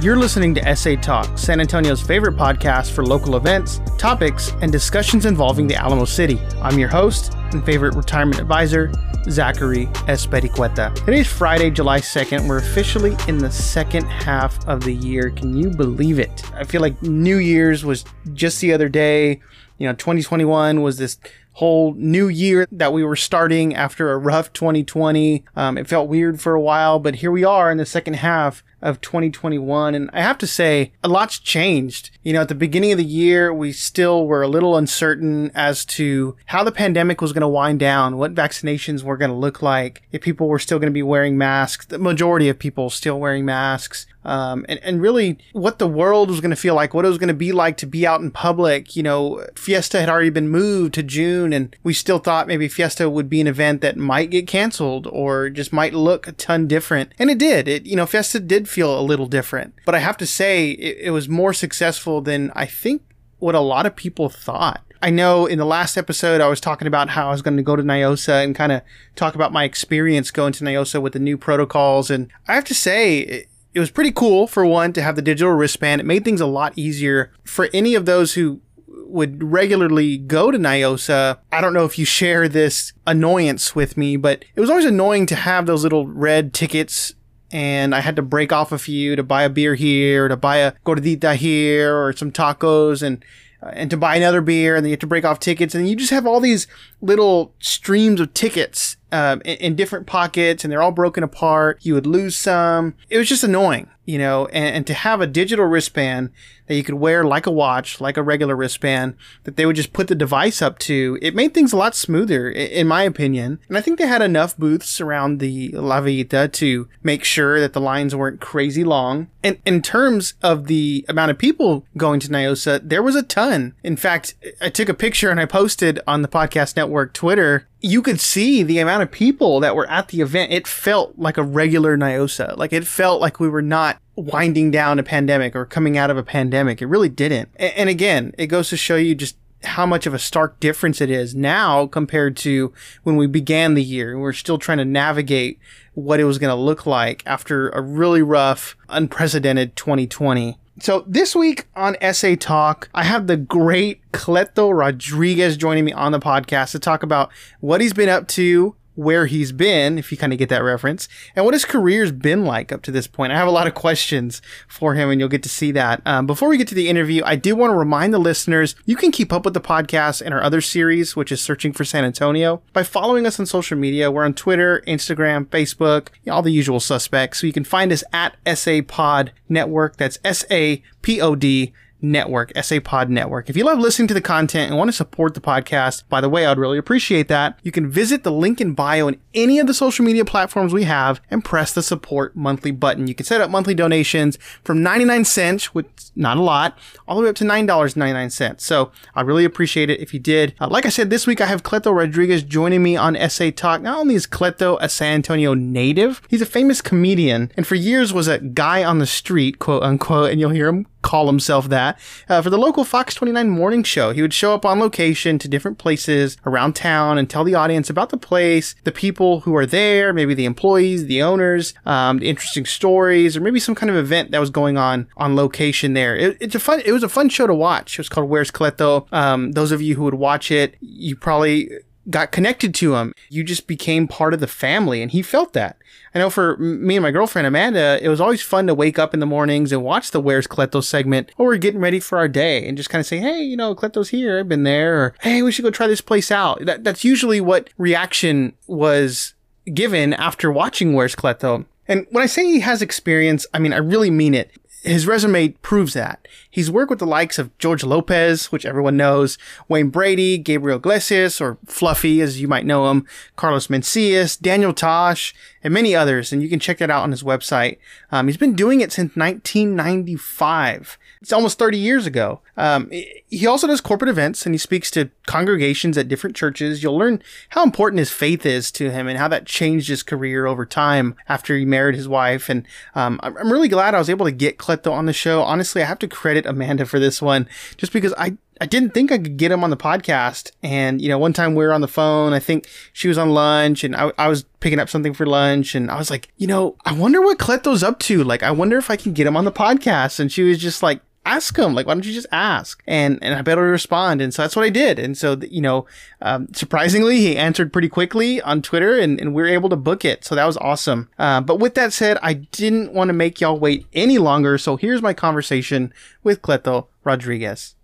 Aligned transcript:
You're 0.00 0.16
listening 0.16 0.54
to 0.54 0.76
SA 0.76 0.94
Talk, 1.02 1.36
San 1.36 1.60
Antonio's 1.60 2.00
favorite 2.00 2.36
podcast 2.36 2.92
for 2.92 3.04
local 3.04 3.34
events, 3.34 3.80
topics, 3.98 4.52
and 4.62 4.70
discussions 4.70 5.26
involving 5.26 5.66
the 5.66 5.74
Alamo 5.74 6.04
City. 6.04 6.38
I'm 6.62 6.78
your 6.78 6.88
host 6.88 7.34
and 7.50 7.64
favorite 7.66 7.96
retirement 7.96 8.40
advisor, 8.40 8.92
Zachary 9.28 9.86
Espericueta. 10.06 10.94
Today 10.94 11.18
is 11.18 11.26
Friday, 11.26 11.70
July 11.70 11.98
2nd. 11.98 12.46
We're 12.46 12.58
officially 12.58 13.16
in 13.26 13.38
the 13.38 13.50
second 13.50 14.04
half 14.04 14.64
of 14.68 14.84
the 14.84 14.94
year. 14.94 15.30
Can 15.30 15.56
you 15.56 15.70
believe 15.70 16.20
it? 16.20 16.44
I 16.54 16.62
feel 16.62 16.80
like 16.80 17.02
New 17.02 17.38
Year's 17.38 17.84
was 17.84 18.04
just 18.34 18.60
the 18.60 18.72
other 18.72 18.88
day. 18.88 19.40
You 19.78 19.88
know, 19.88 19.94
2021 19.94 20.80
was 20.80 20.98
this 20.98 21.18
whole 21.54 21.92
new 21.94 22.28
year 22.28 22.68
that 22.70 22.92
we 22.92 23.02
were 23.02 23.16
starting 23.16 23.74
after 23.74 24.12
a 24.12 24.16
rough 24.16 24.52
2020. 24.52 25.44
Um, 25.56 25.76
it 25.76 25.88
felt 25.88 26.08
weird 26.08 26.40
for 26.40 26.54
a 26.54 26.60
while, 26.60 27.00
but 27.00 27.16
here 27.16 27.32
we 27.32 27.42
are 27.42 27.68
in 27.68 27.78
the 27.78 27.86
second 27.86 28.14
half 28.14 28.62
of 28.80 29.00
2021. 29.00 29.94
And 29.94 30.10
I 30.12 30.22
have 30.22 30.38
to 30.38 30.46
say, 30.46 30.92
a 31.02 31.08
lot's 31.08 31.38
changed. 31.38 32.10
You 32.22 32.32
know, 32.32 32.42
at 32.42 32.48
the 32.48 32.54
beginning 32.54 32.92
of 32.92 32.98
the 32.98 33.04
year, 33.04 33.52
we 33.52 33.72
still 33.72 34.26
were 34.26 34.42
a 34.42 34.48
little 34.48 34.76
uncertain 34.76 35.50
as 35.54 35.84
to 35.86 36.36
how 36.46 36.64
the 36.64 36.72
pandemic 36.72 37.20
was 37.20 37.32
going 37.32 37.42
to 37.42 37.48
wind 37.48 37.80
down, 37.80 38.18
what 38.18 38.34
vaccinations 38.34 39.02
were 39.02 39.16
going 39.16 39.30
to 39.30 39.36
look 39.36 39.62
like, 39.62 40.02
if 40.12 40.22
people 40.22 40.48
were 40.48 40.58
still 40.58 40.78
going 40.78 40.90
to 40.90 40.94
be 40.94 41.02
wearing 41.02 41.38
masks, 41.38 41.86
the 41.86 41.98
majority 41.98 42.48
of 42.48 42.58
people 42.58 42.90
still 42.90 43.18
wearing 43.18 43.44
masks. 43.44 44.06
Um, 44.24 44.66
and, 44.68 44.78
and 44.82 45.00
really 45.00 45.38
what 45.52 45.78
the 45.78 45.88
world 45.88 46.28
was 46.28 46.40
going 46.40 46.50
to 46.50 46.56
feel 46.56 46.74
like, 46.74 46.92
what 46.92 47.06
it 47.06 47.08
was 47.08 47.16
going 47.16 47.28
to 47.28 47.34
be 47.34 47.50
like 47.50 47.78
to 47.78 47.86
be 47.86 48.06
out 48.06 48.20
in 48.20 48.30
public. 48.30 48.94
You 48.94 49.02
know, 49.02 49.46
Fiesta 49.54 50.00
had 50.00 50.10
already 50.10 50.28
been 50.28 50.50
moved 50.50 50.92
to 50.94 51.02
June, 51.02 51.54
and 51.54 51.74
we 51.82 51.94
still 51.94 52.18
thought 52.18 52.46
maybe 52.46 52.68
Fiesta 52.68 53.08
would 53.08 53.30
be 53.30 53.40
an 53.40 53.46
event 53.46 53.80
that 53.80 53.96
might 53.96 54.28
get 54.30 54.46
canceled 54.46 55.06
or 55.06 55.48
just 55.48 55.72
might 55.72 55.94
look 55.94 56.28
a 56.28 56.32
ton 56.32 56.66
different. 56.66 57.12
And 57.18 57.30
it 57.30 57.38
did. 57.38 57.68
It, 57.68 57.86
you 57.86 57.96
know, 57.96 58.04
Fiesta 58.04 58.38
did 58.38 58.67
feel 58.68 58.98
a 58.98 59.02
little 59.02 59.26
different. 59.26 59.74
But 59.84 59.94
I 59.94 59.98
have 59.98 60.16
to 60.18 60.26
say, 60.26 60.70
it, 60.70 60.98
it 61.00 61.10
was 61.10 61.28
more 61.28 61.52
successful 61.52 62.20
than 62.20 62.52
I 62.54 62.66
think 62.66 63.02
what 63.38 63.54
a 63.54 63.60
lot 63.60 63.86
of 63.86 63.96
people 63.96 64.28
thought. 64.28 64.82
I 65.00 65.10
know 65.10 65.46
in 65.46 65.58
the 65.58 65.64
last 65.64 65.96
episode 65.96 66.40
I 66.40 66.48
was 66.48 66.60
talking 66.60 66.88
about 66.88 67.10
how 67.10 67.28
I 67.28 67.30
was 67.30 67.42
going 67.42 67.56
to 67.56 67.62
go 67.62 67.76
to 67.76 67.82
NIOSA 67.82 68.44
and 68.44 68.54
kind 68.54 68.72
of 68.72 68.82
talk 69.14 69.34
about 69.34 69.52
my 69.52 69.64
experience 69.64 70.30
going 70.30 70.52
to 70.54 70.64
NIOSA 70.64 71.00
with 71.00 71.12
the 71.12 71.20
new 71.20 71.38
protocols. 71.38 72.10
And 72.10 72.30
I 72.48 72.54
have 72.54 72.64
to 72.64 72.74
say, 72.74 73.46
it 73.74 73.80
was 73.80 73.90
pretty 73.90 74.10
cool 74.10 74.46
for 74.48 74.66
one 74.66 74.92
to 74.94 75.02
have 75.02 75.14
the 75.14 75.22
digital 75.22 75.52
wristband. 75.52 76.00
It 76.00 76.04
made 76.04 76.24
things 76.24 76.40
a 76.40 76.46
lot 76.46 76.72
easier 76.76 77.32
for 77.44 77.68
any 77.72 77.94
of 77.94 78.06
those 78.06 78.34
who 78.34 78.60
would 78.88 79.42
regularly 79.42 80.18
go 80.18 80.50
to 80.50 80.58
NIOSA. 80.58 81.38
I 81.52 81.60
don't 81.60 81.72
know 81.72 81.84
if 81.84 81.98
you 81.98 82.04
share 82.04 82.48
this 82.48 82.92
annoyance 83.06 83.74
with 83.74 83.96
me, 83.96 84.16
but 84.16 84.44
it 84.54 84.60
was 84.60 84.68
always 84.68 84.84
annoying 84.84 85.26
to 85.26 85.36
have 85.36 85.66
those 85.66 85.82
little 85.82 86.06
red 86.06 86.52
tickets 86.52 87.14
and 87.50 87.94
I 87.94 88.00
had 88.00 88.16
to 88.16 88.22
break 88.22 88.52
off 88.52 88.72
a 88.72 88.78
few 88.78 89.16
to 89.16 89.22
buy 89.22 89.42
a 89.42 89.50
beer 89.50 89.74
here, 89.74 90.28
to 90.28 90.36
buy 90.36 90.58
a 90.58 90.72
gordita 90.84 91.34
here, 91.34 91.96
or 91.96 92.12
some 92.12 92.30
tacos, 92.30 93.02
and 93.02 93.24
uh, 93.62 93.70
and 93.72 93.90
to 93.90 93.96
buy 93.96 94.14
another 94.14 94.40
beer, 94.40 94.76
and 94.76 94.84
then 94.84 94.90
you 94.90 94.92
have 94.92 95.00
to 95.00 95.06
break 95.06 95.24
off 95.24 95.40
tickets, 95.40 95.74
and 95.74 95.88
you 95.88 95.96
just 95.96 96.10
have 96.10 96.26
all 96.26 96.38
these 96.38 96.68
little 97.00 97.52
streams 97.58 98.20
of 98.20 98.32
tickets 98.32 98.96
um, 99.10 99.40
in, 99.44 99.56
in, 99.56 99.74
different 99.74 100.06
pockets, 100.06 100.62
and 100.62 100.72
they're 100.72 100.82
all 100.82 100.92
broken 100.92 101.24
apart. 101.24 101.78
You 101.82 101.94
would 101.94 102.06
lose 102.06 102.36
some. 102.36 102.94
It 103.10 103.18
was 103.18 103.28
just 103.28 103.42
annoying, 103.42 103.90
you 104.04 104.16
know. 104.16 104.46
And, 104.46 104.76
and 104.76 104.86
to 104.86 104.94
have 104.94 105.20
a 105.20 105.26
digital 105.26 105.64
wristband 105.64 106.30
that 106.68 106.74
you 106.74 106.84
could 106.84 106.94
wear 106.94 107.24
like 107.24 107.46
a 107.46 107.50
watch, 107.50 108.00
like 108.00 108.16
a 108.16 108.22
regular 108.22 108.54
wristband, 108.54 109.16
that 109.44 109.56
they 109.56 109.66
would 109.66 109.76
just 109.76 109.92
put 109.92 110.08
the 110.08 110.14
device 110.14 110.62
up 110.62 110.78
to, 110.80 111.18
it 111.20 111.34
made 111.34 111.54
things 111.54 111.72
a 111.72 111.76
lot 111.76 111.96
smoother, 111.96 112.50
in 112.50 112.86
my 112.86 113.02
opinion. 113.02 113.58
And 113.68 113.76
I 113.76 113.80
think 113.80 113.98
they 113.98 114.06
had 114.06 114.22
enough 114.22 114.56
booths 114.56 115.00
around 115.00 115.38
the 115.38 115.70
La 115.70 116.00
Villita 116.00 116.52
to 116.52 116.88
make 117.02 117.24
sure 117.24 117.58
that 117.60 117.72
the 117.72 117.80
lines 117.80 118.14
weren't 118.14 118.40
crazy 118.40 118.84
long. 118.84 119.28
And 119.42 119.58
in 119.64 119.82
terms 119.82 120.34
of 120.42 120.66
the 120.66 121.04
amount 121.08 121.30
of 121.30 121.38
people 121.38 121.84
going 121.96 122.20
to 122.20 122.28
NIOSA, 122.28 122.88
there 122.88 123.02
was 123.02 123.16
a 123.16 123.22
ton. 123.22 123.74
In 123.82 123.96
fact, 123.96 124.34
I 124.60 124.68
took 124.68 124.88
a 124.88 124.94
picture 124.94 125.30
and 125.30 125.40
I 125.40 125.46
posted 125.46 126.00
on 126.06 126.22
the 126.22 126.28
podcast 126.28 126.76
network 126.76 127.12
Twitter 127.14 127.66
you 127.80 128.02
could 128.02 128.20
see 128.20 128.62
the 128.62 128.78
amount 128.78 129.02
of 129.02 129.10
people 129.10 129.60
that 129.60 129.76
were 129.76 129.88
at 129.88 130.08
the 130.08 130.20
event. 130.20 130.52
It 130.52 130.66
felt 130.66 131.18
like 131.18 131.38
a 131.38 131.42
regular 131.42 131.96
NIOSA. 131.96 132.56
Like 132.56 132.72
it 132.72 132.86
felt 132.86 133.20
like 133.20 133.38
we 133.38 133.48
were 133.48 133.62
not 133.62 134.00
winding 134.22 134.70
down 134.70 134.98
a 134.98 135.02
pandemic 135.02 135.54
or 135.54 135.64
coming 135.64 135.96
out 135.96 136.10
of 136.10 136.16
a 136.16 136.22
pandemic. 136.22 136.82
It 136.82 136.86
really 136.86 137.08
didn't. 137.08 137.50
And 137.56 137.88
again, 137.88 138.34
it 138.38 138.46
goes 138.46 138.68
to 138.70 138.76
show 138.76 138.96
you 138.96 139.14
just 139.14 139.36
how 139.64 139.86
much 139.86 140.06
of 140.06 140.14
a 140.14 140.18
stark 140.18 140.60
difference 140.60 141.00
it 141.00 141.10
is 141.10 141.34
now 141.34 141.86
compared 141.86 142.36
to 142.36 142.72
when 143.02 143.16
we 143.16 143.26
began 143.26 143.74
the 143.74 143.82
year. 143.82 144.18
We're 144.18 144.32
still 144.32 144.58
trying 144.58 144.78
to 144.78 144.84
navigate 144.84 145.58
what 145.94 146.20
it 146.20 146.24
was 146.24 146.38
going 146.38 146.54
to 146.54 146.60
look 146.60 146.86
like 146.86 147.22
after 147.26 147.70
a 147.70 147.80
really 147.80 148.22
rough, 148.22 148.76
unprecedented 148.88 149.74
2020. 149.74 150.56
So 150.80 151.04
this 151.08 151.34
week 151.34 151.66
on 151.74 151.96
SA 152.12 152.36
Talk, 152.38 152.88
I 152.94 153.02
have 153.02 153.26
the 153.26 153.36
great 153.36 154.00
Cleto 154.12 154.76
Rodriguez 154.76 155.56
joining 155.56 155.84
me 155.84 155.92
on 155.92 156.12
the 156.12 156.20
podcast 156.20 156.70
to 156.72 156.78
talk 156.78 157.02
about 157.02 157.30
what 157.58 157.80
he's 157.80 157.92
been 157.92 158.08
up 158.08 158.28
to 158.28 158.76
where 158.98 159.26
he's 159.26 159.52
been, 159.52 159.96
if 159.96 160.10
you 160.10 160.18
kind 160.18 160.32
of 160.32 160.40
get 160.40 160.48
that 160.48 160.64
reference, 160.64 161.08
and 161.36 161.44
what 161.44 161.54
his 161.54 161.64
career's 161.64 162.10
been 162.10 162.44
like 162.44 162.72
up 162.72 162.82
to 162.82 162.90
this 162.90 163.06
point. 163.06 163.30
I 163.30 163.36
have 163.36 163.46
a 163.46 163.52
lot 163.52 163.68
of 163.68 163.74
questions 163.74 164.42
for 164.66 164.94
him, 164.94 165.08
and 165.08 165.20
you'll 165.20 165.28
get 165.28 165.44
to 165.44 165.48
see 165.48 165.70
that. 165.70 166.02
Um, 166.04 166.26
before 166.26 166.48
we 166.48 166.58
get 166.58 166.66
to 166.68 166.74
the 166.74 166.88
interview, 166.88 167.22
I 167.24 167.36
do 167.36 167.54
want 167.54 167.70
to 167.70 167.76
remind 167.76 168.12
the 168.12 168.18
listeners 168.18 168.74
you 168.86 168.96
can 168.96 169.12
keep 169.12 169.32
up 169.32 169.44
with 169.44 169.54
the 169.54 169.60
podcast 169.60 170.20
and 170.20 170.34
our 170.34 170.42
other 170.42 170.60
series, 170.60 171.14
which 171.14 171.30
is 171.30 171.40
Searching 171.40 171.72
for 171.72 171.84
San 171.84 172.04
Antonio, 172.04 172.60
by 172.72 172.82
following 172.82 173.24
us 173.24 173.38
on 173.38 173.46
social 173.46 173.78
media. 173.78 174.10
We're 174.10 174.24
on 174.24 174.34
Twitter, 174.34 174.82
Instagram, 174.88 175.46
Facebook, 175.46 176.08
all 176.28 176.42
the 176.42 176.50
usual 176.50 176.80
suspects. 176.80 177.40
So 177.40 177.46
you 177.46 177.52
can 177.52 177.62
find 177.62 177.92
us 177.92 178.02
at 178.12 178.36
SA 178.58 178.80
Pod 178.88 179.30
Network. 179.48 179.96
That's 179.96 180.18
S 180.24 180.44
A 180.50 180.82
P 181.02 181.20
O 181.20 181.36
D 181.36 181.72
Network, 182.00 182.52
SA 182.62 182.80
Pod 182.80 183.10
Network. 183.10 183.50
If 183.50 183.56
you 183.56 183.64
love 183.64 183.78
listening 183.78 184.08
to 184.08 184.14
the 184.14 184.20
content 184.20 184.70
and 184.70 184.78
want 184.78 184.88
to 184.88 184.96
support 184.96 185.34
the 185.34 185.40
podcast, 185.40 186.04
by 186.08 186.20
the 186.20 186.28
way, 186.28 186.46
I'd 186.46 186.58
really 186.58 186.78
appreciate 186.78 187.28
that. 187.28 187.58
You 187.62 187.72
can 187.72 187.90
visit 187.90 188.22
the 188.22 188.32
link 188.32 188.60
in 188.60 188.74
bio 188.74 189.08
in 189.08 189.20
any 189.34 189.58
of 189.58 189.66
the 189.66 189.74
social 189.74 190.04
media 190.04 190.24
platforms 190.24 190.72
we 190.72 190.84
have 190.84 191.20
and 191.30 191.44
press 191.44 191.72
the 191.72 191.82
support 191.82 192.36
monthly 192.36 192.70
button. 192.70 193.06
You 193.06 193.14
can 193.14 193.26
set 193.26 193.40
up 193.40 193.50
monthly 193.50 193.74
donations 193.74 194.38
from 194.64 194.82
99 194.82 195.24
cents, 195.24 195.74
which 195.74 195.88
not 196.14 196.36
a 196.36 196.42
lot, 196.42 196.78
all 197.06 197.16
the 197.16 197.22
way 197.22 197.28
up 197.28 197.36
to 197.36 197.44
$9.99. 197.44 198.60
So 198.60 198.92
I 199.14 199.20
really 199.22 199.44
appreciate 199.44 199.90
it 199.90 200.00
if 200.00 200.12
you 200.14 200.20
did. 200.20 200.54
Uh, 200.60 200.68
like 200.68 200.86
I 200.86 200.90
said, 200.90 201.10
this 201.10 201.26
week 201.26 201.40
I 201.40 201.46
have 201.46 201.62
Cleto 201.62 201.94
Rodriguez 201.94 202.42
joining 202.42 202.82
me 202.82 202.96
on 202.96 203.16
SA 203.28 203.50
Talk. 203.54 203.82
Not 203.82 203.98
only 203.98 204.14
is 204.14 204.26
Cleto 204.26 204.78
a 204.80 204.88
San 204.88 205.14
Antonio 205.14 205.54
native, 205.54 206.22
he's 206.28 206.42
a 206.42 206.46
famous 206.46 206.80
comedian 206.80 207.52
and 207.56 207.66
for 207.66 207.74
years 207.74 208.12
was 208.12 208.28
a 208.28 208.38
guy 208.38 208.84
on 208.84 208.98
the 208.98 209.06
street, 209.06 209.58
quote 209.58 209.82
unquote, 209.82 210.30
and 210.30 210.40
you'll 210.40 210.50
hear 210.50 210.68
him 210.68 210.86
call 211.02 211.26
himself 211.26 211.68
that, 211.68 211.87
uh, 212.28 212.42
for 212.42 212.50
the 212.50 212.58
local 212.58 212.84
Fox 212.84 213.14
29 213.14 213.48
morning 213.48 213.82
show. 213.82 214.12
He 214.12 214.22
would 214.22 214.34
show 214.34 214.54
up 214.54 214.64
on 214.64 214.80
location 214.80 215.38
to 215.38 215.48
different 215.48 215.78
places 215.78 216.36
around 216.46 216.74
town 216.74 217.18
and 217.18 217.28
tell 217.28 217.44
the 217.44 217.54
audience 217.54 217.90
about 217.90 218.10
the 218.10 218.16
place, 218.16 218.74
the 218.84 218.92
people 218.92 219.40
who 219.40 219.54
are 219.56 219.66
there, 219.66 220.12
maybe 220.12 220.34
the 220.34 220.44
employees, 220.44 221.06
the 221.06 221.22
owners, 221.22 221.74
um, 221.86 222.18
the 222.18 222.28
interesting 222.28 222.66
stories, 222.66 223.36
or 223.36 223.40
maybe 223.40 223.60
some 223.60 223.74
kind 223.74 223.90
of 223.90 223.96
event 223.96 224.30
that 224.30 224.40
was 224.40 224.50
going 224.50 224.76
on 224.76 225.08
on 225.16 225.36
location 225.36 225.94
there. 225.94 226.16
It, 226.16 226.36
it's 226.40 226.54
a 226.54 226.60
fun, 226.60 226.82
it 226.84 226.92
was 226.92 227.02
a 227.02 227.08
fun 227.08 227.28
show 227.28 227.46
to 227.46 227.54
watch. 227.54 227.94
It 227.94 227.98
was 227.98 228.08
called 228.08 228.28
Where's 228.28 228.50
Cleto? 228.50 229.10
Um, 229.12 229.52
those 229.52 229.72
of 229.72 229.82
you 229.82 229.96
who 229.96 230.04
would 230.04 230.14
watch 230.14 230.50
it, 230.50 230.76
you 230.80 231.16
probably 231.16 231.70
got 232.10 232.32
connected 232.32 232.74
to 232.76 232.94
him. 232.94 233.12
You 233.28 233.44
just 233.44 233.66
became 233.66 234.08
part 234.08 234.34
of 234.34 234.40
the 234.40 234.46
family, 234.46 235.02
and 235.02 235.10
he 235.10 235.22
felt 235.22 235.52
that. 235.52 235.78
I 236.14 236.18
know 236.18 236.30
for 236.30 236.56
me 236.56 236.96
and 236.96 237.02
my 237.02 237.10
girlfriend 237.10 237.46
Amanda, 237.46 237.98
it 238.02 238.08
was 238.08 238.20
always 238.20 238.42
fun 238.42 238.66
to 238.66 238.74
wake 238.74 238.98
up 238.98 239.14
in 239.14 239.20
the 239.20 239.26
mornings 239.26 239.72
and 239.72 239.82
watch 239.82 240.10
the 240.10 240.20
Where's 240.20 240.46
Cleto 240.46 240.82
segment 240.82 241.30
while 241.36 241.46
we're 241.46 241.58
getting 241.58 241.80
ready 241.80 242.00
for 242.00 242.18
our 242.18 242.28
day 242.28 242.66
and 242.66 242.76
just 242.76 242.90
kind 242.90 243.00
of 243.00 243.06
say, 243.06 243.18
hey, 243.18 243.42
you 243.42 243.56
know, 243.56 243.74
Cleto's 243.74 244.08
here, 244.08 244.38
I've 244.38 244.48
been 244.48 244.62
there, 244.62 244.98
or 244.98 245.14
hey, 245.20 245.42
we 245.42 245.52
should 245.52 245.64
go 245.64 245.70
try 245.70 245.86
this 245.86 246.00
place 246.00 246.30
out. 246.30 246.64
That, 246.64 246.84
that's 246.84 247.04
usually 247.04 247.40
what 247.40 247.70
reaction 247.76 248.54
was 248.66 249.34
given 249.72 250.14
after 250.14 250.50
watching 250.50 250.94
Where's 250.94 251.14
Cleto. 251.14 251.66
And 251.86 252.06
when 252.10 252.22
I 252.22 252.26
say 252.26 252.44
he 252.44 252.60
has 252.60 252.82
experience, 252.82 253.46
I 253.52 253.58
mean, 253.58 253.72
I 253.72 253.78
really 253.78 254.10
mean 254.10 254.34
it 254.34 254.50
his 254.82 255.06
resume 255.06 255.48
proves 255.62 255.94
that. 255.94 256.26
He's 256.50 256.70
worked 256.70 256.90
with 256.90 256.98
the 256.98 257.06
likes 257.06 257.38
of 257.38 257.56
George 257.58 257.82
Lopez, 257.82 258.52
which 258.52 258.64
everyone 258.64 258.96
knows, 258.96 259.36
Wayne 259.68 259.90
Brady, 259.90 260.38
Gabriel 260.38 260.78
Iglesias, 260.78 261.40
or 261.40 261.58
Fluffy, 261.66 262.20
as 262.20 262.40
you 262.40 262.48
might 262.48 262.66
know 262.66 262.90
him, 262.90 263.06
Carlos 263.36 263.66
Mencia, 263.66 264.40
Daniel 264.40 264.72
Tosh, 264.72 265.34
and 265.64 265.74
many 265.74 265.94
others. 265.94 266.32
And 266.32 266.42
you 266.42 266.48
can 266.48 266.60
check 266.60 266.78
that 266.78 266.90
out 266.90 267.02
on 267.02 267.10
his 267.10 267.22
website. 267.22 267.78
Um, 268.12 268.28
he's 268.28 268.36
been 268.36 268.54
doing 268.54 268.80
it 268.80 268.92
since 268.92 269.16
1995. 269.16 270.98
It's 271.20 271.32
almost 271.32 271.58
30 271.58 271.78
years 271.78 272.06
ago. 272.06 272.40
Um, 272.56 272.90
he 272.90 273.46
also 273.46 273.66
does 273.66 273.80
corporate 273.80 274.08
events 274.08 274.46
and 274.46 274.54
he 274.54 274.58
speaks 274.58 274.90
to 274.92 275.10
congregations 275.26 275.98
at 275.98 276.08
different 276.08 276.36
churches. 276.36 276.82
You'll 276.82 276.98
learn 276.98 277.22
how 277.50 277.62
important 277.62 277.98
his 277.98 278.10
faith 278.10 278.46
is 278.46 278.70
to 278.72 278.90
him 278.90 279.08
and 279.08 279.18
how 279.18 279.28
that 279.28 279.46
changed 279.46 279.88
his 279.88 280.02
career 280.02 280.46
over 280.46 280.64
time 280.64 281.16
after 281.28 281.56
he 281.56 281.64
married 281.64 281.96
his 281.96 282.08
wife. 282.08 282.48
And 282.48 282.66
um, 282.94 283.20
I'm 283.22 283.50
really 283.50 283.68
glad 283.68 283.94
I 283.94 283.98
was 283.98 284.10
able 284.10 284.26
to 284.26 284.32
get 284.32 284.58
Cleto 284.58 284.92
on 284.92 285.06
the 285.06 285.12
show. 285.12 285.42
Honestly, 285.42 285.82
I 285.82 285.86
have 285.86 285.98
to 286.00 286.08
credit 286.08 286.46
Amanda 286.46 286.86
for 286.86 286.98
this 286.98 287.20
one 287.20 287.48
just 287.76 287.92
because 287.92 288.14
I 288.16 288.36
I 288.60 288.66
didn't 288.66 288.90
think 288.90 289.12
I 289.12 289.18
could 289.18 289.36
get 289.36 289.52
him 289.52 289.62
on 289.62 289.70
the 289.70 289.76
podcast. 289.76 290.50
And, 290.62 291.00
you 291.00 291.08
know, 291.08 291.18
one 291.18 291.32
time 291.32 291.54
we 291.54 291.64
were 291.64 291.72
on 291.72 291.80
the 291.80 291.88
phone, 291.88 292.32
I 292.32 292.40
think 292.40 292.66
she 292.92 293.08
was 293.08 293.18
on 293.18 293.30
lunch 293.30 293.84
and 293.84 293.94
I, 293.94 294.12
I 294.18 294.28
was 294.28 294.44
picking 294.60 294.80
up 294.80 294.88
something 294.88 295.14
for 295.14 295.26
lunch. 295.26 295.74
And 295.74 295.90
I 295.90 295.96
was 295.96 296.10
like, 296.10 296.28
you 296.36 296.46
know, 296.46 296.76
I 296.84 296.92
wonder 296.92 297.20
what 297.20 297.38
Cleto's 297.38 297.82
up 297.82 297.98
to. 298.00 298.24
Like, 298.24 298.42
I 298.42 298.50
wonder 298.50 298.76
if 298.76 298.90
I 298.90 298.96
can 298.96 299.12
get 299.12 299.26
him 299.26 299.36
on 299.36 299.44
the 299.44 299.52
podcast. 299.52 300.18
And 300.18 300.32
she 300.32 300.42
was 300.42 300.58
just 300.58 300.82
like, 300.82 301.00
ask 301.36 301.56
him. 301.58 301.74
Like, 301.74 301.86
why 301.86 301.94
don't 301.94 302.06
you 302.06 302.12
just 302.12 302.26
ask? 302.32 302.82
And 302.86 303.18
and 303.22 303.34
I 303.34 303.42
better 303.42 303.62
respond. 303.62 304.20
And 304.20 304.32
so 304.32 304.42
that's 304.42 304.56
what 304.56 304.64
I 304.64 304.70
did. 304.70 304.98
And 304.98 305.16
so 305.16 305.36
you 305.50 305.60
know, 305.60 305.86
um, 306.22 306.48
surprisingly, 306.52 307.18
he 307.18 307.36
answered 307.36 307.72
pretty 307.72 307.88
quickly 307.88 308.40
on 308.42 308.62
Twitter, 308.62 308.98
and, 308.98 309.20
and 309.20 309.34
we 309.34 309.42
were 309.42 309.48
able 309.48 309.68
to 309.68 309.76
book 309.76 310.04
it. 310.04 310.24
So 310.24 310.34
that 310.34 310.46
was 310.46 310.56
awesome. 310.56 311.08
Uh, 311.18 311.40
but 311.40 311.56
with 311.56 311.74
that 311.74 311.92
said, 311.92 312.18
I 312.22 312.34
didn't 312.34 312.92
want 312.92 313.08
to 313.08 313.14
make 313.14 313.40
y'all 313.40 313.58
wait 313.58 313.86
any 313.92 314.18
longer. 314.18 314.58
So 314.58 314.76
here's 314.76 315.02
my 315.02 315.14
conversation 315.14 315.92
with 316.22 316.42
Cleto 316.42 316.86
Rodriguez. 317.04 317.74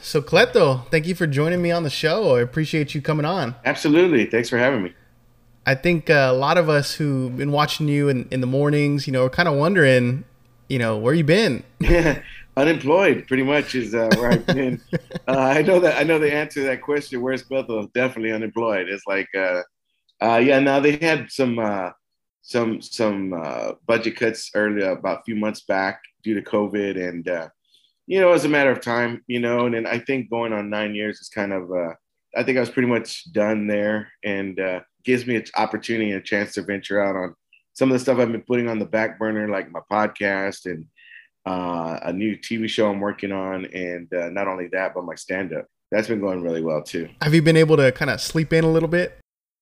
So 0.00 0.20
Cleto, 0.20 0.90
thank 0.90 1.06
you 1.06 1.14
for 1.14 1.28
joining 1.28 1.62
me 1.62 1.70
on 1.70 1.84
the 1.84 1.90
show. 1.90 2.36
I 2.36 2.40
appreciate 2.40 2.92
you 2.92 3.00
coming 3.00 3.24
on. 3.24 3.54
Absolutely. 3.64 4.26
Thanks 4.26 4.48
for 4.48 4.58
having 4.58 4.82
me. 4.82 4.94
I 5.64 5.76
think 5.76 6.10
uh, 6.10 6.28
a 6.28 6.32
lot 6.32 6.58
of 6.58 6.68
us 6.68 6.94
who've 6.94 7.36
been 7.36 7.52
watching 7.52 7.86
you 7.86 8.08
in, 8.08 8.26
in 8.32 8.40
the 8.40 8.48
mornings, 8.48 9.06
you 9.06 9.12
know, 9.12 9.26
are 9.26 9.30
kind 9.30 9.48
of 9.48 9.54
wondering, 9.54 10.24
you 10.72 10.78
know, 10.78 10.96
where 10.96 11.12
you 11.12 11.22
been? 11.22 11.62
Unemployed, 12.56 13.26
pretty 13.28 13.42
much, 13.42 13.74
is 13.74 13.94
uh, 13.94 14.08
where 14.16 14.32
I've 14.32 14.46
been. 14.46 14.80
uh, 15.28 15.36
I 15.36 15.60
know 15.60 15.78
that 15.80 15.98
I 15.98 16.02
know 16.02 16.18
the 16.18 16.32
answer 16.32 16.60
to 16.60 16.66
that 16.66 16.80
question. 16.80 17.20
Where's 17.20 17.42
Bethel? 17.42 17.88
Definitely 17.94 18.32
unemployed. 18.32 18.88
It's 18.88 19.06
like, 19.06 19.28
uh, 19.36 19.60
uh, 20.22 20.38
yeah. 20.38 20.60
Now 20.60 20.80
they 20.80 20.96
had 20.96 21.30
some 21.30 21.58
uh, 21.58 21.90
some 22.40 22.80
some 22.80 23.34
uh, 23.34 23.72
budget 23.86 24.16
cuts 24.16 24.50
earlier 24.54 24.92
about 24.92 25.20
a 25.20 25.22
few 25.24 25.36
months 25.36 25.60
back 25.60 26.00
due 26.22 26.34
to 26.34 26.42
COVID, 26.42 26.96
and 26.96 27.28
uh, 27.28 27.48
you 28.06 28.18
know, 28.18 28.32
it's 28.32 28.44
a 28.44 28.48
matter 28.48 28.70
of 28.70 28.80
time. 28.80 29.22
You 29.26 29.40
know, 29.40 29.66
and 29.66 29.74
then 29.74 29.86
I 29.86 29.98
think 29.98 30.30
going 30.30 30.54
on 30.54 30.70
nine 30.70 30.94
years 30.94 31.20
is 31.20 31.28
kind 31.28 31.52
of. 31.52 31.70
Uh, 31.70 31.92
I 32.34 32.44
think 32.44 32.56
I 32.56 32.60
was 32.60 32.70
pretty 32.70 32.88
much 32.88 33.30
done 33.32 33.66
there, 33.66 34.10
and 34.24 34.58
uh, 34.58 34.80
gives 35.04 35.26
me 35.26 35.36
an 35.36 35.44
opportunity 35.54 36.12
and 36.12 36.20
a 36.20 36.24
chance 36.24 36.54
to 36.54 36.62
venture 36.62 37.02
out 37.02 37.14
on 37.14 37.34
some 37.74 37.90
of 37.90 37.94
the 37.94 37.98
stuff 37.98 38.18
I've 38.18 38.32
been 38.32 38.42
putting 38.42 38.68
on 38.68 38.78
the 38.78 38.84
back 38.84 39.18
burner, 39.18 39.48
like 39.48 39.70
my 39.70 39.80
podcast 39.90 40.66
and 40.66 40.86
uh, 41.46 41.98
a 42.02 42.12
new 42.12 42.36
TV 42.36 42.68
show 42.68 42.90
I'm 42.90 43.00
working 43.00 43.32
on, 43.32 43.64
and 43.66 44.12
uh, 44.12 44.30
not 44.30 44.48
only 44.48 44.68
that, 44.68 44.94
but 44.94 45.04
my 45.04 45.14
stand 45.14 45.52
up. 45.52 45.66
That's 45.90 46.08
been 46.08 46.20
going 46.20 46.42
really 46.42 46.62
well 46.62 46.82
too. 46.82 47.08
Have 47.20 47.34
you 47.34 47.42
been 47.42 47.56
able 47.56 47.76
to 47.76 47.92
kind 47.92 48.10
of 48.10 48.20
sleep 48.20 48.52
in 48.52 48.64
a 48.64 48.70
little 48.70 48.88
bit? 48.88 49.18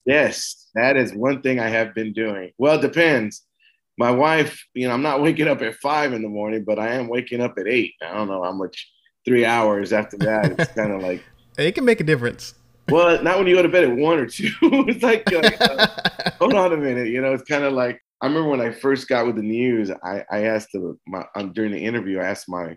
Yes, 0.06 0.68
that 0.74 0.96
is 0.96 1.12
one 1.12 1.42
thing 1.42 1.58
I 1.60 1.68
have 1.68 1.94
been 1.94 2.12
doing. 2.12 2.52
Well, 2.58 2.78
it 2.78 2.82
depends. 2.82 3.42
My 3.98 4.10
wife, 4.10 4.64
you 4.74 4.88
know, 4.88 4.94
I'm 4.94 5.02
not 5.02 5.20
waking 5.20 5.48
up 5.48 5.60
at 5.62 5.74
five 5.76 6.12
in 6.12 6.22
the 6.22 6.28
morning, 6.28 6.64
but 6.64 6.78
I 6.78 6.94
am 6.94 7.08
waking 7.08 7.40
up 7.40 7.58
at 7.58 7.66
eight. 7.66 7.94
I 8.02 8.14
don't 8.14 8.28
know 8.28 8.42
how 8.42 8.52
much. 8.52 8.90
Three 9.26 9.44
hours 9.44 9.92
after 9.92 10.16
that, 10.18 10.58
it's 10.58 10.72
kind 10.72 10.92
of 10.92 11.02
like 11.02 11.22
it 11.58 11.74
can 11.74 11.84
make 11.84 12.00
a 12.00 12.04
difference. 12.04 12.54
Well, 12.90 13.22
not 13.22 13.38
when 13.38 13.46
you 13.46 13.54
go 13.54 13.62
to 13.62 13.68
bed 13.68 13.84
at 13.84 13.96
one 13.96 14.18
or 14.18 14.26
two. 14.26 14.50
it's 14.62 15.02
like, 15.02 15.30
like 15.30 15.60
uh, 15.60 15.86
hold 16.38 16.54
on 16.54 16.72
a 16.72 16.76
minute. 16.76 17.08
You 17.08 17.20
know, 17.20 17.32
it's 17.32 17.44
kind 17.44 17.64
of 17.64 17.72
like 17.72 18.00
I 18.20 18.26
remember 18.26 18.50
when 18.50 18.60
I 18.60 18.70
first 18.70 19.08
got 19.08 19.26
with 19.26 19.36
the 19.36 19.42
news. 19.42 19.90
I, 19.90 20.24
I 20.30 20.44
asked 20.44 20.68
the, 20.72 20.96
my 21.06 21.24
um, 21.36 21.52
during 21.52 21.72
the 21.72 21.84
interview. 21.84 22.18
I 22.18 22.26
asked 22.26 22.48
my 22.48 22.76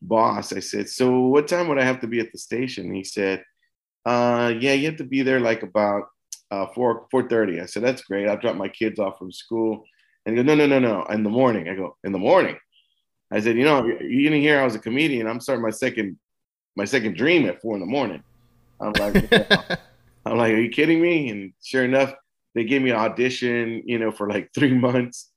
boss. 0.00 0.52
I 0.52 0.60
said, 0.60 0.88
"So 0.88 1.20
what 1.20 1.48
time 1.48 1.68
would 1.68 1.78
I 1.78 1.84
have 1.84 2.00
to 2.00 2.06
be 2.06 2.20
at 2.20 2.32
the 2.32 2.38
station?" 2.38 2.86
And 2.86 2.96
he 2.96 3.04
said, 3.04 3.44
uh, 4.06 4.54
"Yeah, 4.58 4.72
you 4.72 4.86
have 4.86 4.96
to 4.98 5.04
be 5.04 5.22
there 5.22 5.40
like 5.40 5.62
about 5.62 6.04
uh, 6.50 6.66
four 6.74 7.06
four 7.10 7.28
thirty. 7.28 7.60
I 7.60 7.66
said, 7.66 7.82
"That's 7.82 8.02
great. 8.02 8.28
I'll 8.28 8.38
drop 8.38 8.56
my 8.56 8.68
kids 8.68 8.98
off 8.98 9.18
from 9.18 9.32
school." 9.32 9.84
And 10.24 10.36
he 10.36 10.42
goes, 10.42 10.46
"No, 10.46 10.54
no, 10.54 10.66
no, 10.66 10.78
no. 10.78 11.04
In 11.06 11.22
the 11.24 11.30
morning." 11.30 11.68
I 11.68 11.74
go, 11.74 11.96
"In 12.04 12.12
the 12.12 12.18
morning." 12.18 12.56
I 13.30 13.40
said, 13.40 13.56
"You 13.56 13.64
know, 13.64 13.84
you 13.84 14.22
didn't 14.22 14.40
hear 14.40 14.60
I 14.60 14.64
was 14.64 14.74
a 14.74 14.80
comedian. 14.80 15.26
I'm 15.26 15.40
starting 15.40 15.62
my 15.62 15.70
second 15.70 16.18
my 16.76 16.84
second 16.86 17.16
dream 17.16 17.46
at 17.46 17.60
four 17.60 17.74
in 17.74 17.80
the 17.80 17.86
morning." 17.86 18.22
I'm 18.80 18.92
like, 18.92 19.32
I'm 20.26 20.36
like, 20.36 20.52
are 20.52 20.60
you 20.60 20.70
kidding 20.70 21.00
me? 21.00 21.28
And 21.30 21.52
sure 21.62 21.84
enough, 21.84 22.14
they 22.54 22.64
gave 22.64 22.82
me 22.82 22.90
an 22.90 22.96
audition, 22.96 23.82
you 23.86 23.98
know, 23.98 24.10
for 24.10 24.28
like 24.28 24.50
three 24.54 24.74
months, 24.74 25.30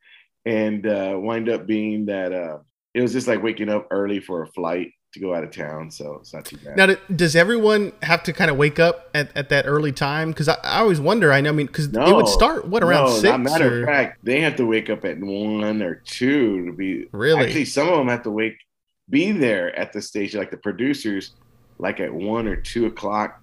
and 0.46 0.86
uh, 0.86 1.16
wind 1.18 1.50
up 1.50 1.66
being 1.66 2.06
that 2.08 2.34
uh, 2.34 2.58
it 2.94 3.02
was 3.02 3.14
just 3.14 3.28
like 3.28 3.42
waking 3.42 3.70
up 3.70 3.88
early 3.92 4.20
for 4.20 4.44
a 4.44 4.48
flight 4.48 4.92
to 5.14 5.20
go 5.20 5.34
out 5.34 5.44
of 5.44 5.52
town. 5.52 5.92
So 5.92 6.18
it's 6.20 6.34
not 6.34 6.46
too 6.46 6.58
bad. 6.58 6.76
Now, 6.76 6.96
does 7.16 7.36
everyone 7.36 7.94
have 8.02 8.24
to 8.24 8.34
kind 8.34 8.50
of 8.50 8.58
wake 8.58 8.80
up 8.80 9.10
at, 9.14 9.36
at 9.38 9.50
that 9.50 9.66
early 9.66 9.92
time? 9.92 10.32
Because 10.32 10.50
I, 10.50 10.56
I, 10.64 10.80
always 10.80 11.00
wonder. 11.00 11.32
I 11.32 11.40
know, 11.40 11.50
I 11.50 11.54
mean, 11.54 11.68
because 11.68 11.90
no, 11.90 12.06
it 12.06 12.16
would 12.16 12.28
start 12.28 12.68
what 12.68 12.84
around 12.84 13.06
no, 13.06 13.18
six. 13.18 13.38
matter 13.38 13.80
or... 13.80 13.82
of 13.82 13.88
fact, 13.88 14.26
they 14.26 14.42
have 14.42 14.56
to 14.58 14.66
wake 14.66 14.90
up 14.90 15.06
at 15.06 15.20
one 15.20 15.82
or 15.82 15.96
two 15.96 16.66
to 16.66 16.74
be. 16.74 17.08
Really? 17.12 17.46
Actually, 17.46 17.66
some 17.66 17.88
of 17.88 17.98
them 17.98 18.08
have 18.08 18.24
to 18.24 18.32
wake, 18.32 18.58
be 19.10 19.32
there 19.32 19.78
at 19.78 19.94
the 19.94 20.02
station, 20.02 20.40
like 20.40 20.52
the 20.52 20.58
producers 20.58 21.34
like 21.84 22.00
at 22.00 22.12
one 22.12 22.48
or 22.48 22.56
two 22.56 22.88
o'clock 22.88 23.42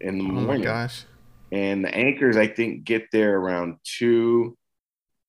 in 0.00 0.18
the 0.18 0.24
oh 0.24 0.28
morning. 0.28 0.62
gosh. 0.62 1.04
And 1.52 1.84
the 1.84 1.94
anchors, 1.94 2.36
I 2.36 2.48
think, 2.48 2.84
get 2.84 3.10
there 3.12 3.38
around 3.38 3.76
two, 3.84 4.56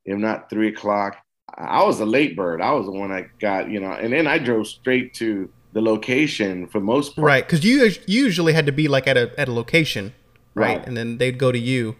if 0.05 0.17
not 0.17 0.49
three 0.49 0.69
o'clock. 0.69 1.17
I 1.55 1.83
was 1.83 1.99
a 1.99 2.05
late 2.05 2.35
bird. 2.35 2.61
I 2.61 2.71
was 2.71 2.85
the 2.85 2.91
one 2.91 3.11
that 3.11 3.37
got, 3.39 3.69
you 3.69 3.79
know, 3.79 3.91
and 3.91 4.13
then 4.13 4.27
I 4.27 4.37
drove 4.37 4.67
straight 4.67 5.13
to 5.15 5.51
the 5.73 5.81
location 5.81 6.67
for 6.67 6.79
most 6.79 7.15
part. 7.15 7.25
Right, 7.25 7.45
because 7.45 7.63
you 7.63 7.91
usually 8.07 8.53
had 8.53 8.65
to 8.65 8.71
be 8.71 8.87
like 8.87 9.07
at 9.07 9.17
a 9.17 9.31
at 9.37 9.47
a 9.47 9.53
location, 9.53 10.13
right? 10.55 10.77
right? 10.77 10.87
And 10.87 10.95
then 10.95 11.17
they'd 11.17 11.37
go 11.37 11.51
to 11.51 11.59
you. 11.59 11.97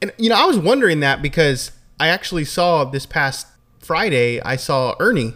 And 0.00 0.12
you 0.18 0.30
know, 0.30 0.36
I 0.36 0.46
was 0.46 0.58
wondering 0.58 1.00
that 1.00 1.22
because 1.22 1.72
I 2.00 2.08
actually 2.08 2.44
saw 2.44 2.84
this 2.84 3.06
past 3.06 3.46
Friday. 3.78 4.40
I 4.40 4.56
saw 4.56 4.94
Ernie 4.98 5.34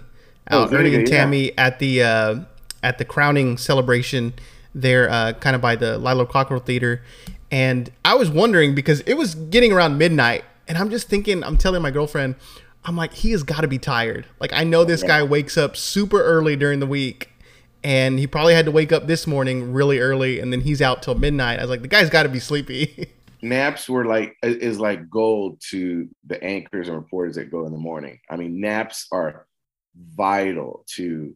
oh, 0.50 0.62
out, 0.62 0.72
oh, 0.72 0.76
Ernie 0.76 0.94
and 0.94 1.06
Tammy 1.06 1.46
yeah. 1.46 1.52
at 1.66 1.78
the 1.78 2.02
uh, 2.02 2.40
at 2.82 2.98
the 2.98 3.04
crowning 3.04 3.56
celebration 3.56 4.34
there, 4.74 5.10
uh, 5.10 5.32
kind 5.34 5.56
of 5.56 5.62
by 5.62 5.76
the 5.76 5.98
Lila 5.98 6.26
Cockrell 6.26 6.60
Theater. 6.60 7.02
And 7.50 7.90
I 8.04 8.14
was 8.14 8.30
wondering 8.30 8.74
because 8.74 9.00
it 9.00 9.14
was 9.14 9.34
getting 9.34 9.72
around 9.72 9.98
midnight, 9.98 10.44
and 10.66 10.76
I'm 10.76 10.90
just 10.90 11.08
thinking, 11.08 11.42
I'm 11.42 11.56
telling 11.56 11.82
my 11.82 11.90
girlfriend, 11.90 12.36
I'm 12.84 12.96
like, 12.96 13.14
he 13.14 13.30
has 13.32 13.42
got 13.42 13.62
to 13.62 13.68
be 13.68 13.78
tired. 13.78 14.26
Like, 14.40 14.52
I 14.52 14.64
know 14.64 14.84
this 14.84 15.02
guy 15.02 15.22
wakes 15.22 15.56
up 15.56 15.76
super 15.76 16.22
early 16.22 16.56
during 16.56 16.80
the 16.80 16.86
week, 16.86 17.30
and 17.82 18.18
he 18.18 18.26
probably 18.26 18.54
had 18.54 18.66
to 18.66 18.70
wake 18.70 18.92
up 18.92 19.06
this 19.06 19.26
morning 19.26 19.72
really 19.72 19.98
early, 19.98 20.40
and 20.40 20.52
then 20.52 20.60
he's 20.60 20.82
out 20.82 21.02
till 21.02 21.14
midnight. 21.14 21.58
I 21.58 21.62
was 21.62 21.70
like, 21.70 21.82
the 21.82 21.88
guy's 21.88 22.10
got 22.10 22.24
to 22.24 22.28
be 22.28 22.40
sleepy. 22.40 23.10
naps 23.42 23.88
were 23.88 24.04
like 24.04 24.36
is 24.42 24.80
like 24.80 25.08
gold 25.08 25.60
to 25.70 26.08
the 26.26 26.42
anchors 26.42 26.88
and 26.88 26.96
reporters 26.96 27.36
that 27.36 27.50
go 27.50 27.66
in 27.66 27.72
the 27.72 27.78
morning. 27.78 28.18
I 28.30 28.36
mean, 28.36 28.60
naps 28.60 29.06
are 29.12 29.46
vital 29.96 30.84
to 30.96 31.34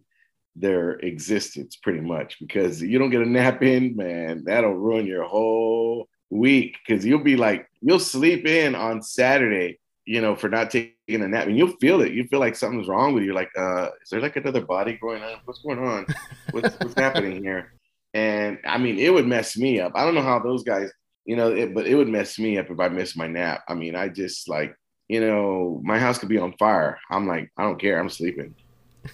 their 0.57 0.93
existence 0.93 1.77
pretty 1.77 2.01
much 2.01 2.39
because 2.39 2.83
you 2.83 2.99
don't 2.99 3.11
get 3.11 3.23
a 3.23 3.29
nap 3.29 3.63
in, 3.63 3.97
man, 3.97 4.45
that'll 4.45 4.75
ruin 4.75 5.07
your 5.07 5.25
whole 5.25 6.09
week 6.31 6.77
because 6.87 7.05
you'll 7.05 7.23
be 7.23 7.37
like, 7.37 7.69
you'll 7.81 7.99
sleep 7.99 8.47
in 8.47 8.75
on 8.75 9.03
Saturday, 9.03 9.79
you 10.05 10.21
know, 10.21 10.35
for 10.35 10.49
not 10.49 10.71
taking 10.71 10.95
a 11.09 11.29
nap 11.29 11.47
and 11.47 11.57
you'll 11.57 11.77
feel 11.81 12.01
it. 12.01 12.13
You 12.13 12.27
feel 12.29 12.41
like 12.41 12.57
something's 12.57 12.89
wrong 12.89 13.15
with 13.15 13.25
you. 13.25 13.35
Like, 13.35 13.51
uh, 13.57 13.91
is 14.03 14.11
there 14.11 14.21
like 14.21 14.37
another 14.37 14.65
body 14.65 14.99
going 15.01 15.23
on? 15.23 15.37
What's 15.45 15.63
going 15.63 15.79
on? 15.79 16.07
What's, 16.51 16.75
what's 16.81 16.95
happening 16.95 17.43
here? 17.43 17.73
And 18.15 18.59
I 18.67 18.79
mean, 18.79 18.99
it 18.99 19.13
would 19.13 19.27
mess 19.27 19.57
me 19.57 19.81
up. 19.81 19.93
I 19.95 20.05
don't 20.05 20.15
know 20.15 20.23
how 20.23 20.39
those 20.39 20.65
guys, 20.65 20.91
you 21.25 21.37
know, 21.37 21.51
it, 21.53 21.75
but 21.75 21.87
it 21.87 21.95
would 21.95 22.09
mess 22.09 22.39
me 22.39 22.59
up 22.59 22.71
if 22.71 22.79
I 22.79 22.89
missed 22.89 23.17
my 23.17 23.27
nap. 23.27 23.63
I 23.69 23.75
mean, 23.75 23.95
I 23.95 24.09
just 24.09 24.49
like, 24.49 24.75
you 25.09 25.21
know, 25.21 25.81
my 25.83 25.99
house 25.99 26.19
could 26.19 26.29
be 26.29 26.39
on 26.39 26.55
fire. 26.59 26.99
I'm 27.11 27.27
like, 27.27 27.51
I 27.57 27.63
don't 27.63 27.81
care. 27.81 27.99
I'm 27.99 28.11
sleeping 28.11 28.55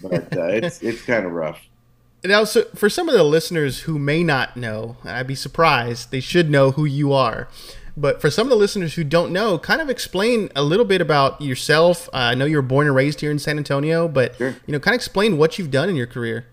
but 0.03 0.37
uh, 0.37 0.47
it's 0.47 0.83
it's 0.83 1.03
kind 1.03 1.27
of 1.27 1.33
rough. 1.33 1.61
Now, 2.25 2.45
so 2.45 2.65
for 2.75 2.89
some 2.89 3.09
of 3.09 3.15
the 3.15 3.23
listeners 3.23 3.81
who 3.81 3.99
may 3.99 4.25
not 4.25 4.57
know, 4.57 4.97
I'd 5.05 5.29
be 5.29 5.37
surprised. 5.37 6.11
They 6.11 6.21
should 6.21 6.51
know 6.51 6.73
who 6.73 6.85
you 6.85 7.13
are. 7.13 7.49
But 7.97 8.21
for 8.21 8.31
some 8.31 8.47
of 8.47 8.51
the 8.51 8.57
listeners 8.57 8.95
who 8.95 9.03
don't 9.03 9.33
know, 9.33 9.59
kind 9.59 9.81
of 9.81 9.91
explain 9.91 10.51
a 10.55 10.63
little 10.63 10.85
bit 10.85 11.01
about 11.01 11.41
yourself. 11.41 12.09
Uh, 12.09 12.19
I 12.19 12.35
know 12.35 12.45
you 12.45 12.57
were 12.57 12.63
born 12.63 12.87
and 12.87 12.95
raised 12.95 13.21
here 13.21 13.31
in 13.31 13.39
San 13.39 13.57
Antonio, 13.57 14.07
but 14.07 14.37
sure. 14.37 14.57
you 14.67 14.73
know, 14.73 14.79
kind 14.79 14.95
of 14.95 14.99
explain 14.99 15.37
what 15.37 15.59
you've 15.59 15.71
done 15.71 15.89
in 15.89 15.97
your 15.97 16.07
career. 16.07 16.47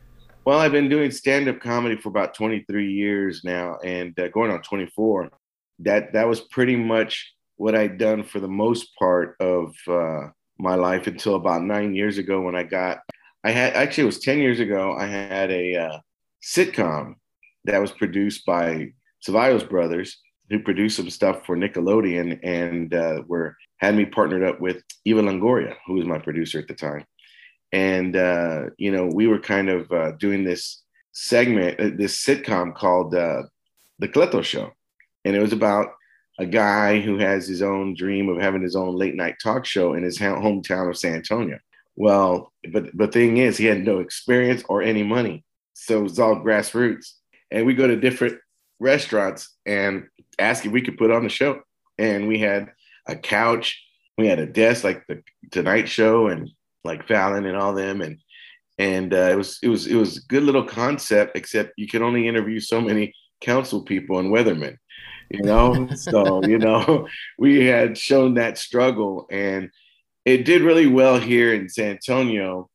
Well, 0.43 0.59
I've 0.59 0.71
been 0.71 0.89
doing 0.89 1.11
stand-up 1.11 1.59
comedy 1.59 1.95
for 1.95 2.09
about 2.09 2.35
23 2.35 2.91
years 2.91 3.41
now, 3.43 3.77
and 3.83 4.17
uh, 4.19 4.27
going 4.29 4.51
on 4.51 4.61
24. 4.61 5.29
That 5.79 6.13
that 6.13 6.27
was 6.27 6.41
pretty 6.41 6.75
much 6.75 7.33
what 7.57 7.75
I'd 7.75 7.97
done 7.97 8.23
for 8.23 8.39
the 8.39 8.47
most 8.47 8.95
part 8.97 9.35
of 9.39 9.75
uh, 9.87 10.27
my 10.57 10.75
life 10.75 11.07
until 11.07 11.35
about 11.35 11.63
nine 11.63 11.93
years 11.93 12.17
ago 12.17 12.41
when 12.41 12.55
I 12.55 12.63
got 12.63 12.99
I 13.45 13.51
had 13.51 13.73
actually 13.73 14.03
it 14.03 14.07
was 14.07 14.19
10 14.19 14.39
years 14.39 14.59
ago. 14.59 14.95
I 14.97 15.05
had 15.05 15.51
a 15.51 15.75
uh, 15.75 15.99
sitcom 16.43 17.13
that 17.65 17.79
was 17.79 17.91
produced 17.91 18.43
by 18.43 18.87
Cevallos 19.25 19.69
Brothers, 19.69 20.17
who 20.49 20.59
produced 20.59 20.97
some 20.97 21.11
stuff 21.11 21.45
for 21.45 21.55
Nickelodeon, 21.55 22.39
and 22.41 22.91
uh, 22.91 23.21
were 23.27 23.55
had 23.77 23.95
me 23.95 24.05
partnered 24.05 24.43
up 24.43 24.59
with 24.59 24.81
Eva 25.05 25.21
Longoria, 25.21 25.75
who 25.85 25.93
was 25.93 26.07
my 26.07 26.17
producer 26.17 26.57
at 26.57 26.67
the 26.67 26.73
time. 26.73 27.05
And 27.71 28.15
uh, 28.15 28.63
you 28.79 28.91
know, 28.91 29.05
we 29.13 29.27
were 29.27 29.39
kind 29.39 29.69
of 29.69 29.91
uh, 29.91 30.13
doing 30.13 30.43
this 30.43 30.81
segment, 31.11 31.79
uh, 31.79 31.91
this 31.95 32.25
sitcom 32.25 32.73
called 32.73 33.13
uh, 33.13 33.43
The 33.99 34.07
Cleto 34.07 34.43
Show, 34.43 34.71
and 35.23 35.35
it 35.35 35.39
was 35.39 35.53
about 35.53 35.89
a 36.39 36.47
guy 36.47 36.99
who 36.99 37.19
has 37.19 37.47
his 37.47 37.61
own 37.61 37.93
dream 37.93 38.27
of 38.27 38.41
having 38.41 38.63
his 38.63 38.75
own 38.75 38.95
late 38.95 39.15
night 39.15 39.35
talk 39.41 39.65
show 39.65 39.93
in 39.93 40.01
his 40.01 40.17
hometown 40.17 40.89
of 40.89 40.97
San 40.97 41.13
Antonio. 41.13 41.59
Well, 41.95 42.51
but 42.71 42.95
the 42.95 43.07
thing 43.07 43.37
is, 43.37 43.57
he 43.57 43.65
had 43.65 43.85
no 43.85 43.99
experience 43.99 44.63
or 44.67 44.81
any 44.81 45.03
money. 45.03 45.45
So 45.73 45.99
it 45.99 46.03
was 46.03 46.19
all 46.19 46.35
grassroots. 46.37 47.11
And 47.51 47.65
we 47.65 47.73
go 47.73 47.87
to 47.87 47.95
different 47.95 48.39
restaurants 48.79 49.53
and 49.65 50.07
ask 50.39 50.65
if 50.65 50.71
we 50.71 50.81
could 50.81 50.97
put 50.97 51.11
on 51.11 51.23
the 51.23 51.29
show. 51.29 51.61
And 51.97 52.27
we 52.27 52.39
had 52.39 52.71
a 53.07 53.15
couch, 53.15 53.81
we 54.17 54.27
had 54.27 54.39
a 54.39 54.45
desk 54.45 54.83
like 54.83 55.05
the 55.07 55.21
Tonight 55.51 55.87
Show 55.87 56.27
and 56.27 56.49
like 56.83 57.07
Fallon 57.07 57.45
and 57.45 57.57
all 57.57 57.73
them, 57.73 58.01
and 58.01 58.19
and 58.77 59.13
uh, 59.13 59.29
it 59.31 59.35
was 59.35 59.59
it 59.61 59.67
was 59.67 59.87
it 59.87 59.95
was 59.95 60.17
a 60.17 60.27
good 60.27 60.43
little 60.43 60.63
concept. 60.63 61.35
Except 61.35 61.73
you 61.77 61.87
can 61.87 62.03
only 62.03 62.27
interview 62.27 62.59
so 62.59 62.81
many 62.81 63.13
council 63.41 63.83
people 63.83 64.19
and 64.19 64.31
weathermen, 64.31 64.77
you 65.29 65.41
know. 65.43 65.87
so 65.95 66.43
you 66.45 66.57
know 66.57 67.07
we 67.37 67.65
had 67.65 67.97
shown 67.97 68.35
that 68.35 68.57
struggle, 68.57 69.27
and 69.29 69.69
it 70.25 70.45
did 70.45 70.61
really 70.61 70.87
well 70.87 71.19
here 71.19 71.53
in 71.53 71.69
San 71.69 71.91
Antonio, 71.91 72.69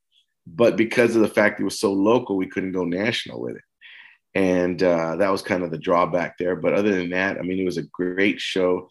but 0.46 0.76
because 0.76 1.16
of 1.16 1.22
the 1.22 1.28
fact 1.28 1.60
it 1.60 1.64
was 1.64 1.80
so 1.80 1.92
local, 1.92 2.36
we 2.36 2.48
couldn't 2.48 2.72
go 2.72 2.84
national 2.84 3.40
with 3.40 3.56
it 3.56 3.62
and 4.34 4.82
uh, 4.82 5.16
that 5.16 5.30
was 5.30 5.42
kind 5.42 5.62
of 5.62 5.70
the 5.70 5.78
drawback 5.78 6.38
there. 6.38 6.56
But 6.56 6.74
other 6.74 6.94
than 6.94 7.10
that, 7.10 7.38
I 7.38 7.42
mean, 7.42 7.58
it 7.58 7.64
was 7.64 7.78
a 7.78 7.82
great 7.82 8.40
show. 8.40 8.88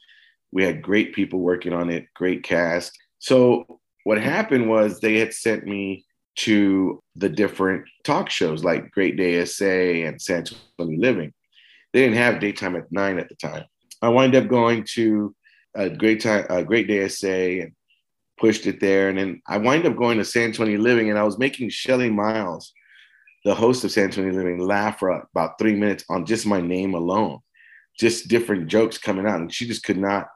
We 0.52 0.64
had 0.64 0.82
great 0.82 1.14
people 1.14 1.40
working 1.40 1.74
on 1.74 1.90
it, 1.90 2.08
great 2.16 2.44
cast. 2.44 2.98
So 3.20 3.80
what 4.04 4.20
happened 4.20 4.70
was 4.70 5.00
they 5.00 5.18
had 5.18 5.34
sent 5.34 5.66
me 5.66 6.06
to 6.38 7.02
the 7.16 7.30
different 7.30 7.86
talk 8.04 8.30
shows 8.30 8.64
like 8.64 8.92
Great 8.92 9.18
Day 9.18 9.44
SA 9.46 9.66
and 9.66 10.22
San 10.22 10.46
Antonio 10.80 11.00
Living. 11.00 11.34
They 11.94 12.02
didn't 12.02 12.18
have 12.18 12.40
daytime 12.40 12.76
at 12.76 12.92
nine 12.92 13.20
at 13.20 13.30
the 13.30 13.36
time. 13.36 13.66
I 14.02 14.10
wind 14.10 14.36
up 14.36 14.48
going 14.48 14.86
to 14.96 15.36
a 15.76 15.90
great 15.90 16.22
time, 16.22 16.46
a 16.50 16.64
Great 16.64 16.88
Day 16.88 17.08
SA, 17.08 17.28
and 17.28 17.72
pushed 18.40 18.66
it 18.68 18.80
there. 18.80 19.10
And 19.10 19.18
then 19.18 19.42
I 19.48 19.58
wind 19.58 19.86
up 19.86 19.96
going 19.96 20.18
to 20.18 20.26
San 20.26 20.46
Antonio 20.46 20.80
Living, 20.80 21.10
and 21.10 21.20
I 21.20 21.24
was 21.24 21.38
making 21.38 21.70
Shelly 21.70 22.10
Miles 22.10 22.74
the 23.46 23.56
host 23.56 23.84
of 23.84 23.92
San 23.92 24.06
Antonio 24.06 24.34
Living 24.34 24.60
laugh 24.60 25.00
for 25.00 25.28
about 25.34 25.58
three 25.58 25.76
minutes 25.76 26.04
on 26.10 26.26
just 26.26 26.46
my 26.46 26.62
name 26.62 26.94
alone, 26.94 27.40
just 27.98 28.28
different 28.28 28.68
jokes 28.68 28.98
coming 28.98 29.26
out. 29.26 29.40
And 29.40 29.54
she 29.54 29.68
just 29.68 29.84
could 29.84 29.98
not 29.98 30.28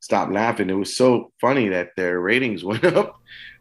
stop 0.00 0.30
laughing. 0.30 0.70
It 0.70 0.74
was 0.74 0.96
so 0.96 1.32
funny 1.40 1.68
that 1.68 1.90
their 1.96 2.20
ratings 2.20 2.64
went 2.64 2.84
up 2.84 3.16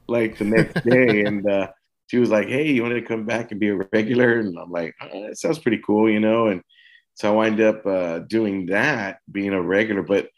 like 0.08 0.38
the 0.38 0.46
next 0.46 0.84
day. 0.84 1.24
and 1.24 1.48
uh, 1.50 1.68
she 2.08 2.18
was 2.18 2.30
like, 2.30 2.48
Hey, 2.48 2.72
you 2.72 2.82
want 2.82 2.96
to 2.96 3.02
come 3.02 3.26
back 3.26 3.52
and 3.52 3.60
be 3.60 3.70
a 3.70 3.76
regular? 3.94 4.40
And 4.40 4.58
I'm 4.58 4.72
like, 4.72 4.96
oh, 5.02 5.28
That 5.28 5.38
sounds 5.38 5.60
pretty 5.60 5.82
cool, 5.86 6.10
you 6.10 6.20
know? 6.20 6.48
And 6.48 6.62
so 7.14 7.32
I 7.32 7.36
wind 7.36 7.62
up 7.62 7.86
uh, 7.86 8.20
doing 8.20 8.68
that, 8.68 9.20
being 9.32 9.54
a 9.54 9.62
regular. 9.62 10.02
But 10.02 10.30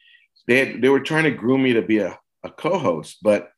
they, 0.48 0.58
had, 0.66 0.82
they 0.82 0.90
were 0.90 1.00
trying 1.00 1.26
to 1.26 1.32
groom 1.32 1.64
me 1.64 1.74
to 1.74 1.82
be 1.82 2.00
a, 2.00 2.18
a 2.44 2.50
co 2.50 2.78
host, 2.78 3.18
but 3.22 3.50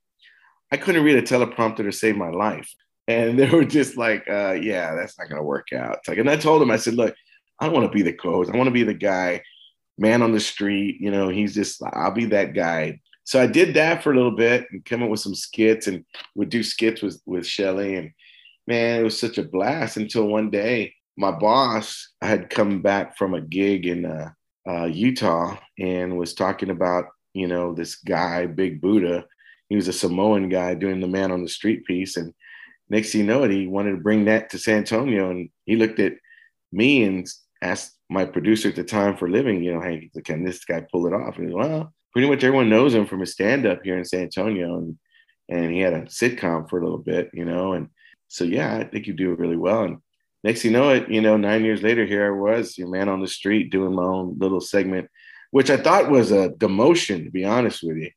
I 0.72 0.78
couldn't 0.78 1.04
read 1.04 1.18
a 1.18 1.22
teleprompter 1.22 1.84
to 1.84 1.92
save 1.92 2.18
my 2.18 2.30
life 2.30 2.74
and 3.08 3.38
they 3.40 3.50
were 3.50 3.66
just 3.66 3.98
like, 3.98 4.28
uh, 4.30 4.54
"Yeah, 4.54 4.96
that's 4.96 5.18
not 5.18 5.30
gonna 5.30 5.44
work 5.44 5.74
out." 5.74 6.00
Like, 6.08 6.18
and 6.18 6.30
I 6.30 6.36
told 6.36 6.62
them, 6.62 6.72
I 6.72 6.78
said, 6.78 6.96
"Look, 6.96 7.16
I 7.60 7.66
don't 7.66 7.74
want 7.74 7.92
to 7.92 7.96
be 7.96 8.04
the 8.04 8.14
co-host. 8.14 8.52
I 8.52 8.58
want 8.58 8.68
to 8.68 8.72
be 8.72 8.84
the 8.84 8.94
guy, 8.94 9.42
man 9.98 10.22
on 10.22 10.32
the 10.32 10.40
street. 10.40 11.00
You 11.00 11.12
know, 11.12 11.30
he's 11.30 11.54
just, 11.54 11.82
I'll 11.84 12.12
be 12.12 12.26
that 12.26 12.54
guy." 12.54 13.00
So 13.26 13.42
I 13.42 13.48
did 13.48 13.76
that 13.76 14.04
for 14.04 14.12
a 14.12 14.16
little 14.16 14.36
bit 14.36 14.68
and 14.72 14.84
come 14.84 15.02
up 15.02 15.10
with 15.10 15.22
some 15.22 15.36
skits 15.36 15.88
and 15.88 16.04
would 16.36 16.50
do 16.50 16.64
skits 16.64 17.02
with 17.02 17.22
with 17.26 17.46
Shelly, 17.48 17.96
and 17.96 18.12
man, 18.68 19.00
it 19.00 19.04
was 19.04 19.20
such 19.20 19.38
a 19.38 19.44
blast 19.44 19.98
until 19.98 20.28
one 20.28 20.50
day 20.50 20.94
my 21.16 21.32
boss 21.32 22.10
had 22.22 22.50
come 22.50 22.82
back 22.82 23.18
from 23.18 23.36
a 23.36 23.42
gig 23.42 23.86
in 23.86 24.06
uh, 24.06 24.32
uh, 24.68 24.86
Utah 24.86 25.58
and 25.78 26.18
was 26.18 26.34
talking 26.34 26.72
about 26.72 27.06
you 27.34 27.48
know 27.48 27.74
this 27.74 27.96
guy, 27.96 28.46
Big 28.46 28.82
Buddha. 28.82 29.26
He 29.70 29.76
was 29.76 29.88
a 29.88 29.94
Samoan 29.94 30.50
guy 30.50 30.76
doing 30.76 31.00
the 31.00 31.08
man 31.08 31.32
on 31.32 31.42
the 31.42 31.50
street 31.50 31.86
piece, 31.86 32.18
and 32.18 32.34
next 32.90 33.12
thing 33.12 33.22
you 33.22 33.28
know 33.28 33.44
it, 33.44 33.52
he 33.52 33.68
wanted 33.68 33.92
to 33.92 33.98
bring 33.98 34.26
that 34.26 34.50
to 34.52 34.60
San 34.60 34.80
Antonio. 34.80 35.32
And 35.32 35.50
he 35.66 35.76
looked 35.76 36.00
at 36.00 36.14
me 36.72 37.04
and 37.04 37.28
asked 37.62 37.98
my 38.10 38.26
producer 38.26 38.70
at 38.70 38.76
the 38.76 38.84
time 38.84 39.18
for 39.18 39.30
living, 39.30 39.64
you 39.64 39.74
know, 39.74 39.82
hey, 39.82 40.10
can 40.24 40.44
this 40.44 40.64
guy 40.66 40.86
pull 40.92 41.08
it 41.08 41.14
off? 41.14 41.38
And 41.38 41.50
he, 41.50 41.56
well, 41.56 41.94
pretty 42.12 42.30
much 42.30 42.44
everyone 42.44 42.70
knows 42.70 42.94
him 42.94 43.06
from 43.06 43.22
his 43.22 43.32
stand 43.32 43.66
up 43.66 43.82
here 43.84 43.98
in 43.98 44.06
San 44.06 44.24
Antonio. 44.24 44.78
And, 44.78 44.98
and 45.50 45.72
he 45.72 45.80
had 45.80 45.94
a 45.94 46.02
sitcom 46.04 46.70
for 46.70 46.80
a 46.80 46.84
little 46.84 47.00
bit, 47.00 47.32
you 47.34 47.46
know. 47.46 47.74
And 47.74 47.90
so, 48.28 48.44
yeah, 48.44 48.78
I 48.78 48.84
think 48.84 49.08
you 49.08 49.14
do 49.14 49.34
really 49.34 49.58
well. 49.58 49.84
And 49.84 49.98
next 50.44 50.64
you 50.64 50.72
know 50.72 50.90
it, 50.90 51.10
you 51.10 51.22
know, 51.22 51.38
nine 51.38 51.64
years 51.64 51.82
later, 51.82 52.06
here 52.06 52.28
I 52.28 52.38
was, 52.38 52.78
your 52.78 52.90
man 52.90 53.10
on 53.10 53.22
the 53.22 53.28
street 53.28 53.72
doing 53.72 53.96
my 53.96 54.04
own 54.04 54.38
little 54.38 54.62
segment, 54.62 55.10
which 55.54 55.70
I 55.70 55.78
thought 55.78 56.10
was 56.10 56.32
a 56.32 56.50
demotion, 56.50 57.26
to 57.26 57.30
be 57.30 57.46
honest 57.46 57.84
with 57.84 57.98
you. 57.98 58.10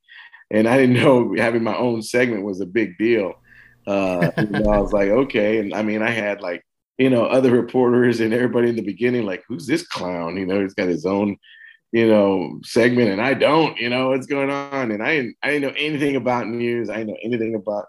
And 0.49 0.67
I 0.67 0.75
didn't 0.75 0.95
know 1.03 1.35
having 1.37 1.63
my 1.63 1.77
own 1.77 2.01
segment 2.01 2.43
was 2.43 2.61
a 2.61 2.65
big 2.65 2.97
deal. 2.97 3.35
Uh, 3.85 4.31
I 4.37 4.79
was 4.79 4.91
like, 4.91 5.09
okay. 5.09 5.59
And 5.59 5.71
I 5.71 5.83
mean, 5.83 6.01
I 6.01 6.09
had 6.09 6.41
like, 6.41 6.65
you 6.97 7.11
know, 7.11 7.25
other 7.25 7.51
reporters 7.51 8.21
and 8.21 8.33
everybody 8.33 8.69
in 8.69 8.75
the 8.75 8.81
beginning, 8.81 9.23
like, 9.23 9.43
who's 9.47 9.67
this 9.67 9.85
clown? 9.85 10.35
You 10.35 10.47
know, 10.47 10.63
he's 10.63 10.73
got 10.73 10.87
his 10.87 11.05
own, 11.05 11.37
you 11.91 12.07
know, 12.07 12.59
segment, 12.63 13.11
and 13.11 13.21
I 13.21 13.35
don't, 13.35 13.77
you 13.77 13.91
know, 13.91 14.09
what's 14.09 14.25
going 14.25 14.49
on? 14.49 14.89
And 14.89 15.03
I 15.03 15.17
didn't, 15.17 15.37
I 15.43 15.51
didn't 15.51 15.61
know 15.61 15.75
anything 15.77 16.15
about 16.15 16.47
news. 16.47 16.89
I 16.89 16.95
didn't 16.95 17.09
know 17.09 17.19
anything 17.23 17.53
about. 17.53 17.85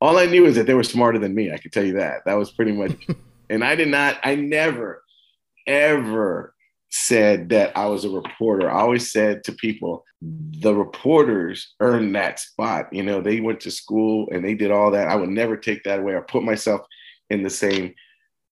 All 0.00 0.16
I 0.16 0.26
knew 0.26 0.46
is 0.46 0.54
that 0.54 0.68
they 0.68 0.74
were 0.74 0.84
smarter 0.84 1.18
than 1.18 1.34
me. 1.34 1.52
I 1.52 1.58
could 1.58 1.72
tell 1.72 1.84
you 1.84 1.94
that. 1.94 2.20
That 2.24 2.38
was 2.38 2.52
pretty 2.52 2.72
much. 2.72 2.92
and 3.50 3.64
I 3.64 3.74
did 3.74 3.88
not. 3.88 4.20
I 4.22 4.36
never, 4.36 5.02
ever 5.66 6.54
said 6.92 7.48
that 7.48 7.76
I 7.76 7.86
was 7.86 8.04
a 8.04 8.10
reporter. 8.10 8.70
I 8.70 8.80
always 8.80 9.10
said 9.10 9.44
to 9.44 9.52
people, 9.52 10.04
the 10.20 10.74
reporters 10.74 11.74
earned 11.80 12.14
that 12.14 12.38
spot. 12.38 12.92
You 12.92 13.02
know, 13.02 13.20
they 13.20 13.40
went 13.40 13.60
to 13.60 13.70
school 13.70 14.28
and 14.30 14.44
they 14.44 14.54
did 14.54 14.70
all 14.70 14.90
that. 14.90 15.08
I 15.08 15.16
would 15.16 15.30
never 15.30 15.56
take 15.56 15.82
that 15.84 16.00
away 16.00 16.12
or 16.12 16.22
put 16.22 16.44
myself 16.44 16.82
in 17.30 17.42
the 17.42 17.50
same 17.50 17.94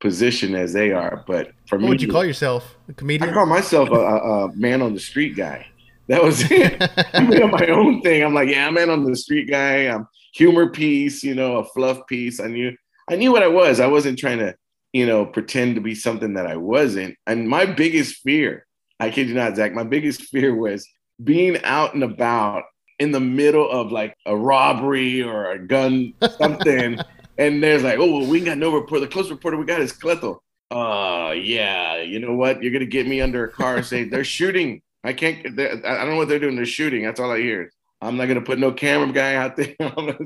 position 0.00 0.54
as 0.54 0.72
they 0.72 0.90
are. 0.90 1.22
But 1.26 1.52
for 1.68 1.76
what 1.76 1.82
me, 1.82 1.88
would 1.90 2.02
you 2.02 2.10
call 2.10 2.24
yourself? 2.24 2.76
A 2.88 2.94
comedian? 2.94 3.28
I 3.28 3.32
call 3.32 3.46
myself 3.46 3.90
a, 3.90 3.94
a, 3.94 4.56
man 4.56 4.80
on 4.80 4.94
the 4.94 5.00
street 5.00 5.36
guy. 5.36 5.66
That 6.08 6.24
was 6.24 6.50
it. 6.50 6.80
I 7.14 7.20
made 7.20 7.44
my 7.44 7.66
own 7.66 8.00
thing. 8.00 8.24
I'm 8.24 8.34
like, 8.34 8.48
yeah, 8.48 8.66
I'm 8.66 8.74
man 8.74 8.88
on 8.88 9.04
the 9.04 9.14
street 9.14 9.50
guy. 9.50 9.82
I'm 9.82 10.08
humor 10.32 10.70
piece, 10.70 11.22
you 11.22 11.34
know, 11.34 11.58
a 11.58 11.64
fluff 11.64 12.06
piece. 12.08 12.40
I 12.40 12.46
knew 12.46 12.74
I 13.10 13.16
knew 13.16 13.32
what 13.32 13.42
I 13.42 13.48
was. 13.48 13.80
I 13.80 13.86
wasn't 13.86 14.18
trying 14.18 14.38
to 14.38 14.54
you 14.92 15.06
know, 15.06 15.24
pretend 15.24 15.76
to 15.76 15.80
be 15.80 15.94
something 15.94 16.34
that 16.34 16.46
I 16.46 16.56
wasn't. 16.56 17.16
And 17.26 17.48
my 17.48 17.66
biggest 17.66 18.16
fear, 18.16 18.66
I 18.98 19.10
kid 19.10 19.28
you 19.28 19.34
not, 19.34 19.56
Zach, 19.56 19.72
my 19.72 19.84
biggest 19.84 20.22
fear 20.24 20.54
was 20.54 20.86
being 21.22 21.62
out 21.64 21.94
and 21.94 22.02
about 22.02 22.64
in 22.98 23.12
the 23.12 23.20
middle 23.20 23.68
of 23.70 23.92
like 23.92 24.14
a 24.26 24.36
robbery 24.36 25.22
or 25.22 25.50
a 25.50 25.58
gun, 25.58 26.12
something. 26.38 26.98
and 27.38 27.62
there's 27.62 27.82
like, 27.82 27.98
oh, 27.98 28.18
well, 28.18 28.26
we 28.26 28.40
got 28.40 28.58
no 28.58 28.72
reporter. 28.72 29.06
The 29.06 29.12
close 29.12 29.30
reporter 29.30 29.56
we 29.56 29.64
got 29.64 29.80
is 29.80 29.92
Cleto. 29.92 30.38
Uh, 30.70 31.32
yeah, 31.32 32.00
you 32.00 32.20
know 32.20 32.34
what? 32.34 32.62
You're 32.62 32.72
going 32.72 32.80
to 32.80 32.86
get 32.86 33.06
me 33.06 33.20
under 33.20 33.44
a 33.44 33.50
car 33.50 33.76
and 33.76 33.86
say, 33.86 34.04
they're 34.04 34.24
shooting. 34.24 34.82
I 35.02 35.14
can't, 35.14 35.44
I 35.58 35.76
don't 35.76 36.10
know 36.10 36.16
what 36.16 36.28
they're 36.28 36.38
doing. 36.38 36.56
They're 36.56 36.66
shooting. 36.66 37.04
That's 37.04 37.18
all 37.18 37.32
I 37.32 37.38
hear. 37.38 37.72
I'm 38.02 38.16
not 38.16 38.26
going 38.26 38.38
to 38.38 38.44
put 38.44 38.58
no 38.58 38.72
camera 38.72 39.12
guy 39.12 39.34
out 39.34 39.56
there 39.56 39.74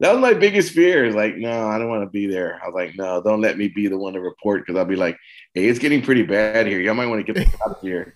that 0.00 0.12
was 0.12 0.20
my 0.20 0.34
biggest 0.34 0.72
fear. 0.72 1.04
Is 1.04 1.14
like, 1.14 1.36
no, 1.36 1.68
I 1.68 1.78
don't 1.78 1.88
want 1.88 2.02
to 2.02 2.10
be 2.10 2.26
there. 2.26 2.60
I 2.62 2.66
was 2.66 2.74
like, 2.74 2.96
no, 2.96 3.22
don't 3.22 3.40
let 3.40 3.58
me 3.58 3.68
be 3.68 3.88
the 3.88 3.98
one 3.98 4.12
to 4.14 4.20
report 4.20 4.64
because 4.64 4.78
I'll 4.78 4.84
be 4.84 4.96
like, 4.96 5.18
hey, 5.54 5.66
it's 5.66 5.78
getting 5.78 6.02
pretty 6.02 6.22
bad 6.22 6.66
here. 6.66 6.80
Y'all 6.80 6.94
might 6.94 7.06
want 7.06 7.24
to 7.26 7.32
get 7.32 7.54
out 7.66 7.76
of 7.76 7.80
here. 7.80 8.14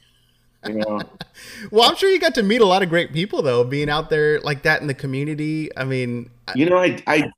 You 0.66 0.74
know. 0.74 1.00
well, 1.70 1.88
I'm 1.88 1.96
sure 1.96 2.08
you 2.08 2.20
got 2.20 2.34
to 2.36 2.42
meet 2.42 2.60
a 2.60 2.66
lot 2.66 2.82
of 2.82 2.88
great 2.88 3.12
people 3.12 3.42
though, 3.42 3.64
being 3.64 3.90
out 3.90 4.10
there 4.10 4.40
like 4.40 4.62
that 4.62 4.80
in 4.80 4.86
the 4.86 4.94
community. 4.94 5.76
I 5.76 5.84
mean, 5.84 6.30
you 6.54 6.66
know, 6.66 6.78
I 6.78 7.02
I 7.06 7.30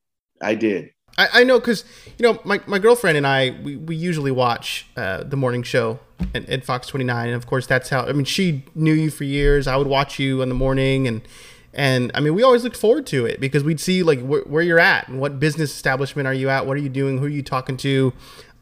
I 0.42 0.54
did. 0.54 0.90
I, 1.16 1.28
I 1.32 1.44
know 1.44 1.58
because 1.58 1.84
you 2.18 2.22
know 2.22 2.40
my, 2.44 2.60
my 2.66 2.78
girlfriend 2.78 3.16
and 3.16 3.26
I 3.26 3.56
we, 3.62 3.76
we 3.76 3.96
usually 3.96 4.30
watch 4.30 4.86
uh, 4.96 5.22
the 5.24 5.36
morning 5.36 5.62
show 5.62 6.00
at, 6.34 6.48
at 6.48 6.64
Fox 6.64 6.86
29, 6.88 7.26
and 7.28 7.36
of 7.36 7.46
course 7.46 7.66
that's 7.66 7.88
how 7.88 8.04
I 8.04 8.12
mean 8.12 8.24
she 8.24 8.64
knew 8.74 8.92
you 8.92 9.10
for 9.10 9.24
years. 9.24 9.66
I 9.66 9.76
would 9.76 9.86
watch 9.86 10.18
you 10.18 10.42
in 10.42 10.48
the 10.48 10.54
morning 10.54 11.06
and 11.06 11.22
and 11.74 12.10
I 12.14 12.20
mean, 12.20 12.34
we 12.34 12.42
always 12.42 12.62
looked 12.62 12.76
forward 12.76 13.06
to 13.08 13.26
it 13.26 13.40
because 13.40 13.64
we'd 13.64 13.80
see 13.80 14.02
like 14.02 14.20
wh- 14.20 14.48
where 14.48 14.62
you're 14.62 14.80
at 14.80 15.08
and 15.08 15.20
what 15.20 15.40
business 15.40 15.74
establishment 15.74 16.26
are 16.26 16.34
you 16.34 16.48
at, 16.48 16.66
what 16.66 16.76
are 16.76 16.80
you 16.80 16.88
doing, 16.88 17.18
who 17.18 17.26
are 17.26 17.28
you 17.28 17.42
talking 17.42 17.76
to, 17.78 18.12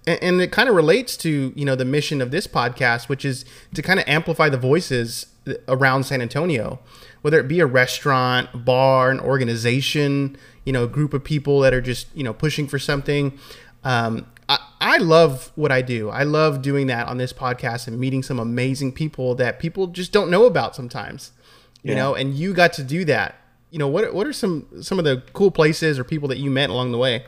and, 0.06 0.40
it 0.40 0.50
kind 0.50 0.68
of 0.68 0.74
relates 0.74 1.16
to 1.18 1.52
you 1.54 1.64
know 1.64 1.74
the 1.74 1.84
mission 1.84 2.20
of 2.20 2.30
this 2.30 2.46
podcast, 2.46 3.08
which 3.08 3.24
is 3.24 3.44
to 3.74 3.82
kind 3.82 4.00
of 4.00 4.08
amplify 4.08 4.48
the 4.48 4.56
voices 4.56 5.26
around 5.68 6.04
San 6.04 6.22
Antonio, 6.22 6.80
whether 7.20 7.38
it 7.38 7.48
be 7.48 7.60
a 7.60 7.66
restaurant, 7.66 8.64
bar, 8.64 9.10
an 9.10 9.20
organization, 9.20 10.36
you 10.64 10.72
know, 10.72 10.84
a 10.84 10.88
group 10.88 11.14
of 11.14 11.22
people 11.22 11.60
that 11.60 11.72
are 11.72 11.80
just 11.80 12.08
you 12.16 12.24
know 12.24 12.32
pushing 12.32 12.66
for 12.66 12.78
something. 12.78 13.38
Um, 13.84 14.26
I, 14.48 14.58
I 14.80 14.96
love 14.98 15.52
what 15.54 15.70
I 15.70 15.82
do. 15.82 16.08
I 16.10 16.24
love 16.24 16.62
doing 16.62 16.86
that 16.88 17.06
on 17.06 17.18
this 17.18 17.32
podcast 17.32 17.86
and 17.86 17.98
meeting 17.98 18.22
some 18.22 18.38
amazing 18.38 18.92
people 18.92 19.34
that 19.36 19.58
people 19.58 19.86
just 19.86 20.12
don't 20.12 20.30
know 20.30 20.46
about 20.46 20.74
sometimes 20.74 21.32
you 21.82 21.92
yeah. 21.92 21.96
know, 21.96 22.14
and 22.14 22.34
you 22.34 22.54
got 22.54 22.72
to 22.74 22.84
do 22.84 23.04
that. 23.06 23.36
You 23.70 23.78
know, 23.78 23.88
what 23.88 24.12
what 24.14 24.26
are 24.26 24.32
some 24.32 24.66
some 24.82 24.98
of 24.98 25.04
the 25.04 25.22
cool 25.32 25.50
places 25.50 25.98
or 25.98 26.04
people 26.04 26.28
that 26.28 26.38
you 26.38 26.50
met 26.50 26.70
along 26.70 26.92
the 26.92 26.98
way? 26.98 27.24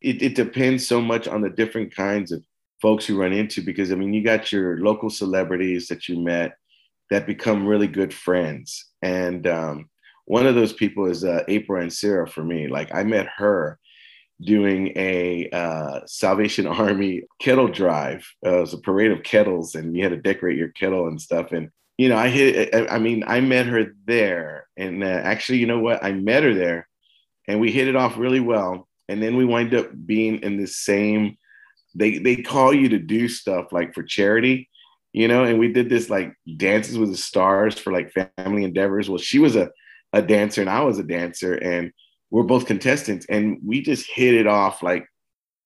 It, 0.00 0.20
it 0.22 0.34
depends 0.34 0.86
so 0.86 1.00
much 1.00 1.28
on 1.28 1.42
the 1.42 1.50
different 1.50 1.94
kinds 1.94 2.32
of 2.32 2.42
folks 2.80 3.08
you 3.08 3.20
run 3.20 3.32
into 3.32 3.62
because 3.62 3.92
I 3.92 3.94
mean, 3.94 4.12
you 4.12 4.24
got 4.24 4.50
your 4.50 4.78
local 4.78 5.10
celebrities 5.10 5.86
that 5.88 6.08
you 6.08 6.18
met 6.18 6.56
that 7.10 7.26
become 7.26 7.66
really 7.66 7.86
good 7.86 8.12
friends, 8.12 8.86
and 9.02 9.46
um, 9.46 9.88
one 10.24 10.46
of 10.46 10.54
those 10.54 10.72
people 10.72 11.06
is 11.06 11.24
uh, 11.24 11.44
April 11.48 11.88
Sarah 11.90 12.26
for 12.26 12.42
me. 12.42 12.68
Like 12.68 12.94
I 12.94 13.04
met 13.04 13.28
her, 13.36 13.78
doing 14.42 14.92
a 14.96 15.48
uh, 15.52 16.00
Salvation 16.06 16.66
Army 16.66 17.22
kettle 17.40 17.68
drive. 17.68 18.26
Uh, 18.44 18.58
it 18.58 18.60
was 18.60 18.74
a 18.74 18.78
parade 18.78 19.12
of 19.12 19.22
kettles, 19.22 19.74
and 19.74 19.96
you 19.96 20.02
had 20.02 20.10
to 20.10 20.16
decorate 20.16 20.58
your 20.58 20.70
kettle 20.70 21.06
and 21.08 21.20
stuff. 21.20 21.52
And 21.52 21.70
you 21.98 22.08
know, 22.08 22.16
I 22.16 22.28
hit. 22.28 22.74
I, 22.90 22.98
mean, 22.98 23.24
I 23.26 23.40
met 23.40 23.66
her 23.66 23.94
there, 24.06 24.66
and 24.76 25.04
uh, 25.04 25.06
actually, 25.06 25.58
you 25.58 25.66
know 25.66 25.80
what? 25.80 26.02
I 26.02 26.12
met 26.12 26.42
her 26.42 26.54
there, 26.54 26.88
and 27.46 27.60
we 27.60 27.70
hit 27.70 27.88
it 27.88 27.96
off 27.96 28.16
really 28.16 28.40
well. 28.40 28.88
And 29.08 29.22
then 29.22 29.36
we 29.36 29.44
wind 29.44 29.74
up 29.74 29.90
being 30.06 30.42
in 30.42 30.56
the 30.56 30.66
same. 30.66 31.36
They 31.94 32.18
they 32.18 32.36
call 32.36 32.72
you 32.72 32.88
to 32.90 32.98
do 32.98 33.28
stuff 33.28 33.72
like 33.72 33.94
for 33.94 34.02
charity, 34.02 34.70
you 35.12 35.28
know. 35.28 35.44
And 35.44 35.58
we 35.58 35.72
did 35.72 35.90
this 35.90 36.08
like 36.08 36.34
dances 36.56 36.96
with 36.96 37.10
the 37.10 37.16
stars 37.16 37.78
for 37.78 37.92
like 37.92 38.14
family 38.36 38.64
endeavors. 38.64 39.10
Well, 39.10 39.18
she 39.18 39.38
was 39.38 39.54
a 39.56 39.70
a 40.14 40.22
dancer 40.22 40.60
and 40.60 40.70
I 40.70 40.82
was 40.82 40.98
a 40.98 41.04
dancer, 41.04 41.54
and 41.54 41.92
we're 42.30 42.42
both 42.44 42.66
contestants, 42.66 43.26
and 43.28 43.58
we 43.64 43.82
just 43.82 44.10
hit 44.10 44.34
it 44.34 44.46
off 44.46 44.82
like 44.82 45.06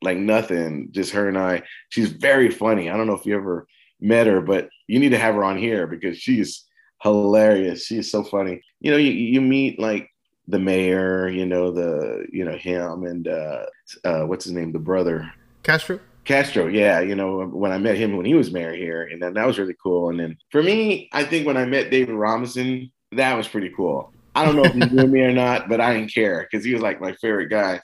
like 0.02 0.18
nothing. 0.18 0.88
Just 0.90 1.12
her 1.12 1.28
and 1.28 1.38
I. 1.38 1.62
She's 1.90 2.11
very 2.11 2.50
funny. 2.50 2.90
I 2.90 2.97
don't 2.97 3.06
know 3.06 3.14
if 3.14 3.26
you 3.26 3.37
ever 3.37 3.68
met 4.00 4.26
her, 4.26 4.40
but 4.40 4.68
you 4.86 4.98
need 4.98 5.10
to 5.10 5.18
have 5.18 5.34
her 5.34 5.44
on 5.44 5.56
here 5.56 5.86
because 5.86 6.18
she's 6.18 6.64
hilarious. 7.02 7.86
She's 7.86 8.10
so 8.10 8.22
funny. 8.22 8.62
You 8.80 8.90
know, 8.90 8.96
you, 8.96 9.10
you 9.10 9.40
meet 9.40 9.78
like 9.78 10.08
the 10.48 10.58
mayor, 10.58 11.28
you 11.28 11.46
know, 11.46 11.70
the 11.70 12.26
you 12.32 12.44
know, 12.44 12.56
him 12.56 13.04
and 13.04 13.28
uh 13.28 13.66
uh 14.04 14.22
what's 14.22 14.44
his 14.44 14.54
name, 14.54 14.72
the 14.72 14.78
brother. 14.78 15.32
Castro? 15.62 16.00
Castro, 16.24 16.66
yeah, 16.66 17.00
you 17.00 17.14
know, 17.14 17.46
when 17.46 17.70
I 17.70 17.78
met 17.78 17.96
him 17.96 18.16
when 18.16 18.26
he 18.26 18.34
was 18.34 18.50
mayor 18.50 18.74
here, 18.74 19.04
and 19.04 19.22
then 19.22 19.34
that 19.34 19.46
was 19.46 19.58
really 19.58 19.76
cool. 19.80 20.10
And 20.10 20.18
then 20.18 20.36
for 20.50 20.62
me, 20.62 21.08
I 21.12 21.22
think 21.24 21.46
when 21.46 21.56
I 21.56 21.64
met 21.64 21.90
David 21.90 22.14
Robinson, 22.14 22.90
that 23.12 23.34
was 23.36 23.46
pretty 23.46 23.70
cool. 23.76 24.12
I 24.34 24.44
don't 24.44 24.56
know 24.56 24.64
if 24.64 24.74
he 24.74 24.80
knew 24.80 25.06
me 25.06 25.20
or 25.20 25.32
not, 25.32 25.68
but 25.68 25.80
I 25.80 25.94
didn't 25.94 26.12
care 26.12 26.46
because 26.50 26.64
he 26.64 26.74
was 26.74 26.82
like 26.82 27.00
my 27.00 27.12
favorite 27.14 27.48
guy. 27.48 27.80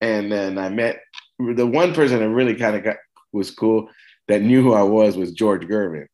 And 0.00 0.32
then 0.32 0.58
I 0.58 0.68
met 0.68 1.00
the 1.38 1.66
one 1.66 1.94
person 1.94 2.18
that 2.18 2.28
really 2.28 2.54
kind 2.54 2.74
of 2.74 2.82
got 2.82 2.96
was 3.32 3.50
cool 3.50 3.88
that 4.32 4.42
knew 4.42 4.62
who 4.62 4.72
I 4.72 4.82
was 4.82 5.16
was 5.16 5.32
George 5.32 5.62
Gervin. 5.64 6.06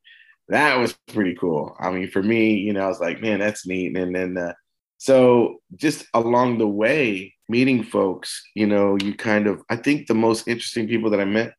That 0.48 0.76
was 0.76 0.98
pretty 1.12 1.36
cool. 1.36 1.76
I 1.78 1.90
mean, 1.90 2.10
for 2.10 2.22
me, 2.22 2.54
you 2.54 2.72
know, 2.72 2.84
I 2.84 2.88
was 2.88 2.98
like, 2.98 3.20
man, 3.20 3.38
that's 3.38 3.64
neat. 3.64 3.96
And 3.96 4.14
then, 4.14 4.36
uh, 4.36 4.54
so 4.96 5.58
just 5.76 6.04
along 6.14 6.58
the 6.58 6.66
way, 6.66 7.34
meeting 7.48 7.84
folks, 7.84 8.42
you 8.56 8.66
know, 8.66 8.96
you 9.00 9.14
kind 9.14 9.46
of, 9.46 9.62
I 9.70 9.76
think 9.76 10.06
the 10.06 10.14
most 10.14 10.48
interesting 10.48 10.88
people 10.88 11.10
that 11.10 11.20
I 11.20 11.26
met 11.26 11.54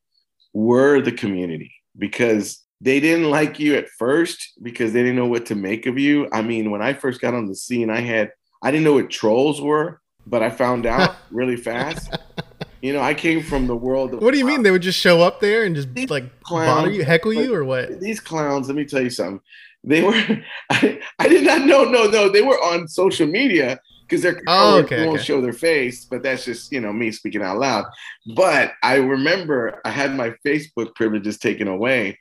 were 0.53 0.99
the 1.01 1.13
community 1.13 1.71
because 1.97 2.61
they 2.81 2.99
didn't 2.99 3.29
like 3.29 3.57
you 3.57 3.75
at 3.75 3.87
first 3.97 4.53
because 4.61 4.91
they 4.91 5.01
didn't 5.01 5.15
know 5.15 5.27
what 5.27 5.45
to 5.45 5.55
make 5.55 5.85
of 5.85 5.97
you. 5.97 6.27
I 6.33 6.41
mean, 6.41 6.71
when 6.71 6.81
I 6.81 6.93
first 6.93 7.21
got 7.21 7.33
on 7.33 7.47
the 7.47 7.55
scene, 7.55 7.89
I 7.89 8.01
had, 8.01 8.31
I 8.61 8.71
didn't 8.71 8.83
know 8.83 8.95
what 8.95 9.09
trolls 9.09 9.61
were, 9.61 10.01
but 10.27 10.43
I 10.43 10.49
found 10.49 10.85
out 10.85 11.15
really 11.31 11.57
fast. 11.57 12.17
You 12.81 12.93
know, 12.93 13.01
I 13.01 13.13
came 13.13 13.43
from 13.43 13.67
the 13.67 13.75
world 13.75 14.13
of. 14.13 14.21
What 14.21 14.31
do 14.31 14.37
you 14.37 14.45
mean? 14.45 14.63
They 14.63 14.71
would 14.71 14.81
just 14.81 14.99
show 14.99 15.21
up 15.21 15.41
there 15.41 15.63
and 15.63 15.75
just 15.75 15.93
these 15.93 16.09
like 16.09 16.41
clowns, 16.43 16.95
you, 16.95 17.03
heckle 17.03 17.33
you, 17.33 17.53
or 17.53 17.65
what? 17.65 17.99
These 17.99 18.19
clowns. 18.19 18.67
Let 18.67 18.75
me 18.75 18.85
tell 18.85 19.01
you 19.01 19.09
something. 19.09 19.41
They 19.83 20.01
were. 20.01 20.13
I, 20.69 21.01
I 21.19 21.27
did 21.27 21.45
not 21.45 21.65
know. 21.65 21.83
No, 21.83 22.05
no, 22.05 22.29
they 22.29 22.41
were 22.41 22.57
on 22.63 22.87
social 22.87 23.27
media 23.27 23.79
because 24.09 24.23
they're 24.23 24.41
oh, 24.47 24.79
okay, 24.79 25.05
won't 25.05 25.17
okay. 25.17 25.25
show 25.25 25.41
their 25.41 25.53
face, 25.53 26.05
but 26.05 26.23
that's 26.23 26.45
just 26.45 26.71
you 26.71 26.81
know 26.81 26.91
me 26.91 27.11
speaking 27.11 27.43
out 27.43 27.59
loud. 27.59 27.85
But 28.35 28.73
I 28.81 28.95
remember 28.95 29.81
I 29.85 29.91
had 29.91 30.15
my 30.15 30.33
Facebook 30.45 30.95
privileges 30.95 31.37
taken 31.37 31.67
away 31.67 32.17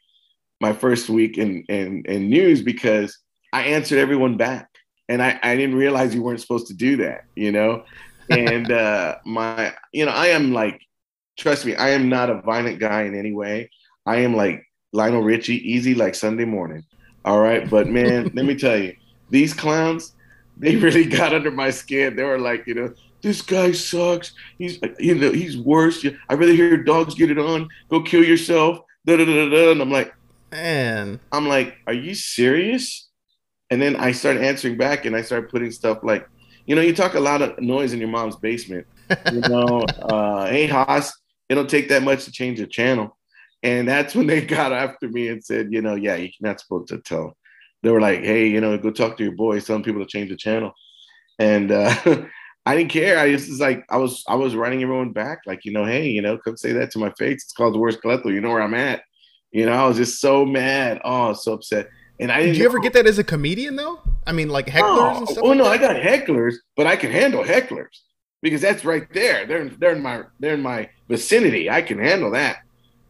my 0.60 0.72
first 0.72 1.08
week 1.08 1.38
in 1.38 1.64
in, 1.68 2.02
in 2.06 2.28
news 2.28 2.62
because 2.62 3.18
I 3.52 3.62
answered 3.62 3.98
everyone 3.98 4.36
back, 4.36 4.68
and 5.08 5.22
I, 5.22 5.38
I 5.42 5.56
didn't 5.56 5.76
realize 5.76 6.14
you 6.14 6.22
weren't 6.22 6.40
supposed 6.40 6.66
to 6.68 6.74
do 6.74 6.96
that. 6.98 7.24
You 7.34 7.52
know, 7.52 7.84
and 8.30 8.70
uh, 8.70 9.16
my, 9.24 9.74
you 9.92 10.04
know, 10.04 10.12
I 10.12 10.28
am 10.28 10.52
like, 10.52 10.80
trust 11.38 11.64
me, 11.64 11.74
I 11.76 11.90
am 11.90 12.08
not 12.08 12.30
a 12.30 12.40
violent 12.42 12.78
guy 12.78 13.02
in 13.02 13.14
any 13.14 13.32
way. 13.32 13.70
I 14.06 14.16
am 14.18 14.34
like 14.34 14.66
Lionel 14.92 15.22
Richie, 15.22 15.70
easy 15.70 15.94
like 15.94 16.14
Sunday 16.14 16.44
morning. 16.44 16.84
All 17.24 17.40
right, 17.40 17.68
but 17.68 17.88
man, 17.88 18.30
let 18.34 18.44
me 18.44 18.54
tell 18.54 18.78
you, 18.78 18.94
these 19.30 19.52
clowns, 19.52 20.14
they 20.56 20.76
really 20.76 21.04
got 21.18 21.34
under 21.34 21.50
my 21.50 21.70
skin. 21.70 22.16
They 22.16 22.24
were 22.24 22.38
like, 22.38 22.66
you 22.66 22.74
know, 22.74 22.94
this 23.20 23.42
guy 23.42 23.72
sucks. 23.72 24.32
He's, 24.58 24.78
you 24.98 25.14
know, 25.14 25.32
he's 25.32 25.56
worse. 25.56 26.06
I 26.28 26.34
rather 26.34 26.52
hear 26.52 26.82
dogs 26.82 27.14
get 27.14 27.30
it 27.30 27.38
on. 27.38 27.68
Go 27.88 28.02
kill 28.02 28.24
yourself. 28.24 28.80
Da, 29.04 29.16
da, 29.16 29.24
da, 29.24 29.48
da. 29.48 29.72
And 29.72 29.82
I'm 29.82 29.90
like, 29.90 30.14
man, 30.50 31.20
I'm 31.32 31.48
like, 31.48 31.76
are 31.86 31.92
you 31.92 32.14
serious? 32.14 33.08
And 33.70 33.82
then 33.82 33.96
I 33.96 34.12
started 34.12 34.42
answering 34.42 34.78
back, 34.78 35.04
and 35.04 35.14
I 35.14 35.22
started 35.22 35.50
putting 35.50 35.70
stuff 35.70 35.98
like, 36.02 36.26
you 36.68 36.74
know, 36.74 36.82
you 36.82 36.94
talk 36.94 37.14
a 37.14 37.20
lot 37.20 37.40
of 37.40 37.58
noise 37.60 37.94
in 37.94 37.98
your 37.98 38.10
mom's 38.10 38.36
basement. 38.36 38.86
You 39.32 39.40
know, 39.40 39.80
uh, 40.02 40.46
hey 40.46 40.66
Haas, 40.66 41.18
it 41.48 41.54
don't 41.54 41.68
take 41.68 41.88
that 41.88 42.02
much 42.02 42.26
to 42.26 42.30
change 42.30 42.60
a 42.60 42.66
channel. 42.66 43.16
And 43.62 43.88
that's 43.88 44.14
when 44.14 44.26
they 44.26 44.42
got 44.42 44.72
after 44.72 45.08
me 45.08 45.28
and 45.28 45.42
said, 45.42 45.72
you 45.72 45.80
know, 45.80 45.94
yeah, 45.94 46.16
you're 46.16 46.30
not 46.40 46.60
supposed 46.60 46.88
to 46.88 46.98
tell. 46.98 47.34
They 47.82 47.90
were 47.90 48.02
like, 48.02 48.20
hey, 48.20 48.48
you 48.48 48.60
know, 48.60 48.76
go 48.76 48.90
talk 48.90 49.16
to 49.16 49.24
your 49.24 49.34
boys, 49.34 49.64
tell 49.64 49.80
people 49.80 50.04
to 50.04 50.06
change 50.06 50.28
the 50.28 50.36
channel. 50.36 50.72
And 51.38 51.72
uh, 51.72 51.94
I 52.66 52.76
didn't 52.76 52.90
care. 52.90 53.18
I 53.18 53.32
just 53.32 53.48
was 53.48 53.60
like, 53.60 53.86
I 53.88 53.96
was, 53.96 54.22
I 54.28 54.34
was 54.34 54.54
running 54.54 54.82
everyone 54.82 55.12
back, 55.12 55.38
like, 55.46 55.64
you 55.64 55.72
know, 55.72 55.86
hey, 55.86 56.08
you 56.08 56.20
know, 56.20 56.36
come 56.36 56.58
say 56.58 56.72
that 56.72 56.90
to 56.90 56.98
my 56.98 57.10
face. 57.18 57.44
It's 57.44 57.52
called 57.54 57.74
the 57.74 57.78
Where's 57.78 57.96
Cleto. 57.96 58.26
You 58.26 58.42
know 58.42 58.50
where 58.50 58.60
I'm 58.60 58.74
at. 58.74 59.02
You 59.52 59.64
know, 59.64 59.72
I 59.72 59.88
was 59.88 59.96
just 59.96 60.20
so 60.20 60.44
mad. 60.44 61.00
Oh, 61.02 61.32
so 61.32 61.54
upset. 61.54 61.88
And 62.20 62.30
I 62.30 62.42
did 62.42 62.58
you 62.58 62.66
ever 62.66 62.78
get 62.78 62.92
that 62.92 63.06
as 63.06 63.18
a 63.18 63.24
comedian 63.24 63.76
though? 63.76 64.02
I 64.28 64.32
mean, 64.32 64.50
like 64.50 64.68
oh, 64.68 64.72
hecklers 64.72 65.14
oh, 65.14 65.18
and 65.18 65.28
stuff. 65.28 65.44
Oh 65.44 65.48
like 65.48 65.58
no, 65.58 65.64
that? 65.64 65.72
I 65.72 65.78
got 65.78 65.96
hecklers, 65.96 66.56
but 66.76 66.86
I 66.86 66.96
can 66.96 67.10
handle 67.10 67.42
hecklers 67.42 67.96
because 68.42 68.60
that's 68.60 68.84
right 68.84 69.10
there. 69.14 69.46
They're 69.46 69.70
they're 69.70 69.96
in 69.96 70.02
my 70.02 70.24
they're 70.38 70.54
in 70.54 70.62
my 70.62 70.90
vicinity. 71.08 71.70
I 71.70 71.80
can 71.80 71.98
handle 71.98 72.30
that. 72.32 72.58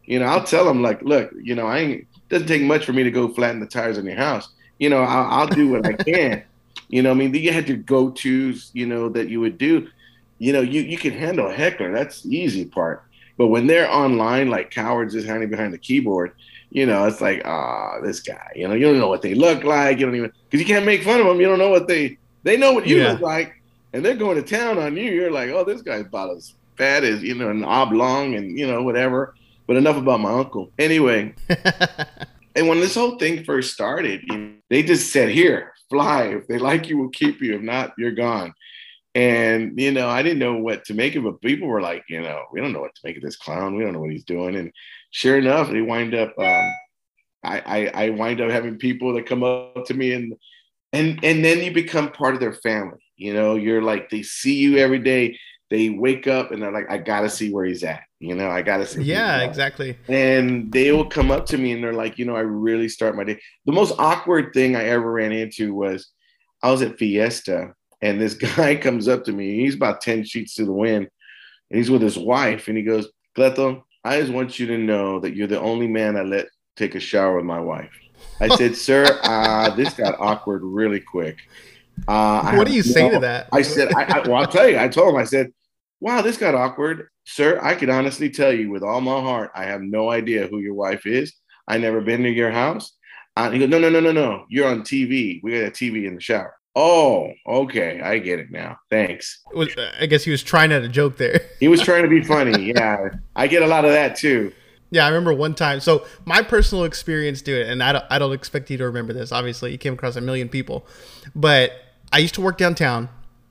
You 0.04 0.20
know, 0.20 0.26
I'll 0.26 0.44
tell 0.44 0.64
them 0.64 0.80
like, 0.80 1.02
look, 1.02 1.30
you 1.42 1.56
know, 1.56 1.66
I 1.66 1.78
ain't 1.78 2.06
doesn't 2.28 2.46
take 2.46 2.62
much 2.62 2.84
for 2.84 2.92
me 2.92 3.02
to 3.02 3.10
go 3.10 3.28
flatten 3.28 3.60
the 3.60 3.66
tires 3.66 3.98
on 3.98 4.06
your 4.06 4.16
house. 4.16 4.48
You 4.78 4.90
know, 4.90 5.02
I'll, 5.02 5.40
I'll 5.40 5.46
do 5.48 5.68
what 5.68 5.84
I 5.84 5.92
can. 6.04 6.44
You 6.88 7.02
know, 7.02 7.10
I 7.10 7.14
mean, 7.14 7.34
you 7.34 7.52
had 7.52 7.68
your 7.68 7.78
go 7.78 8.10
tos. 8.10 8.70
You 8.72 8.86
know 8.86 9.08
that 9.08 9.28
you 9.28 9.40
would 9.40 9.58
do. 9.58 9.88
You 10.38 10.52
know, 10.52 10.60
you 10.60 10.82
you 10.82 10.98
can 10.98 11.12
handle 11.12 11.48
a 11.48 11.52
heckler. 11.52 11.92
That's 11.92 12.22
the 12.22 12.36
easy 12.36 12.64
part. 12.64 13.02
But 13.36 13.48
when 13.48 13.66
they're 13.66 13.90
online 13.90 14.50
like 14.50 14.70
cowards 14.70 15.14
just 15.14 15.28
hiding 15.28 15.50
behind 15.50 15.72
the 15.72 15.78
keyboard, 15.78 16.32
you 16.70 16.86
know, 16.86 17.06
it's 17.06 17.20
like, 17.20 17.42
ah, 17.44 17.94
oh, 17.94 18.04
this 18.04 18.20
guy, 18.20 18.52
you 18.54 18.68
know, 18.68 18.74
you 18.74 18.86
don't 18.86 18.98
know 18.98 19.08
what 19.08 19.22
they 19.22 19.34
look 19.34 19.64
like. 19.64 19.98
You 19.98 20.06
don't 20.06 20.16
even, 20.16 20.32
because 20.48 20.60
you 20.60 20.66
can't 20.66 20.84
make 20.84 21.02
fun 21.02 21.20
of 21.20 21.26
them. 21.26 21.40
You 21.40 21.46
don't 21.46 21.58
know 21.58 21.70
what 21.70 21.88
they, 21.88 22.18
they 22.42 22.56
know 22.56 22.72
what 22.72 22.86
you 22.86 22.98
yeah. 22.98 23.12
look 23.12 23.20
like. 23.20 23.54
And 23.92 24.04
they're 24.04 24.14
going 24.14 24.42
to 24.42 24.42
town 24.42 24.78
on 24.78 24.96
you. 24.96 25.10
You're 25.10 25.30
like, 25.30 25.50
oh, 25.50 25.64
this 25.64 25.80
guy's 25.80 26.02
about 26.06 26.36
as 26.36 26.54
fat 26.76 27.04
as, 27.04 27.22
you 27.22 27.34
know, 27.34 27.50
an 27.50 27.64
oblong 27.64 28.34
and, 28.34 28.58
you 28.58 28.66
know, 28.66 28.82
whatever. 28.82 29.34
But 29.66 29.76
enough 29.76 29.96
about 29.96 30.20
my 30.20 30.32
uncle. 30.32 30.70
Anyway. 30.78 31.34
and 32.54 32.68
when 32.68 32.80
this 32.80 32.94
whole 32.94 33.18
thing 33.18 33.44
first 33.44 33.72
started, 33.72 34.22
you 34.24 34.36
know, 34.36 34.52
they 34.68 34.82
just 34.82 35.10
said, 35.10 35.30
here, 35.30 35.72
fly. 35.88 36.24
If 36.24 36.48
they 36.48 36.58
like 36.58 36.88
you, 36.88 36.98
we'll 36.98 37.08
keep 37.08 37.40
you. 37.40 37.54
If 37.54 37.62
not, 37.62 37.94
you're 37.96 38.12
gone. 38.12 38.54
And, 39.14 39.80
you 39.80 39.90
know, 39.90 40.08
I 40.08 40.22
didn't 40.22 40.38
know 40.38 40.56
what 40.56 40.84
to 40.84 40.94
make 40.94 41.16
of 41.16 41.24
it. 41.24 41.30
But 41.30 41.40
people 41.40 41.66
were 41.66 41.80
like, 41.80 42.04
you 42.10 42.20
know, 42.20 42.44
we 42.52 42.60
don't 42.60 42.72
know 42.72 42.80
what 42.80 42.94
to 42.94 43.00
make 43.04 43.16
of 43.16 43.22
this 43.22 43.36
clown. 43.36 43.74
We 43.74 43.82
don't 43.82 43.94
know 43.94 44.00
what 44.00 44.12
he's 44.12 44.24
doing. 44.24 44.54
And 44.54 44.70
sure 45.10 45.38
enough, 45.38 45.70
they 45.70 45.82
wind 45.82 46.14
up. 46.14 46.34
Um, 46.38 46.72
I, 47.44 47.60
I 47.60 48.04
I 48.04 48.10
wind 48.10 48.40
up 48.40 48.50
having 48.50 48.78
people 48.78 49.14
that 49.14 49.26
come 49.26 49.42
up 49.42 49.84
to 49.86 49.94
me 49.94 50.12
and 50.12 50.34
and 50.92 51.20
and 51.22 51.44
then 51.44 51.62
you 51.62 51.72
become 51.72 52.10
part 52.10 52.34
of 52.34 52.40
their 52.40 52.52
family. 52.52 53.00
You 53.16 53.34
know, 53.34 53.56
you're 53.56 53.82
like 53.82 54.10
they 54.10 54.22
see 54.22 54.54
you 54.54 54.78
every 54.78 54.98
day. 54.98 55.38
They 55.70 55.90
wake 55.90 56.26
up 56.26 56.50
and 56.50 56.62
they're 56.62 56.72
like, 56.72 56.90
I 56.90 56.96
gotta 56.96 57.28
see 57.28 57.52
where 57.52 57.66
he's 57.66 57.84
at. 57.84 58.02
You 58.20 58.34
know, 58.34 58.48
I 58.48 58.62
gotta 58.62 58.86
see. 58.86 59.02
Yeah, 59.02 59.42
exactly. 59.42 59.98
And 60.08 60.72
they 60.72 60.92
will 60.92 61.08
come 61.08 61.30
up 61.30 61.44
to 61.46 61.58
me 61.58 61.72
and 61.72 61.84
they're 61.84 61.92
like, 61.92 62.18
you 62.18 62.24
know, 62.24 62.34
I 62.34 62.40
really 62.40 62.88
start 62.88 63.16
my 63.16 63.24
day. 63.24 63.40
The 63.66 63.72
most 63.72 63.94
awkward 63.98 64.52
thing 64.54 64.76
I 64.76 64.84
ever 64.84 65.12
ran 65.12 65.32
into 65.32 65.74
was 65.74 66.08
I 66.62 66.70
was 66.70 66.80
at 66.82 66.98
Fiesta 66.98 67.74
and 68.00 68.20
this 68.20 68.34
guy 68.56 68.76
comes 68.76 69.08
up 69.08 69.24
to 69.24 69.32
me. 69.32 69.60
He's 69.60 69.74
about 69.74 70.00
10 70.00 70.24
sheets 70.24 70.54
to 70.54 70.64
the 70.64 70.72
wind 70.72 71.08
and 71.70 71.78
he's 71.78 71.90
with 71.90 72.02
his 72.02 72.18
wife 72.18 72.68
and 72.68 72.76
he 72.76 72.82
goes, 72.82 73.08
Cleto, 73.36 73.82
I 74.08 74.18
just 74.18 74.32
want 74.32 74.58
you 74.58 74.66
to 74.68 74.78
know 74.78 75.20
that 75.20 75.36
you're 75.36 75.46
the 75.46 75.60
only 75.60 75.86
man 75.86 76.16
I 76.16 76.22
let 76.22 76.46
take 76.76 76.94
a 76.94 77.00
shower 77.00 77.36
with 77.36 77.44
my 77.44 77.60
wife. 77.60 77.92
I 78.40 78.48
said, 78.56 78.74
Sir, 78.74 79.20
uh, 79.22 79.74
this 79.76 79.92
got 79.92 80.18
awkward 80.18 80.62
really 80.64 81.00
quick. 81.00 81.38
Uh, 82.06 82.54
what 82.54 82.66
do 82.66 82.72
you 82.72 82.82
say 82.82 83.10
to 83.10 83.18
that? 83.18 83.48
I 83.52 83.60
said, 83.60 83.92
I, 83.92 84.04
I, 84.04 84.18
well, 84.26 84.36
I'll 84.36 84.46
tell 84.46 84.66
you. 84.66 84.78
I 84.78 84.88
told 84.88 85.14
him, 85.14 85.20
I 85.20 85.24
said, 85.24 85.52
wow, 86.00 86.22
this 86.22 86.38
got 86.38 86.54
awkward. 86.54 87.08
Sir, 87.26 87.60
I 87.62 87.74
can 87.74 87.90
honestly 87.90 88.30
tell 88.30 88.52
you 88.52 88.70
with 88.70 88.82
all 88.82 89.02
my 89.02 89.20
heart, 89.20 89.50
I 89.54 89.64
have 89.64 89.82
no 89.82 90.10
idea 90.10 90.46
who 90.46 90.60
your 90.60 90.74
wife 90.74 91.04
is. 91.04 91.34
I 91.66 91.76
never 91.76 92.00
been 92.00 92.22
to 92.22 92.30
your 92.30 92.50
house. 92.50 92.94
Uh, 93.36 93.50
he 93.50 93.58
goes, 93.58 93.68
no, 93.68 93.78
no, 93.78 93.90
no, 93.90 94.00
no, 94.00 94.12
no. 94.12 94.46
You're 94.48 94.68
on 94.68 94.82
TV. 94.82 95.40
We 95.42 95.52
got 95.52 95.66
a 95.66 95.70
TV 95.70 96.06
in 96.06 96.14
the 96.14 96.20
shower. 96.22 96.54
Oh, 96.80 97.32
okay. 97.44 98.00
I 98.00 98.18
get 98.18 98.38
it 98.38 98.52
now. 98.52 98.78
Thanks. 98.88 99.40
I 100.00 100.06
guess 100.06 100.22
he 100.22 100.30
was 100.30 100.44
trying 100.44 100.70
at 100.70 100.84
a 100.84 100.88
joke 100.88 101.16
there. 101.16 101.40
he 101.58 101.66
was 101.66 101.80
trying 101.80 102.04
to 102.04 102.08
be 102.08 102.22
funny. 102.22 102.72
Yeah. 102.72 103.08
I 103.34 103.48
get 103.48 103.64
a 103.64 103.66
lot 103.66 103.84
of 103.84 103.90
that 103.90 104.14
too. 104.14 104.52
Yeah, 104.92 105.04
I 105.04 105.08
remember 105.08 105.34
one 105.34 105.56
time. 105.56 105.80
So 105.80 106.06
my 106.24 106.40
personal 106.40 106.84
experience 106.84 107.42
doing 107.42 107.62
it, 107.62 107.68
and 107.68 107.82
I 107.82 107.94
don't, 107.94 108.04
I 108.10 108.20
don't 108.20 108.32
expect 108.32 108.70
you 108.70 108.78
to 108.78 108.84
remember 108.84 109.12
this. 109.12 109.32
Obviously, 109.32 109.72
you 109.72 109.78
came 109.78 109.94
across 109.94 110.14
a 110.14 110.20
million 110.20 110.48
people, 110.48 110.86
but 111.34 111.72
I 112.12 112.18
used 112.18 112.34
to 112.36 112.40
work 112.40 112.58
downtown. 112.58 113.08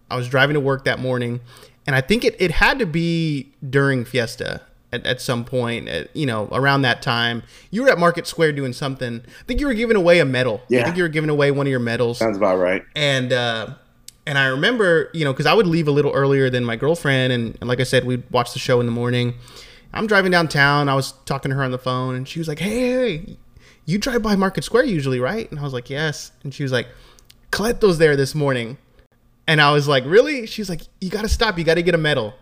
I 0.09 0.15
was 0.15 0.29
driving 0.29 0.53
to 0.53 0.61
work 0.61 0.85
that 0.85 0.99
morning, 0.99 1.41
and 1.85 1.97
I 1.97 2.01
think 2.01 2.23
it, 2.23 2.37
it 2.39 2.51
had 2.51 2.79
to 2.79 2.85
be 2.85 3.51
during 3.69 4.05
Fiesta 4.05 4.61
at, 4.91 5.06
at 5.06 5.21
some 5.21 5.43
point, 5.43 5.88
at, 5.88 6.15
you 6.15 6.26
know, 6.26 6.47
around 6.52 6.84
that 6.84 7.02
time. 7.02 7.43
You 7.71 7.84
were 7.84 7.89
at 7.89 7.97
Market 7.97 8.28
Square 8.28 8.54
doing 8.54 8.73
something. 8.73 9.21
I 9.26 9.43
think 9.43 9.60
you 9.60 9.67
were 9.67 9.73
giving 9.73 9.97
away 9.97 10.19
a 10.19 10.26
medal. 10.26 10.62
Yeah. 10.69 10.82
I 10.82 10.84
think 10.86 10.97
you 10.97 11.04
were 11.04 11.10
giving 11.10 11.30
away 11.30 11.52
one 11.52 11.67
of 11.67 11.71
your 11.71 11.80
medals. 11.80 12.19
Sounds 12.19 12.38
about 12.38 12.58
right. 12.58 12.84
And 12.95 13.34
uh, 13.34 13.76
and 14.26 14.38
I 14.38 14.47
remember, 14.47 15.10
you 15.13 15.26
know, 15.26 15.34
because 15.34 15.45
I 15.45 15.54
would 15.54 15.67
leave 15.67 15.88
a 15.88 15.91
little 15.91 16.12
earlier 16.12 16.50
than 16.50 16.65
my 16.65 16.76
girlfriend, 16.76 17.32
and, 17.34 17.58
and 17.60 17.67
like 17.67 17.80
I 17.80 17.84
said, 17.84 18.06
we'd 18.06 18.30
watch 18.32 18.54
the 18.54 18.60
show 18.60 18.80
in 18.80 18.86
the 18.86 18.91
morning. 18.91 19.36
I'm 19.93 20.06
driving 20.06 20.32
downtown. 20.32 20.89
I 20.89 20.95
was 20.95 21.13
talking 21.26 21.50
to 21.50 21.56
her 21.56 21.63
on 21.63 21.71
the 21.71 21.78
phone, 21.78 22.15
and 22.15 22.28
she 22.28 22.39
was 22.39 22.47
like, 22.47 22.60
"Hey, 22.60 22.91
hey, 22.91 23.38
you 23.86 23.97
drive 23.97 24.21
by 24.21 24.36
Market 24.36 24.63
Square 24.63 24.86
usually, 24.86 25.19
right?" 25.19 25.50
And 25.50 25.60
I 25.60 25.63
was 25.63 25.73
like, 25.73 25.89
"Yes." 25.89 26.32
And 26.43 26.54
she 26.54 26.63
was 26.63 26.71
like, 26.71 26.88
"Cleto's 27.52 27.97
there 27.97 28.15
this 28.15 28.36
morning," 28.36 28.78
and 29.47 29.62
I 29.62 29.71
was 29.71 29.88
like, 29.88 30.04
"Really?" 30.06 30.45
She's 30.45 30.69
like, 30.69 30.82
"You 31.00 31.10
got 31.10 31.21
to 31.21 31.30
stop. 31.30 31.58
You 31.58 31.63
got 31.63 31.76
to 31.76 31.84
get 31.84 31.95
a 31.95 31.97
medal." 31.97 32.34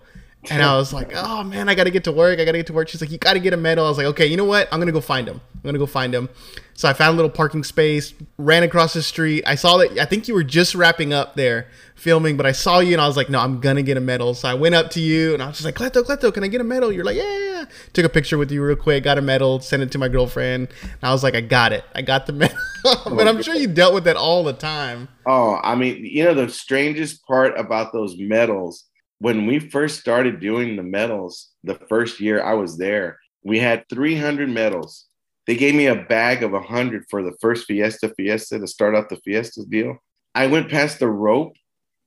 And 0.51 0.62
I 0.62 0.75
was 0.75 0.93
like, 0.93 1.12
"Oh 1.15 1.43
man, 1.43 1.69
I 1.69 1.75
got 1.75 1.86
to 1.86 1.91
get 1.91 2.03
to 2.05 2.12
work. 2.12 2.39
I 2.39 2.45
got 2.45 2.51
to 2.51 2.58
get 2.58 2.67
to 2.67 2.73
work." 2.73 2.88
She's 2.89 3.01
like, 3.01 3.12
"You 3.12 3.17
got 3.17 3.34
to 3.34 3.39
get 3.39 3.53
a 3.53 3.58
medal." 3.58 3.86
I 3.86 3.89
was 3.89 3.97
like, 3.97 4.08
"Okay, 4.08 4.25
you 4.25 4.38
know 4.38 4.45
what? 4.45 4.67
I'm 4.71 4.79
gonna 4.79 4.91
go 4.91 5.01
find 5.01 5.27
him. 5.27 5.41
I'm 5.55 5.62
gonna 5.63 5.77
go 5.77 5.86
find 5.86 6.13
him." 6.13 6.29
So 6.73 6.89
I 6.89 6.93
found 6.93 7.13
a 7.13 7.15
little 7.15 7.31
parking 7.31 7.63
space, 7.63 8.13
ran 8.38 8.63
across 8.63 8.93
the 8.93 9.01
street. 9.01 9.43
I 9.47 9.55
saw 9.55 9.77
that. 9.77 9.97
I 9.97 10.05
think 10.05 10.27
you 10.27 10.34
were 10.34 10.43
just 10.43 10.75
wrapping 10.75 11.13
up 11.13 11.36
there 11.36 11.67
filming, 11.95 12.36
but 12.36 12.45
I 12.45 12.51
saw 12.51 12.79
you 12.79 12.93
and 12.93 13.01
I 13.01 13.08
was 13.08 13.15
like, 13.15 13.29
"No, 13.29 13.39
I'm 13.39 13.60
gonna 13.60 13.81
get 13.81 13.97
a 13.97 14.01
medal." 14.01 14.34
So 14.34 14.49
I 14.49 14.53
went 14.53 14.75
up 14.75 14.91
to 14.91 14.99
you 14.99 15.34
and 15.34 15.41
I 15.41 15.47
was 15.47 15.58
just 15.58 15.65
like, 15.65 15.75
"Cleto, 15.75 16.03
Cleto, 16.03 16.34
can 16.34 16.43
I 16.43 16.47
get 16.47 16.62
a 16.62 16.65
medal?" 16.65 16.91
You're 16.91 17.05
like, 17.05 17.15
"Yeah, 17.15 17.38
yeah." 17.38 17.49
yeah." 17.51 17.65
Took 17.93 18.05
a 18.05 18.10
picture 18.10 18.38
with 18.38 18.51
you 18.51 18.63
real 18.63 18.75
quick, 18.75 19.03
got 19.03 19.17
a 19.17 19.21
medal, 19.21 19.60
sent 19.60 19.84
it 19.84 19.91
to 19.91 19.97
my 19.97 20.08
girlfriend. 20.08 20.67
And 20.81 21.03
I 21.03 21.12
was 21.12 21.23
like, 21.23 21.36
"I 21.36 21.41
got 21.41 21.71
it. 21.73 21.84
I 21.95 22.01
got 22.01 22.25
the 22.25 22.34
medal." 22.41 22.58
Oh, 22.86 23.15
but 23.15 23.27
I'm 23.27 23.41
sure 23.41 23.55
you 23.55 23.67
dealt 23.67 23.93
with 23.93 24.03
that 24.03 24.15
all 24.15 24.43
the 24.43 24.53
time. 24.53 25.08
Oh, 25.25 25.60
I 25.63 25.75
mean, 25.75 26.05
you 26.05 26.23
know, 26.23 26.34
the 26.34 26.49
strangest 26.49 27.25
part 27.25 27.58
about 27.58 27.91
those 27.93 28.15
medals, 28.17 28.86
when 29.19 29.45
we 29.45 29.60
first 29.60 29.99
started 29.99 30.39
doing 30.39 30.75
the 30.75 30.84
medals, 30.84 31.49
the 31.63 31.75
first 31.75 32.19
year 32.19 32.43
I 32.43 32.54
was 32.54 32.78
there, 32.78 33.19
we 33.43 33.60
had 33.60 33.88
300 33.89 34.49
medals. 34.49 35.06
They 35.47 35.56
gave 35.56 35.75
me 35.75 35.86
a 35.86 35.95
bag 35.95 36.43
of 36.43 36.51
100 36.51 37.06
for 37.10 37.23
the 37.23 37.36
first 37.39 37.65
Fiesta 37.65 38.13
Fiesta 38.15 38.60
to 38.60 38.67
start 38.67 38.95
out 38.95 39.10
the 39.10 39.17
Fiesta 39.17 39.63
deal. 39.69 39.97
I 40.34 40.47
went 40.47 40.69
past 40.69 40.99
the 40.99 41.08
rope 41.08 41.54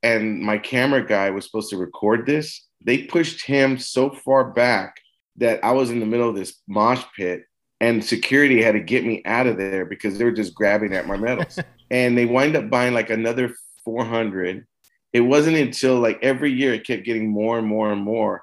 and 0.03 0.41
my 0.41 0.59
camera 0.59 1.05
guy 1.05 1.31
was 1.31 1.45
supposed 1.45 1.71
to 1.71 1.77
record 1.77 2.27
this. 2.27 2.67
They 2.85 3.05
pushed 3.05 3.45
him 3.45 3.79
so 3.79 4.11
far 4.11 4.53
back 4.53 4.97
that 5.37 5.65
I 5.65 5.73
was 5.73 5.91
in 5.91 6.01
the 6.01 6.07
middle 6.07 6.29
of 6.29 6.35
this 6.35 6.61
mosh 6.67 7.05
pit 7.17 7.45
and 7.81 8.05
security 8.05 8.61
had 8.61 8.73
to 8.73 8.81
get 8.81 9.05
me 9.05 9.23
out 9.25 9.47
of 9.47 9.57
there 9.57 9.85
because 9.85 10.19
they 10.19 10.25
were 10.25 10.33
just 10.33 10.55
grabbing 10.55 10.95
at 10.95 11.07
my 11.07 11.17
medals. 11.17 11.59
and 11.91 12.19
they 12.19 12.27
wind 12.27 12.57
up 12.57 12.69
buying 12.69 12.95
like 12.95 13.11
another 13.11 13.55
400. 13.85 14.67
It 15.13 15.21
wasn't 15.21 15.57
until 15.57 15.99
like 15.99 16.19
every 16.23 16.53
year 16.53 16.75
it 16.75 16.87
kept 16.87 17.05
getting 17.05 17.29
more 17.29 17.59
and 17.59 17.67
more 17.67 17.93
and 17.93 18.03
more. 18.03 18.43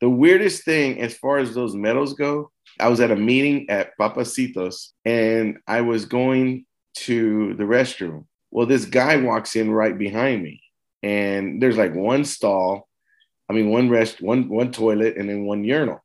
The 0.00 0.08
weirdest 0.08 0.64
thing 0.64 1.00
as 1.00 1.16
far 1.16 1.38
as 1.38 1.54
those 1.54 1.74
medals 1.74 2.14
go, 2.14 2.50
I 2.78 2.88
was 2.88 3.00
at 3.00 3.10
a 3.10 3.16
meeting 3.16 3.68
at 3.70 3.96
Pappasito's 3.98 4.92
and 5.04 5.58
I 5.66 5.80
was 5.82 6.04
going 6.04 6.66
to 6.98 7.54
the 7.54 7.64
restroom. 7.64 8.26
Well, 8.50 8.66
this 8.66 8.84
guy 8.84 9.16
walks 9.16 9.56
in 9.56 9.70
right 9.70 9.96
behind 9.96 10.42
me 10.42 10.62
and 11.02 11.60
there's 11.60 11.76
like 11.76 11.94
one 11.94 12.24
stall, 12.24 12.88
I 13.48 13.52
mean 13.52 13.70
one 13.70 13.88
rest, 13.88 14.20
one 14.20 14.48
one 14.48 14.72
toilet 14.72 15.16
and 15.16 15.28
then 15.28 15.44
one 15.44 15.64
urinal. 15.64 16.02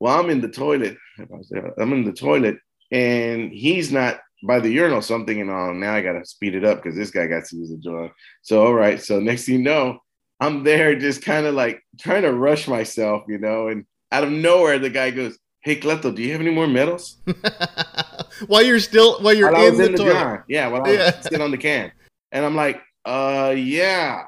Well, 0.00 0.18
I'm 0.18 0.30
in 0.30 0.40
the 0.40 0.48
toilet. 0.48 0.96
I'm 1.18 1.92
in 1.92 2.04
the 2.04 2.12
toilet 2.12 2.58
and 2.90 3.52
he's 3.52 3.90
not 3.90 4.20
by 4.42 4.60
the 4.60 4.70
urinal. 4.70 5.02
So 5.02 5.14
I'm 5.14 5.26
thinking, 5.26 5.50
oh, 5.50 5.72
now 5.72 5.94
I 5.94 6.00
gotta 6.00 6.24
speed 6.24 6.54
it 6.54 6.64
up 6.64 6.82
because 6.82 6.96
this 6.96 7.10
guy 7.10 7.26
got 7.26 7.44
to 7.46 7.56
use 7.56 7.70
the 7.70 7.76
joint. 7.78 8.12
So 8.42 8.64
all 8.66 8.74
right. 8.74 9.00
So 9.02 9.20
next 9.20 9.44
thing 9.46 9.56
you 9.56 9.62
know, 9.62 9.98
I'm 10.40 10.62
there 10.64 10.94
just 10.98 11.22
kind 11.22 11.46
of 11.46 11.54
like 11.54 11.82
trying 11.98 12.22
to 12.22 12.32
rush 12.32 12.68
myself, 12.68 13.24
you 13.28 13.38
know, 13.38 13.68
and 13.68 13.84
out 14.12 14.24
of 14.24 14.30
nowhere 14.30 14.78
the 14.78 14.90
guy 14.90 15.10
goes, 15.10 15.38
Hey 15.62 15.78
Cleto, 15.80 16.14
do 16.14 16.22
you 16.22 16.32
have 16.32 16.40
any 16.40 16.52
more 16.52 16.68
medals? 16.68 17.18
while 18.46 18.62
you're 18.62 18.78
still 18.80 19.20
while 19.20 19.34
you're 19.34 19.50
while 19.52 19.66
in, 19.66 19.76
the, 19.76 19.86
in 19.86 19.92
the 19.92 19.98
toilet. 19.98 20.12
jar. 20.12 20.44
Yeah, 20.48 20.68
while 20.68 20.82
I 20.84 20.88
was 20.90 20.98
Yeah. 20.98 21.20
sitting 21.20 21.40
on 21.40 21.50
the 21.50 21.58
can. 21.58 21.90
And 22.32 22.44
I'm 22.44 22.54
like, 22.54 22.80
uh 23.04 23.54
yeah, 23.56 24.22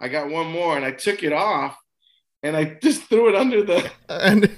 I 0.00 0.08
got 0.08 0.28
one 0.30 0.48
more. 0.50 0.76
And 0.76 0.84
I 0.84 0.90
took 0.92 1.22
it 1.22 1.32
off 1.32 1.76
and 2.42 2.56
I 2.56 2.76
just 2.82 3.04
threw 3.04 3.28
it 3.30 3.34
under 3.34 3.62
the 3.64 3.90
And 4.08 4.50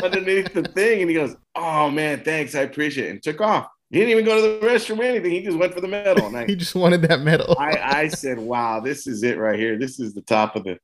underneath 0.00 0.52
the 0.54 0.62
thing. 0.62 1.00
And 1.02 1.10
he 1.10 1.16
goes, 1.16 1.34
Oh 1.56 1.90
man, 1.90 2.22
thanks, 2.22 2.54
I 2.54 2.60
appreciate 2.60 3.08
it. 3.08 3.10
And 3.10 3.22
took 3.22 3.40
off. 3.40 3.66
He 3.90 3.98
didn't 3.98 4.10
even 4.10 4.24
go 4.26 4.36
to 4.36 4.42
the 4.42 4.66
restroom 4.66 4.98
or 4.98 5.04
anything. 5.04 5.30
He 5.30 5.42
just 5.42 5.56
went 5.56 5.72
for 5.72 5.80
the 5.80 5.88
medal. 5.88 6.26
And 6.26 6.36
I 6.36 6.46
he 6.46 6.56
just 6.56 6.74
wanted 6.74 7.02
that 7.02 7.20
medal. 7.20 7.56
I, 7.58 8.02
I 8.02 8.08
said, 8.22 8.38
wow, 8.38 8.80
this 8.80 9.06
is 9.06 9.22
it 9.22 9.38
right 9.38 9.58
here. 9.58 9.78
This 9.78 9.98
is 9.98 10.12
the 10.14 10.20
top 10.20 10.56
of 10.56 10.64
the, 10.64 10.78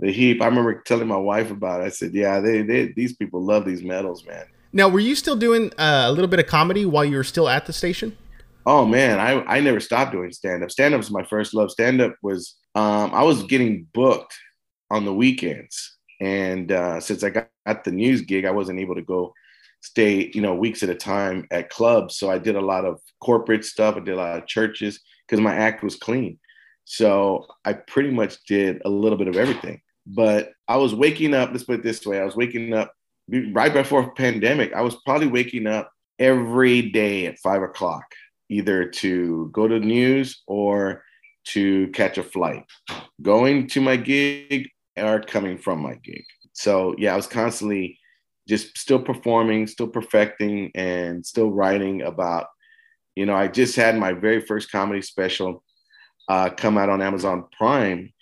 the 0.00 0.12
heap. 0.12 0.42
I 0.42 0.46
remember 0.46 0.74
telling 0.82 1.08
my 1.08 1.16
wife 1.16 1.50
about 1.50 1.80
it. 1.80 1.84
I 1.84 1.88
said, 1.88 2.12
yeah, 2.12 2.40
they, 2.40 2.62
they 2.62 2.92
these 2.92 3.16
people 3.16 3.42
love 3.42 3.64
these 3.64 3.82
medals, 3.82 4.26
man. 4.26 4.44
now, 4.72 4.88
were 4.88 5.00
you 5.00 5.14
still 5.14 5.36
doing 5.36 5.72
uh, 5.78 6.04
a 6.06 6.12
little 6.12 6.28
bit 6.28 6.40
of 6.40 6.46
comedy 6.46 6.84
while 6.84 7.04
you 7.04 7.16
were 7.16 7.24
still 7.24 7.48
at 7.48 7.66
the 7.66 7.72
station? 7.72 8.16
Oh 8.64 8.86
man, 8.86 9.18
I, 9.18 9.42
I 9.56 9.60
never 9.60 9.80
stopped 9.80 10.12
doing 10.12 10.30
stand 10.30 10.62
up. 10.62 10.70
Stand 10.70 10.94
up 10.94 10.98
was 10.98 11.10
my 11.10 11.24
first 11.24 11.52
love. 11.52 11.70
Stand 11.70 12.00
up 12.00 12.14
was 12.22 12.56
um, 12.74 13.12
I 13.12 13.22
was 13.24 13.42
getting 13.44 13.88
booked 13.92 14.38
on 14.90 15.04
the 15.04 15.12
weekends, 15.12 15.96
and 16.20 16.70
uh, 16.70 17.00
since 17.00 17.24
I 17.24 17.30
got, 17.30 17.48
got 17.66 17.82
the 17.82 17.90
news 17.90 18.20
gig, 18.20 18.44
I 18.44 18.52
wasn't 18.52 18.78
able 18.78 18.94
to 18.94 19.02
go 19.02 19.34
stay 19.82 20.30
you 20.32 20.40
know 20.40 20.54
weeks 20.54 20.82
at 20.82 20.88
a 20.88 20.94
time 20.94 21.46
at 21.50 21.68
clubs. 21.68 22.16
So 22.16 22.30
I 22.30 22.38
did 22.38 22.56
a 22.56 22.60
lot 22.60 22.84
of 22.84 23.00
corporate 23.20 23.64
stuff. 23.64 23.96
I 23.96 24.00
did 24.00 24.14
a 24.14 24.16
lot 24.16 24.38
of 24.38 24.46
churches 24.46 25.00
because 25.26 25.42
my 25.42 25.54
act 25.54 25.82
was 25.82 25.96
clean. 25.96 26.38
So 26.84 27.46
I 27.64 27.74
pretty 27.74 28.10
much 28.10 28.42
did 28.44 28.80
a 28.84 28.88
little 28.88 29.18
bit 29.18 29.28
of 29.28 29.36
everything. 29.36 29.80
But 30.06 30.52
I 30.66 30.76
was 30.76 30.94
waking 30.94 31.34
up. 31.34 31.50
Let's 31.52 31.64
put 31.64 31.80
it 31.80 31.82
this 31.82 32.04
way: 32.06 32.20
I 32.20 32.24
was 32.24 32.36
waking 32.36 32.72
up 32.72 32.92
right 33.52 33.72
before 33.72 34.14
pandemic. 34.14 34.72
I 34.72 34.80
was 34.80 34.96
probably 35.04 35.28
waking 35.28 35.66
up 35.66 35.92
every 36.18 36.90
day 36.90 37.26
at 37.26 37.38
five 37.38 37.62
o'clock 37.62 38.04
either 38.48 38.84
to 38.84 39.48
go 39.52 39.66
to 39.66 39.80
the 39.80 39.86
news 39.86 40.42
or 40.46 41.02
to 41.44 41.88
catch 41.88 42.18
a 42.18 42.22
flight, 42.22 42.64
going 43.20 43.66
to 43.66 43.80
my 43.80 43.96
gig 43.96 44.68
or 44.96 45.20
coming 45.20 45.58
from 45.58 45.80
my 45.80 45.94
gig. 45.94 46.24
So 46.52 46.94
yeah, 46.98 47.14
I 47.14 47.16
was 47.16 47.26
constantly 47.26 47.98
just 48.48 48.76
still 48.76 49.00
performing, 49.00 49.66
still 49.66 49.88
perfecting, 49.88 50.70
and 50.74 51.24
still 51.24 51.50
writing 51.50 52.02
about. 52.02 52.46
You 53.14 53.26
know, 53.26 53.34
I 53.34 53.48
just 53.48 53.76
had 53.76 53.98
my 53.98 54.12
very 54.12 54.40
first 54.40 54.70
comedy 54.70 55.02
special 55.02 55.62
uh, 56.28 56.50
come 56.50 56.78
out 56.78 56.88
on 56.88 57.02
Amazon 57.02 57.44
Prime 57.56 58.12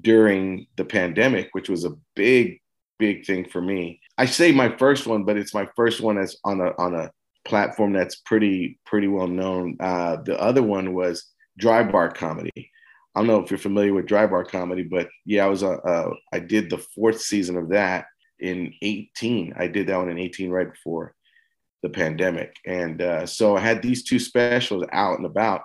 during 0.00 0.66
the 0.76 0.84
pandemic, 0.84 1.48
which 1.52 1.68
was 1.68 1.84
a 1.84 1.96
big, 2.14 2.60
big 2.98 3.26
thing 3.26 3.48
for 3.48 3.60
me. 3.60 4.00
I 4.16 4.26
say 4.26 4.52
my 4.52 4.74
first 4.76 5.06
one, 5.06 5.24
but 5.24 5.36
it's 5.36 5.54
my 5.54 5.68
first 5.76 6.00
one 6.00 6.16
that's 6.16 6.36
on 6.44 6.60
a 6.60 6.72
on 6.78 6.94
a 6.94 7.10
platform 7.44 7.92
that's 7.92 8.16
pretty 8.16 8.78
pretty 8.84 9.08
well 9.08 9.28
known. 9.28 9.76
Uh, 9.80 10.16
the 10.16 10.38
other 10.40 10.62
one 10.62 10.94
was 10.94 11.26
Dry 11.58 11.82
Bar 11.82 12.10
Comedy. 12.10 12.70
I 13.14 13.20
don't 13.20 13.26
know 13.26 13.42
if 13.42 13.50
you're 13.50 13.58
familiar 13.58 13.94
with 13.94 14.06
Dry 14.06 14.26
Bar 14.26 14.44
Comedy, 14.44 14.82
but 14.82 15.08
yeah, 15.24 15.44
I 15.44 15.48
was 15.48 15.62
uh, 15.62 15.76
uh, 15.76 16.38
did 16.46 16.70
the 16.70 16.78
fourth 16.78 17.20
season 17.20 17.56
of 17.56 17.70
that 17.70 18.06
in 18.40 18.72
18. 18.82 19.54
I 19.56 19.66
did 19.66 19.86
that 19.86 19.96
one 19.96 20.10
in 20.10 20.18
18 20.18 20.50
right 20.50 20.70
before 20.70 21.14
the 21.82 21.88
pandemic, 21.88 22.56
and 22.66 23.00
uh, 23.00 23.26
so 23.26 23.56
I 23.56 23.60
had 23.60 23.82
these 23.82 24.02
two 24.02 24.18
specials 24.18 24.84
out 24.92 25.18
and 25.18 25.26
about. 25.26 25.62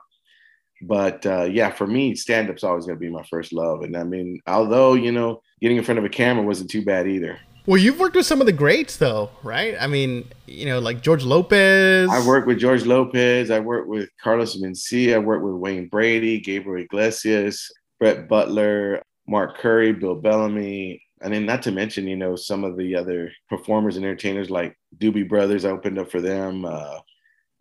But 0.82 1.26
uh, 1.26 1.44
yeah, 1.44 1.72
for 1.72 1.88
me, 1.88 2.16
stand 2.16 2.50
up's 2.50 2.64
always 2.64 2.86
going 2.86 2.98
to 2.98 3.00
be 3.00 3.10
my 3.10 3.24
first 3.30 3.54
love. 3.54 3.82
And 3.82 3.96
I 3.96 4.04
mean, 4.04 4.42
although 4.48 4.94
you 4.94 5.12
know, 5.12 5.42
getting 5.62 5.78
in 5.78 5.84
front 5.84 6.00
of 6.00 6.06
a 6.06 6.10
camera 6.10 6.46
wasn't 6.46 6.70
too 6.70 6.84
bad 6.84 7.08
either. 7.08 7.40
Well, 7.66 7.78
you've 7.78 7.98
worked 7.98 8.18
with 8.18 8.26
some 8.26 8.42
of 8.42 8.46
the 8.46 8.52
greats, 8.52 8.98
though, 8.98 9.30
right? 9.42 9.76
I 9.80 9.88
mean, 9.88 10.28
you 10.48 10.66
know, 10.66 10.80
like 10.80 11.02
George 11.02 11.24
Lopez. 11.24 12.10
I 12.12 12.26
worked 12.28 12.46
with 12.46 12.60
George 12.60 12.86
Lopez. 12.86 13.50
I 13.50 13.60
worked 13.60 13.88
with 13.88 14.10
Carlos 14.22 14.62
Mencia. 14.62 15.16
I 15.16 15.20
worked 15.20 15.46
with 15.46 15.54
Wayne 15.54 15.88
Brady, 15.88 16.42
Gabriel 16.42 16.84
Iglesias, 16.84 17.72
Brett 18.02 18.28
Butler, 18.28 19.02
Mark 19.28 19.58
Curry, 19.60 19.94
Bill 19.94 20.16
Bellamy. 20.16 21.02
And 21.24 21.34
then, 21.34 21.46
not 21.46 21.62
to 21.64 21.72
mention, 21.72 22.08
you 22.08 22.16
know, 22.18 22.36
some 22.36 22.64
of 22.64 22.78
the 22.78 22.96
other 22.96 23.32
performers 23.50 23.96
and 23.96 24.06
entertainers 24.06 24.50
like 24.50 24.78
Doobie 24.98 25.28
Brothers. 25.30 25.64
I 25.66 25.70
opened 25.70 25.98
up 25.98 26.12
for 26.12 26.20
them. 26.22 26.66
Uh, 26.66 27.00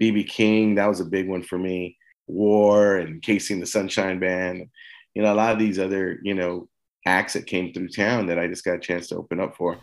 BB 0.01 0.29
King, 0.29 0.75
that 0.75 0.87
was 0.89 1.01
a 1.01 1.05
big 1.05 1.29
one 1.29 1.43
for 1.43 1.59
me. 1.59 1.97
War 2.27 2.97
and 2.97 3.23
KC 3.23 3.51
and 3.51 3.63
the 3.63 3.67
Sunshine 3.67 4.19
Band. 4.19 4.67
You 5.15 5.23
know, 5.23 5.33
a 5.33 5.37
lot 5.37 5.53
of 5.53 5.59
these 5.59 5.79
other, 5.79 6.19
you 6.23 6.35
know, 6.35 6.69
acts 7.07 7.35
that 7.35 7.47
came 7.47 7.73
through 7.73 7.89
town 7.89 8.27
that 8.27 8.39
I 8.39 8.49
just 8.49 8.65
got 8.65 8.75
a 8.75 8.81
chance 8.81 9.09
to 9.09 9.17
open 9.17 9.39
up 9.41 9.57
for. 9.57 9.79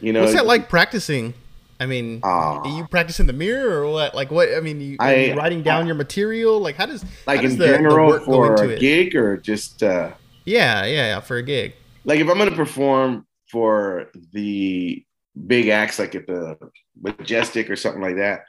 You 0.00 0.12
know, 0.12 0.20
What's 0.22 0.34
that 0.34 0.46
like 0.46 0.68
practicing? 0.68 1.34
I 1.78 1.86
mean, 1.86 2.20
Ah. 2.22 2.76
you 2.76 2.86
practice 2.86 3.20
in 3.20 3.26
the 3.26 3.32
mirror 3.32 3.82
or 3.82 3.90
what? 3.90 4.14
Like 4.14 4.30
what? 4.30 4.48
I 4.54 4.60
mean, 4.60 4.80
you, 4.80 4.96
are 5.00 5.06
I- 5.08 5.14
you 5.14 5.34
writing 5.34 5.62
down 5.62 5.82
I- 5.84 5.86
your 5.86 5.94
material? 5.94 6.58
Like 6.60 6.76
how 6.76 6.86
does 6.86 7.02
like 7.26 7.36
how 7.36 7.42
does 7.42 7.52
in 7.54 7.58
the- 7.58 7.66
the 7.66 7.72
general 7.72 8.18
go 8.18 8.24
for 8.24 8.54
a 8.64 8.68
it? 8.68 8.80
gig 8.80 9.14
or 9.16 9.36
just 9.38 9.82
uh, 9.82 10.12
Yeah, 10.44 10.84
yeah, 10.86 11.06
yeah, 11.06 11.20
for 11.20 11.36
a 11.38 11.42
gig. 11.42 11.74
Like 12.04 12.20
if 12.20 12.28
I'm 12.28 12.38
gonna 12.38 12.52
perform 12.52 13.26
for 13.50 14.10
the 14.32 15.04
big 15.46 15.68
acts 15.68 15.98
like 15.98 16.14
at 16.14 16.26
the 16.26 16.56
majestic 17.00 17.70
or 17.70 17.76
something 17.76 18.02
like 18.02 18.16
that, 18.16 18.42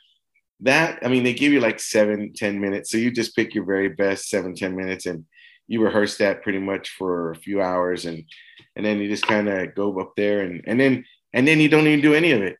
that 0.61 0.99
I 1.03 1.07
mean 1.07 1.23
they 1.23 1.33
give 1.33 1.53
you 1.53 1.59
like 1.59 1.79
seven, 1.79 2.33
ten 2.33 2.59
minutes. 2.59 2.91
So 2.91 2.97
you 2.97 3.11
just 3.11 3.35
pick 3.35 3.53
your 3.53 3.65
very 3.65 3.89
best 3.89 4.29
seven, 4.29 4.55
ten 4.55 4.75
minutes 4.75 5.05
and 5.05 5.25
you 5.67 5.83
rehearse 5.83 6.17
that 6.17 6.43
pretty 6.43 6.59
much 6.59 6.89
for 6.89 7.31
a 7.31 7.35
few 7.35 7.61
hours 7.61 8.05
and 8.05 8.23
and 8.75 8.85
then 8.85 8.99
you 8.99 9.07
just 9.07 9.25
kind 9.25 9.47
of 9.47 9.75
go 9.75 9.99
up 9.99 10.13
there 10.15 10.41
and 10.41 10.61
and 10.67 10.79
then 10.79 11.05
and 11.33 11.47
then 11.47 11.59
you 11.59 11.69
don't 11.69 11.87
even 11.87 12.01
do 12.01 12.13
any 12.13 12.31
of 12.31 12.41
it. 12.41 12.57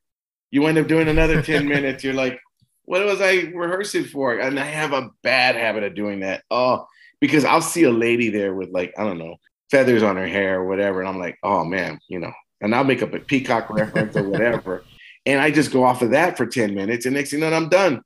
You 0.50 0.66
end 0.66 0.78
up 0.78 0.88
doing 0.88 1.08
another 1.08 1.42
10 1.44 1.68
minutes. 1.68 2.04
You're 2.04 2.14
like, 2.14 2.40
what 2.86 3.06
was 3.06 3.22
I 3.22 3.52
rehearsing 3.54 4.06
for? 4.06 4.40
And 4.40 4.60
I 4.60 4.66
have 4.66 4.94
a 4.94 5.12
bad 5.24 5.56
habit 5.56 5.84
of 5.84 5.96
doing 5.96 6.22
that. 6.22 6.44
Oh, 6.50 6.86
because 7.20 7.46
I'll 7.46 7.62
see 7.62 7.84
a 7.84 7.92
lady 7.92 8.30
there 8.30 8.54
with 8.54 8.70
like, 8.70 8.94
I 8.98 9.04
don't 9.04 9.20
know, 9.20 9.38
feathers 9.72 10.04
on 10.04 10.18
her 10.18 10.28
hair 10.28 10.60
or 10.60 10.66
whatever. 10.66 11.00
And 11.00 11.10
I'm 11.10 11.18
like, 11.18 11.40
oh 11.42 11.64
man, 11.64 12.00
you 12.10 12.20
know, 12.20 12.32
and 12.60 12.76
I'll 12.76 12.84
make 12.84 13.02
up 13.02 13.14
a 13.14 13.20
peacock 13.20 13.70
reference 13.70 14.16
or 14.16 14.30
whatever. 14.30 14.84
And 15.28 15.40
I 15.40 15.52
just 15.52 15.72
go 15.72 15.84
off 15.84 16.02
of 16.02 16.10
that 16.10 16.36
for 16.36 16.48
10 16.48 16.74
minutes. 16.74 17.06
And 17.06 17.14
next 17.14 17.30
thing 17.30 17.42
you 17.42 17.48
know, 17.48 17.56
I'm 17.56 17.70
done. 17.70 18.02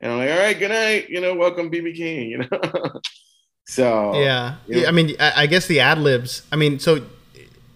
And 0.00 0.12
I'm 0.12 0.18
like, 0.18 0.30
all 0.30 0.38
right, 0.38 0.56
good 0.56 0.70
night. 0.70 1.08
You 1.08 1.20
know, 1.20 1.34
welcome 1.34 1.72
BB 1.72 1.96
King, 1.96 2.30
you 2.30 2.38
know? 2.38 2.48
so 3.66 4.14
yeah. 4.14 4.58
You 4.68 4.82
know, 4.82 4.86
I 4.86 4.92
mean, 4.92 5.16
I 5.18 5.48
guess 5.48 5.66
the 5.66 5.80
ad 5.80 5.98
libs, 5.98 6.42
I 6.52 6.56
mean, 6.56 6.78
so 6.78 7.04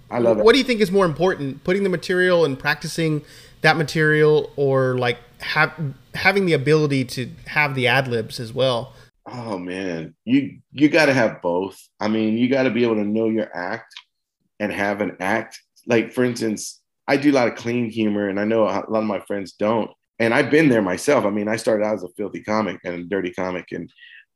I 0.09 0.21
love 0.21 0.39
it. 0.39 0.45
What 0.45 0.53
do 0.53 0.59
you 0.59 0.65
think 0.65 0.81
is 0.81 0.93
more 0.93 1.05
important, 1.05 1.65
putting 1.65 1.83
the 1.83 1.89
material 1.89 2.45
and 2.45 2.57
practicing 2.57 3.23
that 3.63 3.77
material 3.77 4.53
or 4.55 4.97
like 4.99 5.19
have 5.41 5.73
having 6.15 6.47
the 6.47 6.53
ability 6.53 7.07
to 7.07 7.29
have 7.47 7.75
the 7.75 7.89
ad 7.89 8.07
libs 8.07 8.39
as 8.39 8.53
well? 8.53 8.93
Oh 9.29 9.59
man, 9.59 10.15
you 10.25 10.61
you 10.73 10.89
got 10.89 11.07
to 11.07 11.13
have 11.13 11.43
both. 11.43 11.81
I 11.99 12.09
mean, 12.09 12.39
you 12.39 12.49
got 12.49 12.63
to 12.65 12.71
be 12.71 12.85
able 12.85 12.95
to 12.97 13.05
know 13.05 13.29
your 13.29 13.55
act 13.57 13.93
and 14.61 14.73
have 14.73 15.01
an 15.01 15.17
act. 15.21 15.61
Like 15.87 16.13
for 16.13 16.25
instance, 16.25 16.81
I 17.09 17.17
do 17.17 17.33
a 17.33 17.35
lot 17.35 17.49
of 17.49 17.57
clean 17.57 17.91
humor, 17.91 18.29
and 18.29 18.39
I 18.39 18.45
know 18.45 18.63
a 18.65 18.87
lot 18.89 19.01
of 19.01 19.05
my 19.05 19.21
friends 19.21 19.53
don't. 19.53 19.91
And 20.19 20.33
I've 20.33 20.51
been 20.51 20.69
there 20.69 20.83
myself. 20.83 21.25
I 21.25 21.31
mean, 21.31 21.49
I 21.49 21.57
started 21.57 21.85
out 21.85 21.95
as 21.95 22.05
a 22.05 22.09
filthy 22.17 22.43
comic 22.43 22.81
and 22.85 22.95
a 22.95 23.05
dirty 23.05 23.33
comic, 23.33 23.67
and 23.73 23.91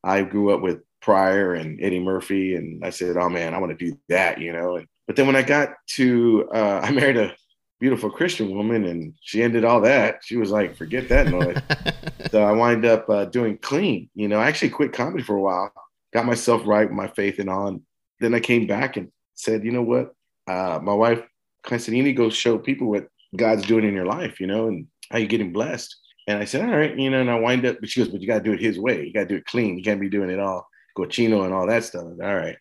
I 0.04 0.22
grew 0.22 0.52
up 0.52 0.60
with 0.60 0.80
Pryor 1.00 1.54
and 1.54 1.78
Eddie 1.80 2.00
Murphy, 2.00 2.56
and 2.56 2.84
I 2.84 2.90
said, 2.90 3.16
"Oh 3.16 3.28
man, 3.28 3.54
I 3.54 3.58
want 3.58 3.78
to 3.78 3.86
do 3.86 3.96
that," 4.08 4.40
you 4.40 4.52
know. 4.52 4.76
And, 4.76 4.86
but 5.06 5.16
then 5.16 5.26
when 5.26 5.36
I 5.36 5.42
got 5.42 5.70
to, 5.96 6.48
uh, 6.52 6.80
I 6.84 6.90
married 6.90 7.16
a 7.16 7.34
beautiful 7.80 8.10
Christian 8.10 8.54
woman, 8.54 8.84
and 8.84 9.14
she 9.22 9.42
ended 9.42 9.64
all 9.64 9.80
that. 9.80 10.20
She 10.22 10.36
was 10.36 10.50
like, 10.50 10.76
"Forget 10.76 11.08
that 11.08 11.28
noise." 11.28 11.56
so 12.30 12.44
I 12.44 12.52
wind 12.52 12.84
up 12.84 13.08
uh, 13.08 13.24
doing 13.24 13.58
clean. 13.58 14.10
You 14.14 14.28
know, 14.28 14.38
I 14.38 14.46
actually 14.46 14.70
quit 14.70 14.92
comedy 14.92 15.22
for 15.22 15.36
a 15.36 15.40
while, 15.40 15.72
got 16.12 16.26
myself 16.26 16.62
right 16.66 16.86
with 16.86 16.96
my 16.96 17.08
faith 17.08 17.38
and 17.38 17.48
all. 17.48 17.80
Then 18.20 18.34
I 18.34 18.40
came 18.40 18.66
back 18.66 18.96
and 18.96 19.10
said, 19.34 19.64
"You 19.64 19.72
know 19.72 19.82
what?" 19.82 20.14
Uh, 20.46 20.78
my 20.82 20.94
wife 20.94 21.22
kind 21.64 21.80
of 21.80 21.82
said, 21.82 21.94
"You 21.94 22.02
need 22.02 22.10
to 22.10 22.22
go 22.22 22.30
show 22.30 22.58
people 22.58 22.88
what 22.88 23.08
God's 23.34 23.66
doing 23.66 23.84
in 23.84 23.94
your 23.94 24.06
life, 24.06 24.40
you 24.40 24.46
know, 24.46 24.68
and 24.68 24.86
how 25.10 25.18
you're 25.18 25.26
getting 25.26 25.52
blessed." 25.52 25.96
And 26.28 26.38
I 26.38 26.44
said, 26.44 26.68
"All 26.68 26.76
right," 26.76 26.96
you 26.96 27.10
know. 27.10 27.20
And 27.20 27.30
I 27.30 27.40
wind 27.40 27.64
up, 27.64 27.78
but 27.80 27.88
she 27.88 28.00
goes, 28.00 28.12
"But 28.12 28.20
you 28.20 28.28
got 28.28 28.38
to 28.38 28.44
do 28.44 28.52
it 28.52 28.60
His 28.60 28.78
way. 28.78 29.06
You 29.06 29.12
got 29.12 29.22
to 29.22 29.28
do 29.28 29.36
it 29.36 29.46
clean. 29.46 29.78
You 29.78 29.82
can't 29.82 30.00
be 30.00 30.10
doing 30.10 30.30
it 30.30 30.38
all 30.38 30.68
cochino 30.96 31.44
and 31.44 31.54
all 31.54 31.66
that 31.66 31.84
stuff." 31.84 32.04
All 32.04 32.36
right. 32.36 32.58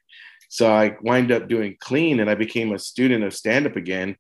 So 0.52 0.72
I 0.72 0.96
wind 1.04 1.32
up 1.32 1.48
doing 1.48 1.76
clean, 1.80 2.22
and 2.22 2.30
I 2.30 2.36
became 2.36 2.72
a 2.72 2.80
student 2.80 3.24
of 3.24 3.36
stand 3.36 3.68
up 3.68 3.76
again 3.76 4.16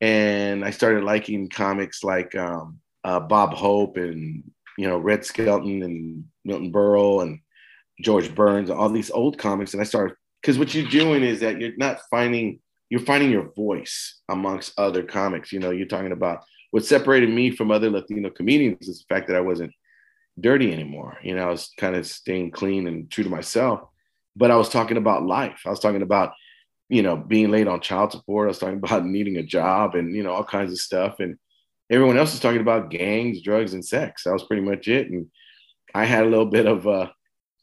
and 0.00 0.64
I 0.64 0.70
started 0.70 1.04
liking 1.04 1.48
comics 1.48 2.04
like 2.04 2.34
um, 2.34 2.78
uh, 3.04 3.20
Bob 3.20 3.54
Hope 3.54 3.96
and 3.96 4.42
you 4.78 4.88
know 4.88 4.98
Red 4.98 5.24
Skelton 5.24 5.82
and 5.82 6.24
Milton 6.44 6.72
Berle 6.72 7.22
and 7.22 7.40
George 8.00 8.34
Burns, 8.34 8.70
all 8.70 8.88
these 8.88 9.10
old 9.10 9.38
comics, 9.38 9.72
and 9.72 9.80
I 9.80 9.84
started 9.84 10.16
because 10.42 10.58
what 10.58 10.74
you're 10.74 10.88
doing 10.88 11.22
is 11.22 11.40
that 11.40 11.60
you're 11.60 11.76
not 11.76 12.00
finding 12.10 12.60
you're 12.90 13.00
finding 13.00 13.30
your 13.30 13.50
voice 13.54 14.20
amongst 14.28 14.78
other 14.78 15.02
comics. 15.02 15.52
You 15.52 15.60
know, 15.60 15.70
you're 15.70 15.86
talking 15.86 16.12
about 16.12 16.44
what 16.70 16.84
separated 16.84 17.30
me 17.30 17.50
from 17.50 17.70
other 17.70 17.90
Latino 17.90 18.30
comedians 18.30 18.88
is 18.88 18.98
the 18.98 19.14
fact 19.14 19.28
that 19.28 19.36
I 19.36 19.40
wasn't 19.40 19.72
dirty 20.38 20.72
anymore. 20.72 21.18
You 21.22 21.36
know, 21.36 21.46
I 21.46 21.50
was 21.50 21.70
kind 21.78 21.96
of 21.96 22.06
staying 22.06 22.50
clean 22.50 22.86
and 22.86 23.10
true 23.10 23.24
to 23.24 23.30
myself, 23.30 23.80
but 24.36 24.50
I 24.50 24.56
was 24.56 24.68
talking 24.68 24.96
about 24.96 25.24
life. 25.24 25.62
I 25.64 25.70
was 25.70 25.80
talking 25.80 26.02
about 26.02 26.32
you 26.94 27.02
know, 27.02 27.16
being 27.16 27.50
late 27.50 27.66
on 27.66 27.80
child 27.80 28.12
support. 28.12 28.46
I 28.46 28.48
was 28.48 28.58
talking 28.60 28.78
about 28.82 29.04
needing 29.04 29.36
a 29.36 29.42
job 29.42 29.96
and, 29.96 30.14
you 30.14 30.22
know, 30.22 30.32
all 30.32 30.44
kinds 30.44 30.70
of 30.70 30.78
stuff. 30.78 31.18
And 31.18 31.36
everyone 31.90 32.16
else 32.16 32.30
was 32.30 32.40
talking 32.40 32.60
about 32.60 32.90
gangs, 32.90 33.42
drugs, 33.42 33.74
and 33.74 33.84
sex. 33.84 34.22
That 34.22 34.32
was 34.32 34.44
pretty 34.44 34.62
much 34.62 34.86
it. 34.86 35.10
And 35.10 35.26
I 35.92 36.04
had 36.04 36.22
a 36.22 36.28
little 36.28 36.46
bit 36.46 36.66
of, 36.66 36.86
uh, 36.86 37.08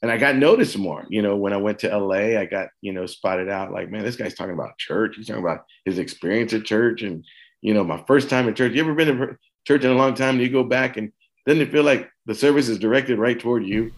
and 0.01 0.11
I 0.11 0.17
got 0.17 0.35
noticed 0.35 0.77
more. 0.77 1.05
You 1.09 1.21
know, 1.21 1.37
when 1.37 1.53
I 1.53 1.57
went 1.57 1.79
to 1.79 1.97
LA, 1.97 2.37
I 2.39 2.45
got, 2.45 2.67
you 2.81 2.91
know, 2.91 3.05
spotted 3.05 3.47
out 3.47 3.71
like, 3.71 3.89
man, 3.89 4.03
this 4.03 4.17
guy's 4.17 4.35
talking 4.35 4.53
about 4.53 4.77
church. 4.77 5.15
He's 5.15 5.27
talking 5.27 5.43
about 5.43 5.63
his 5.85 5.97
experience 5.97 6.51
at 6.51 6.65
church. 6.65 7.01
And, 7.01 7.23
you 7.61 7.73
know, 7.73 7.85
my 7.85 8.03
first 8.07 8.29
time 8.29 8.49
at 8.49 8.57
church. 8.57 8.73
You 8.73 8.81
ever 8.81 8.93
been 8.93 9.15
to 9.15 9.37
church 9.65 9.85
in 9.85 9.91
a 9.91 9.95
long 9.95 10.13
time 10.13 10.35
and 10.35 10.41
you 10.41 10.49
go 10.49 10.63
back 10.63 10.97
and 10.97 11.13
doesn't 11.45 11.61
it 11.61 11.71
feel 11.71 11.83
like 11.83 12.09
the 12.25 12.35
service 12.35 12.67
is 12.67 12.79
directed 12.79 13.17
right 13.17 13.39
toward 13.39 13.65
you? 13.65 13.93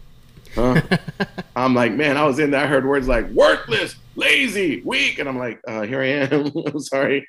Huh? 0.53 0.79
I'm 1.55 1.73
like, 1.73 1.93
man, 1.93 2.17
I 2.17 2.25
was 2.25 2.37
in 2.37 2.51
there. 2.51 2.63
I 2.63 2.67
heard 2.67 2.85
words 2.85 3.07
like 3.07 3.29
worthless, 3.31 3.95
lazy, 4.15 4.81
weak. 4.85 5.19
And 5.19 5.27
I'm 5.27 5.37
like, 5.37 5.59
uh, 5.67 5.81
here 5.81 6.01
I 6.01 6.07
am. 6.07 6.51
I'm 6.67 6.79
sorry. 6.79 7.27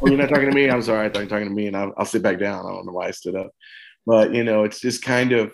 Oh, 0.00 0.08
you're 0.08 0.18
not 0.18 0.28
talking 0.28 0.50
to 0.50 0.54
me? 0.54 0.68
I'm 0.68 0.82
sorry. 0.82 1.06
I 1.06 1.08
thought 1.08 1.20
you 1.20 1.24
were 1.24 1.30
talking 1.30 1.48
to 1.48 1.54
me. 1.54 1.66
And 1.68 1.76
I'll, 1.76 1.92
I'll 1.96 2.06
sit 2.06 2.22
back 2.22 2.38
down. 2.38 2.66
I 2.66 2.70
don't 2.70 2.86
know 2.86 2.92
why 2.92 3.08
I 3.08 3.12
stood 3.12 3.34
up. 3.34 3.50
But, 4.06 4.34
you 4.34 4.44
know, 4.44 4.64
it's 4.64 4.80
just 4.80 5.02
kind 5.02 5.32
of 5.32 5.52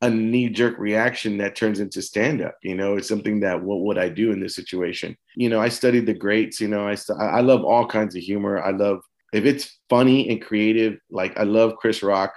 a 0.00 0.10
knee 0.10 0.48
jerk 0.48 0.78
reaction 0.78 1.38
that 1.38 1.56
turns 1.56 1.80
into 1.80 2.02
stand 2.02 2.40
up. 2.42 2.56
You 2.62 2.74
know, 2.74 2.96
it's 2.96 3.08
something 3.08 3.40
that 3.40 3.62
what 3.62 3.80
would 3.80 3.98
I 3.98 4.08
do 4.08 4.32
in 4.32 4.40
this 4.40 4.54
situation? 4.54 5.16
You 5.34 5.48
know, 5.48 5.60
I 5.60 5.68
studied 5.68 6.06
the 6.06 6.14
greats. 6.14 6.60
You 6.60 6.68
know, 6.68 6.86
I, 6.86 6.94
st- 6.94 7.18
I 7.18 7.40
love 7.40 7.64
all 7.64 7.86
kinds 7.86 8.14
of 8.14 8.22
humor. 8.22 8.62
I 8.62 8.70
love, 8.70 9.00
if 9.32 9.44
it's 9.44 9.78
funny 9.88 10.28
and 10.28 10.42
creative, 10.42 10.98
like 11.10 11.38
I 11.38 11.42
love 11.44 11.76
Chris 11.76 12.02
Rock. 12.02 12.32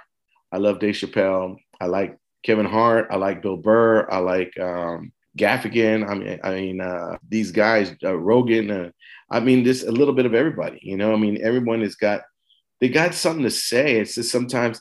I 0.50 0.58
love 0.58 0.80
Dave 0.80 0.94
Chappelle. 0.94 1.56
I 1.80 1.86
like 1.86 2.18
Kevin 2.44 2.66
Hart. 2.66 3.08
I 3.10 3.16
like 3.16 3.42
Bill 3.42 3.56
Burr. 3.56 4.08
I 4.10 4.18
like 4.18 4.58
um, 4.60 5.12
Gaffigan. 5.38 6.08
I 6.08 6.14
mean, 6.14 6.40
I 6.42 6.54
mean 6.54 6.80
uh, 6.80 7.18
these 7.28 7.52
guys, 7.52 7.94
uh, 8.04 8.16
Rogan. 8.16 8.70
Uh, 8.70 8.90
I 9.30 9.40
mean, 9.40 9.64
this 9.64 9.82
a 9.82 9.90
little 9.90 10.14
bit 10.14 10.26
of 10.26 10.34
everybody. 10.34 10.78
You 10.82 10.96
know, 10.96 11.12
I 11.12 11.16
mean, 11.16 11.38
everyone 11.42 11.80
has 11.82 11.94
got 11.94 12.22
they 12.80 12.88
got 12.88 13.14
something 13.14 13.44
to 13.44 13.50
say. 13.50 13.96
It's 13.96 14.14
just 14.14 14.30
sometimes 14.30 14.80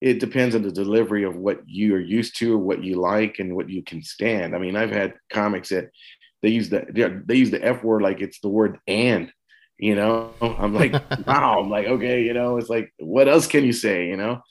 it 0.00 0.20
depends 0.20 0.54
on 0.54 0.62
the 0.62 0.72
delivery 0.72 1.24
of 1.24 1.36
what 1.36 1.60
you 1.66 1.94
are 1.94 2.00
used 2.00 2.38
to, 2.38 2.54
or 2.54 2.58
what 2.58 2.84
you 2.84 2.96
like, 2.96 3.38
and 3.38 3.56
what 3.56 3.68
you 3.68 3.82
can 3.82 4.02
stand. 4.02 4.54
I 4.54 4.58
mean, 4.58 4.76
I've 4.76 4.90
had 4.90 5.14
comics 5.32 5.70
that 5.70 5.90
they 6.42 6.50
use 6.50 6.68
the 6.68 6.86
they 7.26 7.36
use 7.36 7.50
the 7.50 7.64
f 7.64 7.82
word 7.82 8.02
like 8.02 8.20
it's 8.20 8.40
the 8.40 8.48
word 8.48 8.78
and. 8.86 9.32
You 9.82 9.94
know, 9.94 10.34
I'm 10.42 10.74
like, 10.74 10.92
wow. 11.26 11.58
I'm 11.58 11.70
like, 11.70 11.86
okay, 11.86 12.22
you 12.22 12.34
know, 12.34 12.58
it's 12.58 12.68
like, 12.68 12.92
what 12.98 13.28
else 13.28 13.46
can 13.46 13.64
you 13.64 13.72
say? 13.72 14.08
You 14.08 14.18
know, 14.18 14.42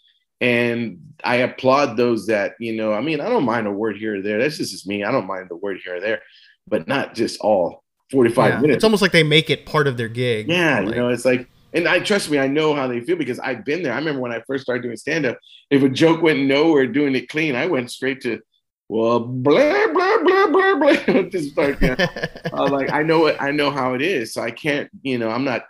and 0.42 1.00
I 1.24 1.38
applaud 1.38 1.98
those 1.98 2.28
that, 2.28 2.56
you 2.60 2.74
know, 2.74 2.94
I 2.94 3.02
mean, 3.02 3.20
I 3.20 3.30
don't 3.30 3.44
mind 3.44 3.68
a 3.68 3.72
word 3.72 3.98
here 3.98 4.18
or 4.18 4.22
there. 4.22 4.40
That's 4.40 4.58
just 4.58 4.88
me. 4.88 5.04
I 5.04 5.12
don't 5.12 5.28
mind 5.28 5.50
the 5.50 5.58
word 5.58 5.80
here 5.84 5.98
or 5.98 6.00
there, 6.00 6.22
but 6.68 6.88
not 6.88 7.14
just 7.14 7.40
all 7.42 7.84
45 8.12 8.38
yeah, 8.38 8.60
minutes. 8.62 8.76
It's 8.78 8.84
almost 8.84 9.02
like 9.02 9.12
they 9.12 9.24
make 9.24 9.50
it 9.50 9.66
part 9.66 9.88
of 9.88 9.98
their 9.98 10.08
gig. 10.08 10.48
Yeah. 10.48 10.80
Like, 10.80 10.96
you 10.96 11.02
know, 11.02 11.10
it's 11.10 11.26
like, 11.26 11.50
and 11.74 11.88
I 11.88 12.00
trust 12.00 12.32
me, 12.32 12.40
I 12.40 12.48
know 12.48 12.74
how 12.74 12.88
they 12.88 13.02
feel 13.02 13.18
because 13.18 13.40
I've 13.40 13.66
been 13.66 13.84
there. 13.84 13.94
I 13.94 13.98
remember 13.98 14.22
when 14.22 14.32
I 14.32 14.42
first 14.48 14.64
started 14.64 14.82
doing 14.82 14.98
stand 14.98 15.26
up, 15.26 15.38
if 15.70 15.84
a 15.84 15.90
joke 15.90 16.22
went 16.22 16.40
nowhere 16.40 16.88
doing 16.88 17.16
it 17.16 17.30
clean, 17.30 17.56
I 17.56 17.68
went 17.68 17.92
straight 17.92 18.22
to, 18.22 18.40
well, 18.88 19.20
blah, 19.20 19.88
blah, 19.94 20.18
blah, 20.24 20.48
blah, 20.48 20.76
blah. 20.76 21.22
just 21.30 21.52
start, 21.52 21.80
you 21.82 21.90
know, 21.90 22.08
uh, 22.54 22.68
like, 22.70 22.92
I 22.92 23.04
know 23.04 23.28
it, 23.28 23.38
I 23.40 23.52
know 23.52 23.70
how 23.70 23.94
it 23.94 24.02
is. 24.02 24.34
So 24.34 24.42
I 24.42 24.52
can't, 24.52 24.90
you 25.04 25.20
know, 25.20 25.30
I'm 25.30 25.44
not 25.44 25.66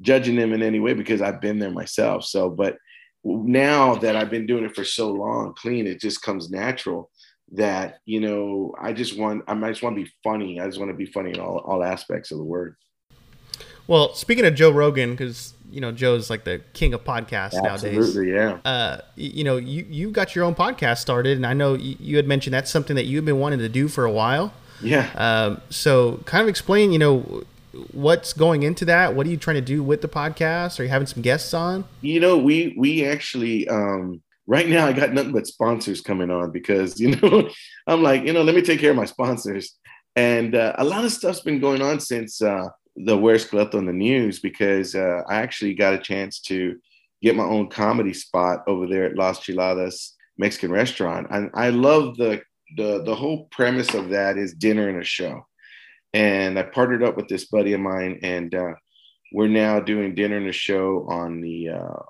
judging 0.00 0.34
them 0.34 0.52
in 0.52 0.62
any 0.62 0.80
way 0.80 0.94
because 0.94 1.22
I've 1.22 1.40
been 1.40 1.60
there 1.60 1.70
myself. 1.70 2.24
So, 2.24 2.50
but 2.50 2.78
now 3.24 3.94
that 3.96 4.16
I've 4.16 4.30
been 4.30 4.46
doing 4.46 4.64
it 4.64 4.74
for 4.74 4.84
so 4.84 5.10
long, 5.10 5.54
clean, 5.56 5.86
it 5.86 6.00
just 6.00 6.22
comes 6.22 6.50
natural 6.50 7.10
that, 7.52 7.98
you 8.04 8.20
know, 8.20 8.74
I 8.80 8.92
just 8.92 9.18
want, 9.18 9.44
I 9.48 9.54
just 9.70 9.82
want 9.82 9.96
to 9.96 10.02
be 10.04 10.10
funny. 10.22 10.60
I 10.60 10.66
just 10.66 10.78
want 10.78 10.90
to 10.90 10.96
be 10.96 11.06
funny 11.06 11.30
in 11.30 11.40
all, 11.40 11.58
all 11.58 11.82
aspects 11.82 12.30
of 12.30 12.38
the 12.38 12.44
word. 12.44 12.76
Well, 13.86 14.14
speaking 14.14 14.44
of 14.46 14.54
Joe 14.54 14.70
Rogan, 14.70 15.10
because 15.10 15.54
you 15.70 15.80
know 15.80 15.92
Joe's 15.92 16.30
like 16.30 16.44
the 16.44 16.62
king 16.72 16.94
of 16.94 17.04
podcasts 17.04 17.54
Absolutely, 17.54 18.30
nowadays. 18.30 18.62
yeah. 18.64 18.70
Uh, 18.70 19.00
you 19.14 19.44
know, 19.44 19.56
you 19.56 19.86
you 19.90 20.10
got 20.10 20.34
your 20.34 20.44
own 20.44 20.54
podcast 20.54 20.98
started, 20.98 21.36
and 21.36 21.46
I 21.46 21.52
know 21.52 21.74
you, 21.74 21.96
you 22.00 22.16
had 22.16 22.26
mentioned 22.26 22.54
that's 22.54 22.70
something 22.70 22.96
that 22.96 23.04
you've 23.04 23.24
been 23.24 23.38
wanting 23.38 23.58
to 23.58 23.68
do 23.68 23.88
for 23.88 24.04
a 24.04 24.10
while. 24.10 24.54
Yeah. 24.80 25.10
Um, 25.16 25.60
so, 25.70 26.22
kind 26.24 26.42
of 26.42 26.48
explain, 26.48 26.92
you 26.92 26.98
know, 26.98 27.44
what's 27.92 28.32
going 28.32 28.62
into 28.62 28.84
that? 28.86 29.14
What 29.14 29.26
are 29.26 29.30
you 29.30 29.36
trying 29.36 29.56
to 29.56 29.62
do 29.62 29.82
with 29.82 30.02
the 30.02 30.08
podcast? 30.08 30.78
Are 30.78 30.82
you 30.82 30.88
having 30.88 31.06
some 31.06 31.22
guests 31.22 31.54
on? 31.54 31.84
You 32.00 32.20
know, 32.20 32.38
we 32.38 32.74
we 32.78 33.06
actually 33.06 33.68
um 33.68 34.22
right 34.46 34.68
now 34.68 34.86
I 34.86 34.92
got 34.92 35.12
nothing 35.12 35.32
but 35.32 35.46
sponsors 35.46 36.00
coming 36.00 36.30
on 36.30 36.50
because 36.50 37.00
you 37.00 37.16
know 37.16 37.48
I'm 37.86 38.02
like 38.02 38.24
you 38.24 38.32
know 38.32 38.42
let 38.42 38.54
me 38.54 38.62
take 38.62 38.80
care 38.80 38.90
of 38.90 38.96
my 38.96 39.04
sponsors 39.04 39.76
and 40.16 40.54
uh, 40.54 40.74
a 40.78 40.84
lot 40.84 41.04
of 41.04 41.12
stuff's 41.12 41.40
been 41.40 41.60
going 41.60 41.82
on 41.82 41.98
since 41.98 42.40
uh, 42.40 42.68
the 42.94 43.18
Where's 43.18 43.48
Cleto 43.48 43.74
on 43.74 43.86
the 43.86 43.92
news 43.92 44.38
because 44.38 44.94
uh, 44.94 45.22
I 45.28 45.36
actually 45.36 45.74
got 45.74 45.94
a 45.94 45.98
chance 45.98 46.38
to 46.42 46.78
get 47.20 47.34
my 47.34 47.42
own 47.42 47.68
comedy 47.68 48.14
spot 48.14 48.62
over 48.68 48.86
there 48.86 49.04
at 49.04 49.16
Las 49.16 49.40
Chiladas 49.40 50.12
Mexican 50.38 50.70
restaurant 50.70 51.26
and 51.30 51.50
I 51.54 51.70
love 51.70 52.16
the 52.16 52.42
the 52.76 53.02
the 53.02 53.14
whole 53.14 53.46
premise 53.50 53.94
of 53.94 54.10
that 54.10 54.36
is 54.36 54.54
dinner 54.54 54.88
and 54.88 55.00
a 55.00 55.04
show 55.04 55.46
and 56.14 56.58
I 56.58 56.62
partnered 56.62 57.02
up 57.02 57.16
with 57.16 57.28
this 57.28 57.46
buddy 57.46 57.72
of 57.72 57.80
mine, 57.80 58.20
and 58.22 58.54
uh, 58.54 58.74
we're 59.32 59.48
now 59.48 59.80
doing 59.80 60.14
dinner 60.14 60.36
and 60.36 60.48
a 60.48 60.52
show 60.52 61.06
on 61.10 61.40
the 61.40 61.70
uh, 61.70 62.02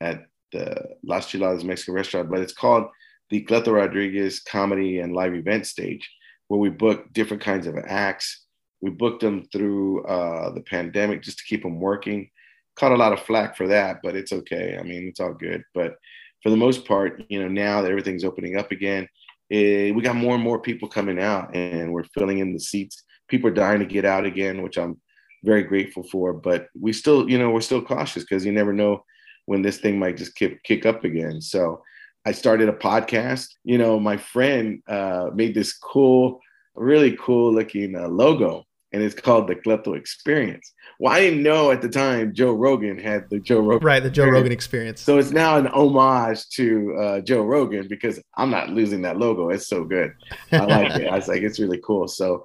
at 0.00 0.24
the 0.52 0.96
Las 1.04 1.26
Chiladas 1.26 1.64
Mexican 1.64 1.94
restaurant, 1.94 2.30
but 2.30 2.40
it's 2.40 2.52
called 2.52 2.86
the 3.28 3.44
Cleto 3.44 3.72
Rodriguez 3.74 4.40
Comedy 4.40 5.00
and 5.00 5.14
Live 5.14 5.34
Event 5.34 5.66
Stage. 5.66 6.08
where 6.48 6.58
we 6.58 6.70
book 6.70 7.12
different 7.12 7.42
kinds 7.42 7.66
of 7.66 7.76
acts. 7.86 8.46
We 8.80 8.90
booked 8.90 9.20
them 9.20 9.46
through 9.52 10.04
uh, 10.04 10.50
the 10.52 10.62
pandemic 10.62 11.22
just 11.22 11.38
to 11.38 11.44
keep 11.44 11.62
them 11.62 11.80
working. 11.80 12.30
Caught 12.76 12.92
a 12.92 12.96
lot 12.96 13.12
of 13.12 13.20
flack 13.20 13.56
for 13.56 13.68
that, 13.68 13.98
but 14.02 14.16
it's 14.16 14.32
okay. 14.32 14.76
I 14.78 14.82
mean, 14.82 15.06
it's 15.08 15.20
all 15.20 15.34
good. 15.34 15.62
But 15.74 15.96
for 16.42 16.50
the 16.50 16.56
most 16.56 16.86
part, 16.86 17.22
you 17.28 17.40
know, 17.40 17.48
now 17.48 17.82
that 17.82 17.90
everything's 17.90 18.24
opening 18.24 18.56
up 18.56 18.72
again, 18.72 19.08
it, 19.48 19.90
eh, 19.90 19.90
we 19.92 20.02
got 20.02 20.16
more 20.16 20.34
and 20.34 20.42
more 20.42 20.60
people 20.60 20.88
coming 20.88 21.20
out, 21.20 21.54
and 21.54 21.92
we're 21.92 22.04
filling 22.04 22.38
in 22.38 22.52
the 22.52 22.60
seats. 22.60 23.04
People 23.30 23.48
are 23.48 23.54
dying 23.54 23.80
to 23.80 23.86
get 23.86 24.04
out 24.04 24.26
again, 24.26 24.62
which 24.62 24.76
I'm 24.76 25.00
very 25.44 25.62
grateful 25.62 26.02
for. 26.02 26.32
But 26.32 26.66
we 26.78 26.92
still, 26.92 27.30
you 27.30 27.38
know, 27.38 27.50
we're 27.50 27.60
still 27.60 27.82
cautious 27.82 28.24
because 28.24 28.44
you 28.44 28.52
never 28.52 28.72
know 28.72 29.04
when 29.46 29.62
this 29.62 29.78
thing 29.78 29.98
might 29.98 30.16
just 30.16 30.34
kick 30.34 30.62
kick 30.64 30.84
up 30.84 31.04
again. 31.04 31.40
So 31.40 31.82
I 32.26 32.32
started 32.32 32.68
a 32.68 32.72
podcast. 32.72 33.48
You 33.64 33.78
know, 33.78 33.98
my 33.98 34.16
friend 34.16 34.82
uh, 34.88 35.30
made 35.34 35.54
this 35.54 35.72
cool, 35.78 36.40
really 36.74 37.16
cool 37.18 37.54
looking 37.54 37.96
uh, 37.96 38.08
logo, 38.08 38.64
and 38.92 39.02
it's 39.02 39.14
called 39.14 39.48
the 39.48 39.56
Cleto 39.56 39.96
Experience. 39.96 40.74
Well, 40.98 41.14
I 41.14 41.20
didn't 41.20 41.42
know 41.42 41.70
at 41.70 41.80
the 41.80 41.88
time 41.88 42.34
Joe 42.34 42.52
Rogan 42.52 42.98
had 42.98 43.30
the 43.30 43.40
Joe 43.40 43.60
Rogan. 43.60 43.86
Right, 43.86 44.02
the 44.02 44.10
Joe 44.10 44.24
experience. 44.24 44.42
Rogan 44.42 44.52
Experience. 44.52 45.00
So 45.00 45.18
it's 45.18 45.30
now 45.30 45.56
an 45.56 45.68
homage 45.68 46.46
to 46.50 46.96
uh, 47.00 47.20
Joe 47.20 47.42
Rogan 47.42 47.88
because 47.88 48.20
I'm 48.36 48.50
not 48.50 48.68
losing 48.68 49.00
that 49.02 49.16
logo. 49.16 49.48
It's 49.48 49.68
so 49.68 49.84
good. 49.84 50.12
I 50.52 50.58
like 50.58 51.00
it. 51.00 51.08
I 51.08 51.16
was 51.16 51.28
like, 51.28 51.40
it's 51.42 51.58
really 51.58 51.80
cool. 51.82 52.06
So 52.06 52.44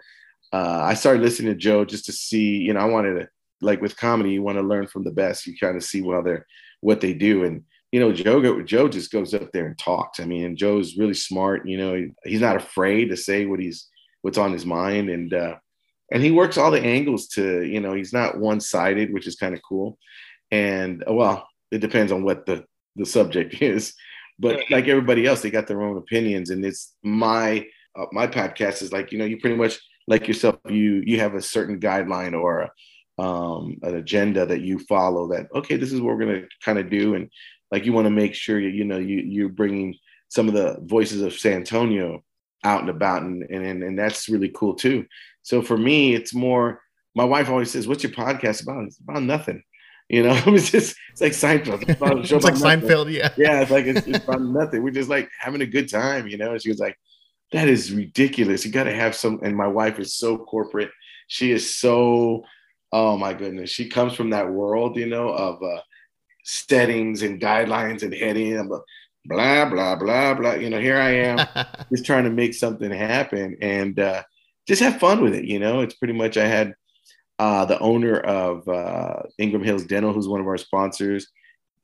uh, 0.51 0.81
I 0.84 0.93
started 0.93 1.21
listening 1.21 1.53
to 1.53 1.60
Joe 1.60 1.86
just 1.86 2.05
to 2.05 2.12
see, 2.12 2.58
you 2.58 2.73
know, 2.73 2.79
I 2.79 2.86
wanted 2.86 3.19
to, 3.19 3.29
like 3.62 3.81
with 3.81 3.97
comedy, 3.97 4.31
you 4.31 4.43
want 4.43 4.58
to 4.58 4.63
learn 4.63 4.88
from 4.88 5.03
the 5.03 5.12
best. 5.12 5.47
You 5.47 5.58
kind 5.58 5.75
of 5.75 5.84
see 5.84 6.01
what 6.01 6.23
they're, 6.23 6.45
what 6.81 7.01
they 7.01 7.13
do. 7.13 7.43
And, 7.43 7.63
you 7.91 7.99
know, 7.99 8.12
Joe, 8.12 8.62
Joe 8.62 8.88
just 8.88 9.12
goes 9.12 9.34
up 9.34 9.51
there 9.51 9.65
and 9.65 9.77
talks. 9.77 10.19
I 10.19 10.25
mean, 10.25 10.45
and 10.45 10.58
Joe's 10.58 10.97
really 10.97 11.13
smart. 11.13 11.67
You 11.67 11.77
know, 11.77 11.95
he, 11.95 12.12
he's 12.23 12.41
not 12.41 12.58
afraid 12.58 13.10
to 13.10 13.17
say 13.17 13.45
what 13.45 13.60
he's, 13.60 13.88
what's 14.21 14.38
on 14.38 14.51
his 14.53 14.65
mind. 14.65 15.10
And, 15.10 15.34
uh, 15.34 15.55
and 16.12 16.21
he 16.21 16.31
works 16.31 16.58
all 16.58 16.71
the 16.71 16.81
angles 16.81 17.27
to, 17.29 17.63
you 17.63 17.79
know, 17.79 17.93
he's 17.93 18.13
not 18.13 18.39
one 18.39 18.60
sided, 18.60 19.13
which 19.13 19.27
is 19.27 19.36
kind 19.36 19.55
of 19.55 19.62
cool. 19.67 19.97
And 20.51 21.03
uh, 21.10 21.13
well, 21.13 21.47
it 21.71 21.79
depends 21.79 22.12
on 22.12 22.23
what 22.23 22.45
the, 22.45 22.65
the 22.95 23.05
subject 23.05 23.55
is. 23.62 23.93
But 24.38 24.60
like 24.69 24.88
everybody 24.88 25.25
else, 25.25 25.41
they 25.41 25.49
got 25.49 25.67
their 25.67 25.81
own 25.81 25.97
opinions. 25.97 26.49
And 26.49 26.63
it's 26.65 26.93
my, 27.03 27.65
uh, 27.97 28.05
my 28.12 28.27
podcast 28.27 28.81
is 28.81 28.91
like, 28.91 29.12
you 29.12 29.17
know, 29.17 29.25
you 29.25 29.39
pretty 29.39 29.55
much, 29.55 29.79
like 30.08 30.28
yourself, 30.28 30.58
you 30.68 31.04
you 31.06 31.20
have 31.20 31.36
a 31.36 31.41
certain 31.41 31.80
guideline 31.80 32.39
or 32.39 32.70
um, 33.18 33.78
an 33.82 33.96
agenda 33.96 34.46
that 34.46 34.62
you 34.62 34.80
follow. 34.80 35.28
That 35.30 35.48
okay, 35.54 35.78
this 35.78 35.91
is 35.91 36.02
what 36.02 36.15
we're 36.15 36.26
gonna 36.26 36.48
kind 36.63 36.80
of 36.80 36.89
do, 36.89 37.15
and 37.15 37.30
like 37.72 37.86
you 37.86 37.94
want 37.94 38.06
to 38.06 38.12
make 38.12 38.36
sure 38.36 38.60
you 38.60 38.70
you 38.70 38.86
know 38.86 38.98
you 38.98 39.18
you're 39.18 39.50
bringing 39.50 39.96
some 40.30 40.48
of 40.48 40.54
the 40.54 40.78
voices 40.82 41.22
of 41.22 41.34
San 41.34 41.54
Antonio 41.54 42.24
out 42.63 42.82
and 42.82 42.89
about, 42.89 43.24
and 43.24 43.44
and 43.44 43.84
and 43.84 43.98
that's 43.98 44.30
really 44.30 44.50
cool 44.50 44.76
too. 44.76 45.06
So 45.41 45.62
for 45.62 45.78
me, 45.78 46.13
it's 46.13 46.34
more. 46.34 46.82
My 47.18 47.24
wife 47.24 47.50
always 47.50 47.72
says, 47.72 47.88
"What's 47.88 48.04
your 48.04 48.12
podcast 48.12 48.63
about?" 48.63 48.86
It's 48.86 49.00
about 49.00 49.24
nothing. 49.24 49.63
You 50.10 50.24
know, 50.24 50.39
it's 50.48 50.70
just 50.70 50.96
it's 51.12 51.22
like 51.22 51.32
Seinfeld. 51.32 51.84
It's, 51.88 52.32
it's 52.32 52.44
like 52.44 52.56
Seinfeld, 52.56 53.12
yeah. 53.12 53.34
Yeah, 53.38 53.62
it's 53.62 53.72
like 53.72 53.86
it's, 53.86 54.06
it's 54.06 54.24
about 54.24 54.41
nothing. 54.41 54.84
We're 54.84 54.91
just 54.91 55.10
like 55.10 55.30
having 55.39 55.62
a 55.62 55.65
good 55.65 55.89
time, 55.89 56.28
you 56.28 56.38
know. 56.38 56.52
And 56.52 56.62
she 56.62 56.70
was 56.70 56.80
like, 56.80 56.98
that 57.56 57.70
is 57.70 57.94
ridiculous. 57.94 58.65
You 58.65 58.72
got 58.72 58.84
to 58.84 58.94
have 58.94 59.15
some. 59.15 59.39
And 59.41 59.56
my 59.56 59.68
wife 59.68 59.98
is 59.98 60.13
so 60.13 60.38
corporate. 60.38 60.91
She 61.28 61.54
is 61.54 61.78
so, 61.78 62.44
oh 62.91 63.18
my 63.18 63.34
goodness. 63.34 63.70
She 63.70 63.88
comes 63.88 64.13
from 64.13 64.32
that 64.32 64.52
world, 64.52 64.98
you 64.98 65.06
know, 65.06 65.30
of 65.30 65.63
uh, 65.63 65.80
settings 66.44 67.22
and 67.22 67.41
guidelines 67.41 68.04
and 68.04 68.13
heading. 68.13 68.60
I'm 68.60 68.68
blah, 68.68 69.70
blah, 69.70 69.96
blah, 69.96 70.34
blah. 70.34 70.54
You 70.56 70.70
know, 70.70 70.82
here 70.82 70.98
I 70.98 71.12
am 71.12 71.65
just 71.89 72.06
trying 72.06 72.26
to 72.26 72.30
make 72.30 72.54
something 72.54 72.91
happen 72.91 73.56
and 73.62 73.98
uh, 74.02 74.24
just 74.68 74.82
have 74.82 75.00
fun 75.00 75.24
with 75.24 75.34
it. 75.34 75.46
You 75.46 75.60
know, 75.60 75.80
it's 75.80 75.96
pretty 75.96 76.13
much, 76.13 76.36
I 76.36 76.48
had 76.48 76.76
uh, 77.39 77.63
the 77.63 77.80
owner 77.80 78.20
of 78.20 78.68
uh, 78.68 79.22
Ingram 79.38 79.63
Hills 79.63 79.86
Dental, 79.86 80.12
who's 80.12 80.28
one 80.28 80.41
of 80.41 80.48
our 80.48 80.58
sponsors, 80.58 81.28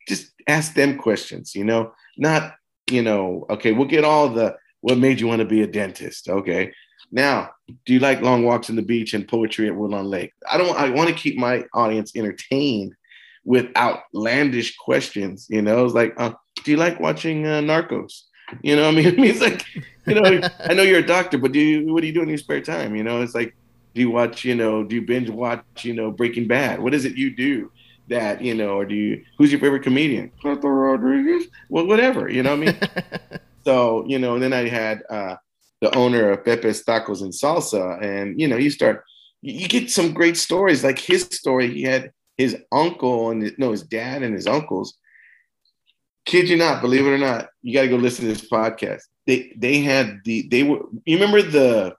just 0.06 0.34
ask 0.48 0.74
them 0.74 0.98
questions, 0.98 1.56
you 1.56 1.64
know, 1.64 1.94
not, 2.18 2.56
you 2.90 3.02
know, 3.02 3.46
okay, 3.50 3.72
we'll 3.72 3.88
get 3.88 4.04
all 4.04 4.28
the, 4.28 4.58
what 4.82 4.98
made 4.98 5.20
you 5.20 5.28
want 5.28 5.40
to 5.40 5.46
be 5.46 5.62
a 5.62 5.68
dentist? 5.68 6.30
Okay. 6.30 6.72
Now, 7.12 7.52
do 7.86 7.94
you 7.94 8.00
like 8.00 8.22
long 8.22 8.44
walks 8.44 8.70
on 8.70 8.76
the 8.76 8.82
beach 8.82 9.14
and 9.14 9.28
poetry 9.28 9.68
at 9.68 9.76
Woodlawn 9.76 10.06
Lake? 10.06 10.34
I 10.50 10.58
don't. 10.58 10.78
I 10.78 10.90
want 10.90 11.10
to 11.10 11.16
keep 11.16 11.38
my 11.38 11.64
audience 11.74 12.16
entertained 12.16 12.96
with 13.44 13.68
outlandish 13.76 14.78
questions. 14.78 15.48
You 15.50 15.62
know, 15.62 15.86
it's 15.86 15.94
like, 15.94 16.14
uh, 16.18 16.32
do 16.64 16.72
you 16.72 16.78
like 16.78 17.00
watching 17.00 17.46
uh, 17.46 17.62
Narcos? 17.62 18.24
You 18.62 18.76
know, 18.76 18.88
I 18.88 18.92
mean, 18.92 19.06
it's 19.24 19.42
like, 19.42 19.64
you 20.06 20.16
know, 20.16 20.48
I 20.60 20.74
know 20.74 20.84
you're 20.84 21.00
a 21.00 21.06
doctor, 21.06 21.38
but 21.38 21.52
do 21.52 21.60
you, 21.60 21.94
what 21.94 22.02
do 22.02 22.08
you 22.08 22.14
do 22.14 22.22
in 22.22 22.30
your 22.30 22.38
spare 22.38 22.62
time? 22.62 22.96
You 22.96 23.04
know, 23.04 23.22
it's 23.22 23.36
like, 23.36 23.56
do 23.94 24.02
you 24.02 24.10
watch, 24.10 24.46
you 24.46 24.56
know, 24.56 24.84
do 24.84 24.96
you 24.96 25.02
binge 25.02 25.30
watch, 25.30 25.64
you 25.84 25.94
know, 25.94 26.12
Breaking 26.12 26.48
Bad? 26.48 26.82
What 26.82 26.94
is 26.94 27.06
it 27.06 27.16
you 27.16 27.36
do 27.36 27.72
that, 28.08 28.42
you 28.42 28.54
know, 28.54 28.78
or 28.78 28.86
do 28.86 28.96
you, 28.96 29.24
who's 29.38 29.52
your 29.52 29.60
favorite 29.60 29.84
comedian? 29.84 30.32
Rodriguez? 30.44 31.48
Well, 31.70 31.88
whatever, 31.88 32.30
you 32.30 32.44
know 32.44 32.56
what 32.56 32.70
I 32.70 32.72
mean? 32.72 33.40
So, 33.64 34.06
you 34.08 34.20
know, 34.20 34.36
and 34.36 34.44
then 34.44 34.54
I 34.54 34.68
had 34.68 35.04
uh, 35.10 35.36
the 35.82 35.96
owner 35.96 36.32
of 36.32 36.46
Pepe's 36.46 36.84
Tacos 36.84 37.22
and 37.22 37.32
Salsa. 37.32 38.02
And, 38.02 38.40
you 38.40 38.48
know, 38.48 38.58
you 38.58 38.70
start, 38.70 39.04
you 39.42 39.68
get 39.68 39.92
some 39.92 40.14
great 40.14 40.38
stories. 40.38 40.84
Like 40.84 41.00
his 41.00 41.24
story, 41.24 41.72
he 41.74 41.84
had 41.84 42.12
his 42.38 42.58
uncle 42.72 43.32
and 43.32 43.54
no, 43.58 43.72
his 43.72 43.84
dad 43.84 44.24
and 44.24 44.34
his 44.34 44.48
uncles. 44.48 44.98
Kid 46.26 46.50
you 46.50 46.58
not, 46.58 46.82
believe 46.82 47.06
it 47.06 47.10
or 47.10 47.18
not, 47.18 47.50
you 47.62 47.74
got 47.74 47.84
to 47.84 47.88
go 47.88 47.96
listen 47.96 48.26
to 48.26 48.34
this 48.34 48.48
podcast. 48.50 49.02
They 49.26 49.54
they 49.58 49.80
had 49.80 50.20
the 50.24 50.48
they 50.50 50.64
were 50.64 50.82
you 51.06 51.16
remember 51.16 51.42
the 51.42 51.96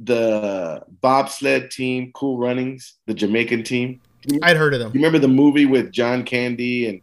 the 0.00 0.82
bobsled 1.00 1.70
team, 1.70 2.10
Cool 2.14 2.38
Runnings, 2.38 2.94
the 3.06 3.14
Jamaican 3.14 3.62
team. 3.64 4.00
I'd 4.42 4.56
heard 4.56 4.74
of 4.74 4.80
them. 4.80 4.92
You 4.94 4.98
remember 4.98 5.18
the 5.18 5.28
movie 5.28 5.66
with 5.66 5.92
John 5.92 6.24
Candy 6.24 6.88
and 6.88 7.00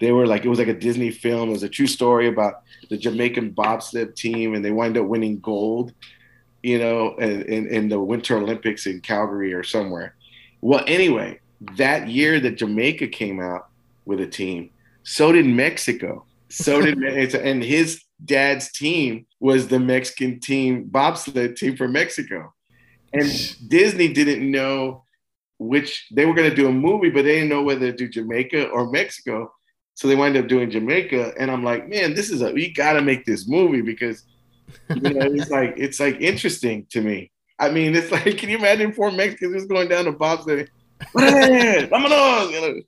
they 0.00 0.12
were 0.12 0.26
like 0.26 0.44
it 0.44 0.48
was 0.48 0.58
like 0.58 0.68
a 0.68 0.74
Disney 0.74 1.10
film. 1.10 1.48
It 1.48 1.52
was 1.52 1.62
a 1.62 1.68
true 1.68 1.86
story 1.86 2.28
about 2.28 2.62
the 2.88 2.96
Jamaican 2.96 3.50
bobsled 3.50 4.16
team, 4.16 4.54
and 4.54 4.64
they 4.64 4.70
wind 4.70 4.96
up 4.96 5.06
winning 5.06 5.40
gold, 5.40 5.92
you 6.62 6.78
know, 6.78 7.16
in, 7.16 7.42
in, 7.42 7.66
in 7.68 7.88
the 7.88 8.00
Winter 8.00 8.36
Olympics 8.36 8.86
in 8.86 9.00
Calgary 9.00 9.52
or 9.52 9.62
somewhere. 9.62 10.14
Well, 10.60 10.84
anyway, 10.86 11.40
that 11.76 12.08
year 12.08 12.40
that 12.40 12.56
Jamaica 12.56 13.08
came 13.08 13.40
out 13.40 13.68
with 14.04 14.20
a 14.20 14.26
team, 14.26 14.70
so 15.02 15.32
did 15.32 15.46
Mexico. 15.46 16.24
So 16.48 16.80
did 16.80 16.98
and 17.34 17.62
his 17.62 18.02
dad's 18.24 18.72
team 18.72 19.26
was 19.40 19.68
the 19.68 19.80
Mexican 19.80 20.40
team 20.40 20.84
bobsled 20.84 21.56
team 21.56 21.76
for 21.76 21.88
Mexico, 21.88 22.54
and 23.12 23.28
Disney 23.68 24.12
didn't 24.12 24.48
know 24.48 25.04
which 25.58 26.06
they 26.12 26.24
were 26.24 26.34
going 26.34 26.48
to 26.48 26.54
do 26.54 26.68
a 26.68 26.72
movie, 26.72 27.10
but 27.10 27.22
they 27.22 27.34
didn't 27.34 27.48
know 27.48 27.62
whether 27.62 27.90
to 27.90 27.96
do 27.96 28.08
Jamaica 28.08 28.68
or 28.68 28.90
Mexico. 28.90 29.52
So 29.98 30.06
they 30.06 30.14
wind 30.14 30.36
up 30.36 30.46
doing 30.46 30.70
Jamaica, 30.70 31.32
and 31.40 31.50
I'm 31.50 31.64
like, 31.64 31.88
man, 31.88 32.14
this 32.14 32.30
is 32.30 32.40
a 32.40 32.52
we 32.52 32.72
got 32.72 32.92
to 32.92 33.02
make 33.02 33.24
this 33.24 33.48
movie 33.48 33.80
because 33.80 34.22
you 34.94 35.00
know 35.00 35.26
it's 35.26 35.50
like 35.50 35.74
it's 35.76 35.98
like 35.98 36.20
interesting 36.20 36.86
to 36.90 37.00
me. 37.00 37.32
I 37.58 37.68
mean, 37.70 37.96
it's 37.96 38.12
like, 38.12 38.38
can 38.38 38.48
you 38.48 38.58
imagine 38.58 38.92
four 38.92 39.10
Mexicans 39.10 39.54
just 39.54 39.68
going 39.68 39.88
down 39.88 40.04
to 40.04 40.12
bobsledding? 40.12 40.68
Vámonos, 41.16 42.52
you 42.52 42.60
know, 42.60 42.80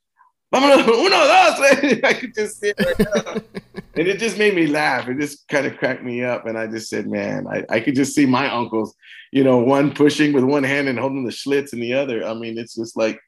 vámonos, 0.54 0.86
uno, 0.86 1.08
dos. 1.10 2.00
I 2.04 2.14
could 2.14 2.32
just 2.32 2.60
sit 2.60 2.76
right 2.78 2.98
now. 3.00 3.32
and 3.96 4.06
it 4.06 4.20
just 4.20 4.38
made 4.38 4.54
me 4.54 4.68
laugh. 4.68 5.08
It 5.08 5.18
just 5.18 5.48
kind 5.48 5.66
of 5.66 5.78
cracked 5.78 6.04
me 6.04 6.22
up. 6.22 6.46
And 6.46 6.56
I 6.56 6.68
just 6.68 6.88
said, 6.88 7.08
man, 7.08 7.48
I, 7.48 7.64
I 7.68 7.80
could 7.80 7.96
just 7.96 8.14
see 8.14 8.24
my 8.24 8.48
uncles, 8.48 8.94
you 9.32 9.42
know, 9.42 9.58
one 9.58 9.92
pushing 9.92 10.32
with 10.32 10.44
one 10.44 10.62
hand 10.62 10.86
and 10.86 10.96
holding 10.96 11.24
the 11.24 11.32
Schlitz 11.32 11.72
in 11.72 11.80
the 11.80 11.94
other. 11.94 12.24
I 12.24 12.34
mean, 12.34 12.56
it's 12.56 12.76
just 12.76 12.96
like 12.96 13.18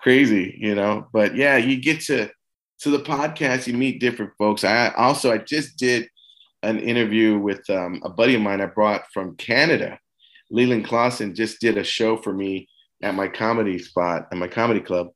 crazy, 0.00 0.56
you 0.58 0.74
know. 0.74 1.06
But 1.12 1.36
yeah, 1.36 1.58
you 1.58 1.78
get 1.78 2.00
to 2.06 2.30
to 2.80 2.90
the 2.90 2.98
podcast, 2.98 3.66
you 3.66 3.74
meet 3.74 4.00
different 4.00 4.32
folks. 4.38 4.64
I 4.64 4.88
also 4.96 5.32
I 5.32 5.38
just 5.38 5.76
did 5.76 6.08
an 6.62 6.78
interview 6.78 7.38
with 7.38 7.68
um, 7.70 8.00
a 8.04 8.10
buddy 8.10 8.34
of 8.34 8.42
mine 8.42 8.60
I 8.60 8.66
brought 8.66 9.10
from 9.12 9.36
Canada. 9.36 9.98
Leland 10.50 10.86
Klassen 10.86 11.34
just 11.34 11.60
did 11.60 11.76
a 11.78 11.84
show 11.84 12.16
for 12.16 12.32
me 12.32 12.68
at 13.02 13.14
my 13.14 13.28
comedy 13.28 13.78
spot 13.78 14.28
at 14.30 14.38
my 14.38 14.48
comedy 14.48 14.80
club 14.80 15.10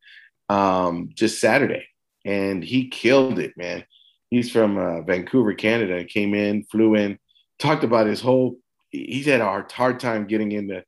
um, 0.49 1.11
just 1.15 1.41
Saturday, 1.41 1.87
and 2.25 2.65
he 2.65 2.89
killed 2.89 3.39
it, 3.39 3.57
man. 3.57 3.85
He's 4.31 4.51
from 4.51 4.79
uh, 4.79 5.03
Vancouver, 5.03 5.55
Canada. 5.55 6.05
Came 6.05 6.35
in, 6.35 6.65
flew 6.65 6.95
in, 6.95 7.19
talked 7.59 7.85
about 7.85 8.07
his 8.07 8.21
whole. 8.21 8.57
He's 8.91 9.27
had 9.27 9.41
a 9.41 9.45
hard, 9.45 9.71
hard 9.71 10.01
time 10.01 10.27
getting 10.27 10.53
into 10.53 10.85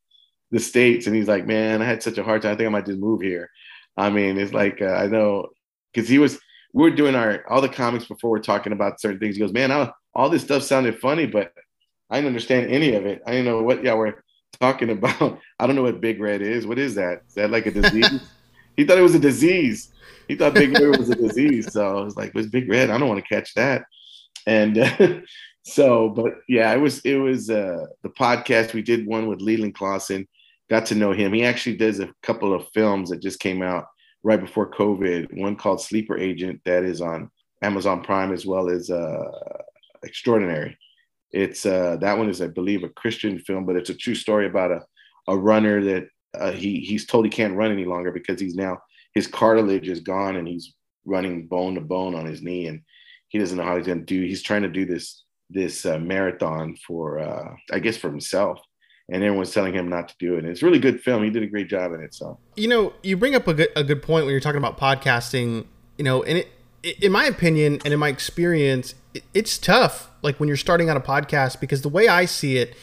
the 0.50 0.58
states, 0.58 1.06
and 1.06 1.14
he's 1.14 1.28
like, 1.28 1.46
"Man, 1.46 1.80
I 1.80 1.84
had 1.84 2.02
such 2.02 2.18
a 2.18 2.24
hard 2.24 2.42
time. 2.42 2.52
I 2.52 2.56
think 2.56 2.66
I 2.66 2.70
might 2.70 2.86
just 2.86 2.98
move 2.98 3.20
here." 3.20 3.50
I 3.96 4.10
mean, 4.10 4.38
it's 4.38 4.52
like 4.52 4.82
uh, 4.82 4.86
I 4.86 5.06
know 5.06 5.48
because 5.92 6.08
he 6.08 6.18
was 6.18 6.40
we 6.72 6.88
are 6.88 6.94
doing 6.94 7.14
our 7.14 7.44
all 7.48 7.60
the 7.60 7.68
comics 7.68 8.06
before 8.06 8.30
we're 8.30 8.40
talking 8.40 8.72
about 8.72 9.00
certain 9.00 9.18
things. 9.18 9.36
He 9.36 9.40
goes, 9.40 9.52
man, 9.52 9.70
I, 9.70 9.90
all 10.14 10.30
this 10.30 10.42
stuff 10.42 10.62
sounded 10.62 10.98
funny, 10.98 11.26
but 11.26 11.52
I 12.10 12.16
didn't 12.16 12.28
understand 12.28 12.70
any 12.70 12.94
of 12.94 13.06
it. 13.06 13.22
I 13.26 13.32
didn't 13.32 13.46
know 13.46 13.62
what 13.62 13.82
y'all 13.82 13.98
were 13.98 14.22
talking 14.60 14.90
about. 14.90 15.38
I 15.58 15.66
don't 15.66 15.76
know 15.76 15.82
what 15.82 16.00
Big 16.00 16.20
Red 16.20 16.42
is. 16.42 16.66
What 16.66 16.78
is 16.78 16.94
that? 16.94 17.22
Is 17.28 17.34
that 17.34 17.50
like 17.50 17.66
a 17.66 17.70
disease? 17.82 18.20
he 18.76 18.84
thought 18.84 18.98
it 18.98 19.02
was 19.02 19.14
a 19.14 19.20
disease. 19.20 19.92
He 20.28 20.36
thought 20.36 20.54
Big 20.54 20.72
Red 20.72 20.98
was 20.98 21.10
a 21.10 21.14
disease. 21.14 21.72
So 21.72 21.98
I 21.98 22.02
was 22.02 22.16
like, 22.16 22.34
what's 22.34 22.48
Big 22.48 22.68
Red? 22.68 22.90
I 22.90 22.98
don't 22.98 23.08
want 23.08 23.22
to 23.22 23.34
catch 23.34 23.54
that. 23.54 23.84
And 24.46 24.78
uh, 24.78 25.20
so, 25.62 26.08
but 26.08 26.34
yeah, 26.48 26.72
it 26.72 26.78
was 26.78 27.00
it 27.00 27.16
was 27.16 27.50
uh, 27.50 27.86
the 28.02 28.08
podcast. 28.08 28.72
We 28.72 28.82
did 28.82 29.06
one 29.06 29.26
with 29.26 29.40
Leland 29.40 29.74
Klassen. 29.74 30.26
Got 30.70 30.86
to 30.86 30.94
know 30.94 31.12
him. 31.12 31.32
He 31.32 31.44
actually 31.44 31.76
does 31.76 32.00
a 32.00 32.12
couple 32.22 32.54
of 32.54 32.68
films 32.72 33.10
that 33.10 33.20
just 33.20 33.40
came 33.40 33.62
out 33.62 33.86
right 34.22 34.40
before 34.40 34.70
COVID. 34.70 35.38
One 35.38 35.56
called 35.56 35.80
Sleeper 35.80 36.18
Agent 36.18 36.60
that 36.64 36.84
is 36.84 37.00
on 37.00 37.30
Amazon 37.62 38.02
Prime 38.02 38.32
as 38.32 38.46
well 38.46 38.68
as 38.68 38.90
uh, 38.90 39.30
Extraordinary. 40.04 40.76
It's 41.30 41.64
uh, 41.64 41.96
that 42.00 42.18
one 42.18 42.28
is, 42.28 42.42
I 42.42 42.48
believe, 42.48 42.82
a 42.82 42.88
Christian 42.90 43.38
film, 43.38 43.64
but 43.64 43.76
it's 43.76 43.90
a 43.90 43.94
true 43.94 44.14
story 44.14 44.46
about 44.46 44.70
a, 44.70 44.82
a 45.28 45.36
runner 45.36 45.82
that 45.84 46.08
uh, 46.34 46.52
he 46.52 46.80
he's 46.80 47.06
told 47.06 47.24
he 47.24 47.30
can't 47.30 47.56
run 47.56 47.72
any 47.72 47.84
longer 47.84 48.10
because 48.10 48.40
he's 48.40 48.54
now 48.54 48.78
his 49.14 49.26
cartilage 49.26 49.88
is 49.88 50.00
gone 50.00 50.36
and 50.36 50.48
he's 50.48 50.74
running 51.04 51.46
bone 51.46 51.74
to 51.74 51.80
bone 51.80 52.14
on 52.14 52.26
his 52.26 52.42
knee 52.42 52.66
and 52.66 52.82
he 53.28 53.38
doesn't 53.38 53.56
know 53.56 53.64
how 53.64 53.76
he's 53.76 53.86
going 53.86 53.98
to 53.98 54.04
do. 54.04 54.22
He's 54.26 54.42
trying 54.42 54.62
to 54.62 54.68
do 54.68 54.84
this 54.84 55.24
this 55.48 55.86
uh, 55.86 55.98
marathon 55.98 56.76
for 56.86 57.18
uh, 57.18 57.54
I 57.72 57.78
guess 57.78 57.96
for 57.96 58.10
himself, 58.10 58.60
and 59.12 59.22
everyone's 59.22 59.52
telling 59.52 59.74
him 59.74 59.88
not 59.88 60.08
to 60.08 60.14
do 60.18 60.34
it. 60.34 60.38
And 60.38 60.48
it's 60.48 60.62
a 60.62 60.66
really 60.66 60.78
good 60.78 61.00
film. 61.00 61.22
He 61.22 61.30
did 61.30 61.42
a 61.42 61.46
great 61.46 61.68
job 61.68 61.92
in 61.92 62.00
it. 62.00 62.14
So 62.14 62.38
you 62.56 62.66
know, 62.66 62.94
you 63.02 63.16
bring 63.16 63.34
up 63.34 63.46
a 63.46 63.54
good 63.54 63.68
a 63.76 63.84
good 63.84 64.02
point 64.02 64.24
when 64.24 64.32
you're 64.32 64.40
talking 64.40 64.58
about 64.58 64.78
podcasting. 64.78 65.66
You 65.98 66.04
know, 66.04 66.22
and 66.22 66.38
it, 66.38 66.48
in 67.00 67.12
my 67.12 67.26
opinion 67.26 67.80
and 67.84 67.92
in 67.92 68.00
my 68.00 68.08
experience, 68.08 68.94
it's 69.34 69.58
tough. 69.58 70.10
Like 70.22 70.40
when 70.40 70.48
you're 70.48 70.56
starting 70.56 70.88
out 70.88 70.96
a 70.96 71.00
podcast, 71.00 71.60
because 71.60 71.82
the 71.82 71.88
way 71.88 72.08
I 72.08 72.24
see 72.24 72.56
it, 72.56 72.74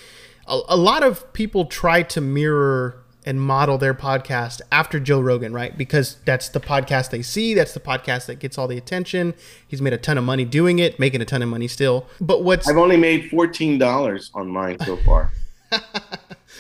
a, 0.48 0.60
a 0.70 0.78
lot 0.78 1.04
of 1.04 1.34
people 1.34 1.66
try 1.66 2.04
to 2.04 2.22
mirror 2.22 3.04
and 3.26 3.42
model 3.42 3.78
their 3.78 3.94
podcast 3.94 4.62
after 4.72 5.00
Joe 5.00 5.20
Rogan, 5.20 5.54
right? 5.54 5.78
Because 5.78 6.18
that's 6.26 6.50
the 6.50 6.60
podcast 6.60 7.10
they 7.10 7.22
see, 7.22 7.54
that's 7.54 7.74
the 7.74 7.80
podcast 7.80 8.28
that 8.28 8.40
gets 8.40 8.58
all 8.58 8.68
the 8.68 8.78
attention. 8.78 9.34
He's 9.68 9.82
made 9.82 9.94
a 9.94 9.98
ton 9.98 10.18
of 10.18 10.24
money 10.24 10.46
doing 10.46 10.80
it, 10.80 11.00
making 11.00 11.22
a 11.22 11.26
ton 11.26 11.42
of 11.42 11.50
money 11.50 11.68
still. 11.68 12.08
But 12.22 12.44
what's 12.44 12.68
I've 12.68 12.78
only 12.78 12.98
made 12.98 13.30
fourteen 13.30 13.78
dollars 13.78 14.32
on 14.34 14.48
mine 14.48 14.78
so 14.80 14.96
far. 14.98 15.32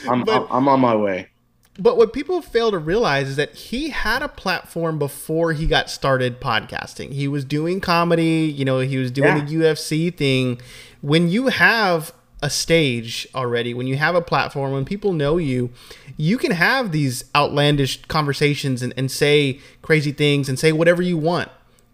I'm, 0.07 0.23
but, 0.23 0.47
I'm 0.49 0.67
on 0.67 0.79
my 0.79 0.95
way. 0.95 1.29
But 1.77 1.95
what 1.95 2.11
people 2.11 2.41
fail 2.41 2.71
to 2.71 2.77
realize 2.77 3.29
is 3.29 3.35
that 3.37 3.55
he 3.55 3.89
had 3.89 4.21
a 4.21 4.27
platform 4.27 4.99
before 4.99 5.53
he 5.53 5.65
got 5.65 5.89
started 5.89 6.41
podcasting. 6.41 7.13
He 7.13 7.27
was 7.27 7.45
doing 7.45 7.79
comedy, 7.79 8.53
you 8.53 8.65
know, 8.65 8.79
he 8.79 8.97
was 8.97 9.11
doing 9.11 9.37
yeah. 9.37 9.45
the 9.45 9.55
UFC 9.55 10.13
thing. 10.13 10.61
When 11.01 11.29
you 11.29 11.47
have 11.47 12.13
a 12.41 12.49
stage 12.49 13.27
already, 13.33 13.73
when 13.73 13.87
you 13.87 13.95
have 13.95 14.15
a 14.15 14.21
platform, 14.21 14.73
when 14.73 14.85
people 14.85 15.13
know 15.13 15.37
you, 15.37 15.69
you 16.17 16.37
can 16.37 16.51
have 16.51 16.91
these 16.91 17.23
outlandish 17.33 18.01
conversations 18.03 18.81
and, 18.81 18.93
and 18.97 19.09
say 19.09 19.59
crazy 19.81 20.11
things 20.11 20.49
and 20.49 20.59
say 20.59 20.71
whatever 20.73 21.01
you 21.01 21.17
want 21.17 21.49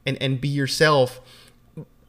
and, 0.05 0.17
and 0.21 0.41
be 0.41 0.47
yourself. 0.47 1.19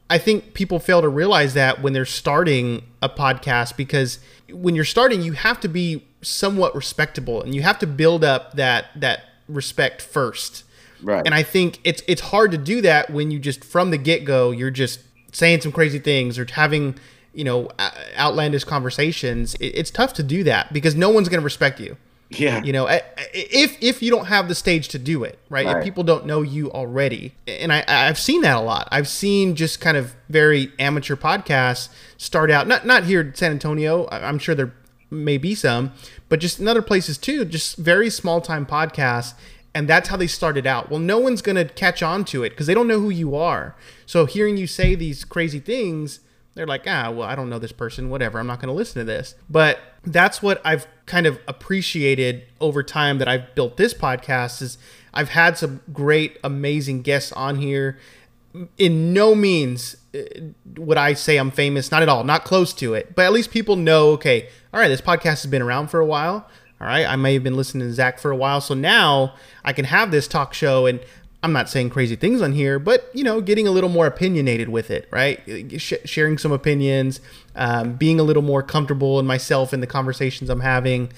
I 0.08 0.18
think 0.18 0.54
people 0.54 0.78
fail 0.78 1.02
to 1.02 1.08
realize 1.08 1.54
that 1.54 1.82
when 1.82 1.92
they're 1.92 2.04
starting 2.04 2.84
a 3.02 3.08
podcast 3.08 3.76
because 3.76 4.20
when 4.50 4.74
you're 4.74 4.84
starting, 4.84 5.22
you 5.22 5.32
have 5.32 5.60
to 5.60 5.68
be 5.68 6.04
somewhat 6.22 6.74
respectable 6.74 7.42
and 7.42 7.54
you 7.54 7.62
have 7.62 7.78
to 7.80 7.86
build 7.86 8.24
up 8.24 8.54
that 8.54 8.86
that 8.96 9.24
respect 9.48 10.02
first. 10.02 10.64
Right. 11.02 11.24
And 11.24 11.34
I 11.34 11.42
think 11.42 11.80
it's 11.84 12.02
it's 12.06 12.20
hard 12.20 12.50
to 12.52 12.58
do 12.58 12.80
that 12.82 13.10
when 13.10 13.30
you 13.30 13.38
just 13.38 13.64
from 13.64 13.90
the 13.90 13.98
get 13.98 14.24
go 14.24 14.50
you're 14.50 14.70
just 14.70 15.00
saying 15.32 15.60
some 15.60 15.72
crazy 15.72 15.98
things 15.98 16.38
or 16.38 16.46
having 16.50 16.98
you 17.34 17.44
know 17.44 17.68
outlandish 18.16 18.64
conversations 18.64 19.54
it's 19.60 19.90
tough 19.90 20.14
to 20.14 20.22
do 20.22 20.42
that 20.44 20.72
because 20.72 20.94
no 20.94 21.10
one's 21.10 21.28
going 21.28 21.40
to 21.40 21.44
respect 21.44 21.78
you 21.78 21.96
yeah 22.30 22.62
you 22.62 22.72
know 22.72 22.86
if 23.32 23.76
if 23.80 24.02
you 24.02 24.10
don't 24.10 24.26
have 24.26 24.48
the 24.48 24.54
stage 24.54 24.88
to 24.88 24.98
do 24.98 25.22
it 25.22 25.38
right, 25.48 25.66
right. 25.66 25.76
if 25.76 25.84
people 25.84 26.02
don't 26.02 26.26
know 26.26 26.42
you 26.42 26.70
already 26.72 27.32
and 27.46 27.72
i 27.72 27.84
i've 27.86 28.18
seen 28.18 28.42
that 28.42 28.56
a 28.56 28.60
lot 28.60 28.88
i've 28.90 29.06
seen 29.06 29.54
just 29.54 29.80
kind 29.80 29.96
of 29.96 30.14
very 30.28 30.72
amateur 30.78 31.14
podcasts 31.14 31.88
start 32.16 32.50
out 32.50 32.66
not 32.66 32.84
not 32.84 33.04
here 33.04 33.20
in 33.20 33.34
san 33.34 33.52
antonio 33.52 34.08
i'm 34.10 34.38
sure 34.38 34.54
there 34.54 34.72
may 35.08 35.38
be 35.38 35.54
some 35.54 35.92
but 36.28 36.40
just 36.40 36.58
in 36.58 36.66
other 36.66 36.82
places 36.82 37.16
too 37.16 37.44
just 37.44 37.76
very 37.76 38.10
small 38.10 38.40
time 38.40 38.66
podcasts 38.66 39.34
and 39.76 39.86
that's 39.86 40.08
how 40.08 40.16
they 40.16 40.26
started 40.26 40.66
out. 40.66 40.88
Well, 40.88 41.00
no 41.00 41.18
one's 41.18 41.42
going 41.42 41.56
to 41.56 41.66
catch 41.66 42.02
on 42.02 42.24
to 42.26 42.42
it 42.42 42.48
because 42.48 42.66
they 42.66 42.72
don't 42.72 42.88
know 42.88 42.98
who 42.98 43.10
you 43.10 43.36
are. 43.36 43.76
So 44.06 44.24
hearing 44.24 44.56
you 44.56 44.66
say 44.66 44.94
these 44.94 45.22
crazy 45.22 45.60
things, 45.60 46.20
they're 46.54 46.66
like, 46.66 46.84
ah, 46.86 47.10
well, 47.10 47.28
I 47.28 47.34
don't 47.34 47.50
know 47.50 47.58
this 47.58 47.72
person, 47.72 48.08
whatever. 48.08 48.38
I'm 48.38 48.46
not 48.46 48.58
going 48.58 48.68
to 48.68 48.74
listen 48.74 49.00
to 49.00 49.04
this. 49.04 49.34
But 49.50 49.78
that's 50.06 50.42
what 50.42 50.60
I've 50.64 50.86
kind 51.06 51.26
of 51.26 51.38
appreciated 51.46 52.44
over 52.60 52.82
time 52.82 53.18
that 53.18 53.28
I've 53.28 53.54
built 53.54 53.76
this 53.76 53.94
podcast 53.94 54.62
is 54.62 54.78
I've 55.12 55.30
had 55.30 55.56
some 55.56 55.80
great, 55.92 56.38
amazing 56.44 57.02
guests 57.02 57.32
on 57.32 57.56
here. 57.56 57.98
In 58.78 59.12
no 59.12 59.34
means 59.34 59.96
uh, 60.14 60.22
would 60.76 60.96
I 60.96 61.12
say 61.12 61.36
I'm 61.36 61.50
famous, 61.50 61.90
not 61.90 62.02
at 62.02 62.08
all, 62.08 62.24
not 62.24 62.44
close 62.44 62.72
to 62.74 62.94
it. 62.94 63.14
But 63.14 63.26
at 63.26 63.32
least 63.32 63.50
people 63.50 63.76
know, 63.76 64.10
okay, 64.10 64.48
all 64.72 64.80
right, 64.80 64.88
this 64.88 65.00
podcast 65.00 65.42
has 65.42 65.46
been 65.46 65.62
around 65.62 65.88
for 65.88 66.00
a 66.00 66.06
while. 66.06 66.48
All 66.80 66.86
right, 66.86 67.06
I 67.06 67.16
may 67.16 67.34
have 67.34 67.42
been 67.42 67.56
listening 67.56 67.86
to 67.88 67.94
Zach 67.94 68.18
for 68.18 68.30
a 68.30 68.36
while, 68.36 68.60
so 68.60 68.74
now 68.74 69.34
I 69.64 69.72
can 69.72 69.86
have 69.86 70.10
this 70.10 70.28
talk 70.28 70.52
show 70.52 70.84
and 70.84 71.00
I'm 71.42 71.52
not 71.52 71.68
saying 71.68 71.90
crazy 71.90 72.16
things 72.16 72.42
on 72.42 72.52
here, 72.52 72.78
but 72.78 73.08
you 73.14 73.22
know, 73.22 73.40
getting 73.40 73.68
a 73.68 73.70
little 73.70 73.88
more 73.88 74.06
opinionated 74.06 74.68
with 74.68 74.90
it, 74.90 75.08
right? 75.10 75.40
Sh- 75.80 75.94
sharing 76.04 76.38
some 76.38 76.50
opinions, 76.50 77.20
um, 77.56 77.94
being 77.94 78.20
a 78.20 78.22
little 78.22 78.42
more 78.42 78.62
comfortable 78.62 79.18
in 79.18 79.26
myself 79.26 79.72
in 79.72 79.80
the 79.80 79.86
conversations 79.86 80.50
I'm 80.50 80.60
having. 80.60 81.12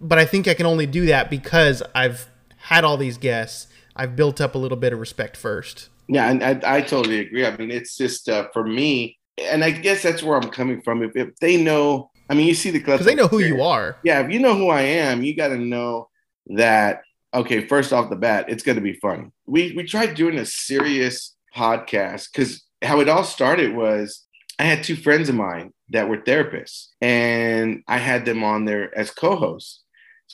But 0.00 0.18
I 0.18 0.24
think 0.24 0.48
I 0.48 0.54
can 0.54 0.66
only 0.66 0.86
do 0.86 1.06
that 1.06 1.30
because 1.30 1.82
I've 1.94 2.28
had 2.56 2.84
all 2.84 2.96
these 2.96 3.18
guests. 3.18 3.68
I've 3.94 4.16
built 4.16 4.40
up 4.40 4.54
a 4.54 4.58
little 4.58 4.78
bit 4.78 4.92
of 4.92 4.98
respect 4.98 5.36
first. 5.36 5.88
Yeah, 6.08 6.30
and 6.30 6.42
I, 6.42 6.60
I 6.64 6.80
totally 6.80 7.20
agree. 7.20 7.46
I 7.46 7.56
mean, 7.56 7.70
it's 7.70 7.96
just 7.96 8.28
uh, 8.28 8.48
for 8.52 8.66
me, 8.66 9.18
and 9.40 9.62
I 9.62 9.70
guess 9.70 10.02
that's 10.02 10.22
where 10.22 10.36
I'm 10.36 10.50
coming 10.50 10.82
from. 10.82 11.02
If, 11.02 11.14
if 11.14 11.36
they 11.36 11.62
know, 11.62 12.10
I 12.28 12.34
mean, 12.34 12.46
you 12.46 12.54
see 12.54 12.70
the 12.70 12.80
because 12.80 13.04
they 13.04 13.14
know 13.14 13.28
who 13.28 13.38
you 13.38 13.62
are. 13.62 13.96
Yeah, 14.02 14.20
if 14.20 14.30
you 14.30 14.40
know 14.40 14.56
who 14.56 14.68
I 14.68 14.82
am, 14.82 15.22
you 15.22 15.36
got 15.36 15.48
to 15.48 15.58
know 15.58 16.08
that 16.48 17.02
okay, 17.34 17.66
first 17.66 17.92
off 17.92 18.10
the 18.10 18.16
bat, 18.16 18.46
it's 18.48 18.62
going 18.62 18.76
to 18.76 18.82
be 18.82 18.94
fun. 18.94 19.32
We 19.46 19.72
we 19.76 19.84
tried 19.84 20.14
doing 20.14 20.38
a 20.38 20.44
serious 20.44 21.36
podcast 21.54 22.28
because 22.32 22.62
how 22.82 23.00
it 23.00 23.08
all 23.08 23.24
started 23.24 23.74
was 23.74 24.21
I 24.62 24.64
had 24.64 24.84
two 24.84 24.94
friends 24.94 25.28
of 25.28 25.34
mine 25.34 25.72
that 25.88 26.08
were 26.08 26.18
therapists, 26.18 26.86
and 27.00 27.82
I 27.88 27.98
had 27.98 28.24
them 28.24 28.44
on 28.44 28.64
there 28.64 28.96
as 28.96 29.10
co-hosts. 29.10 29.82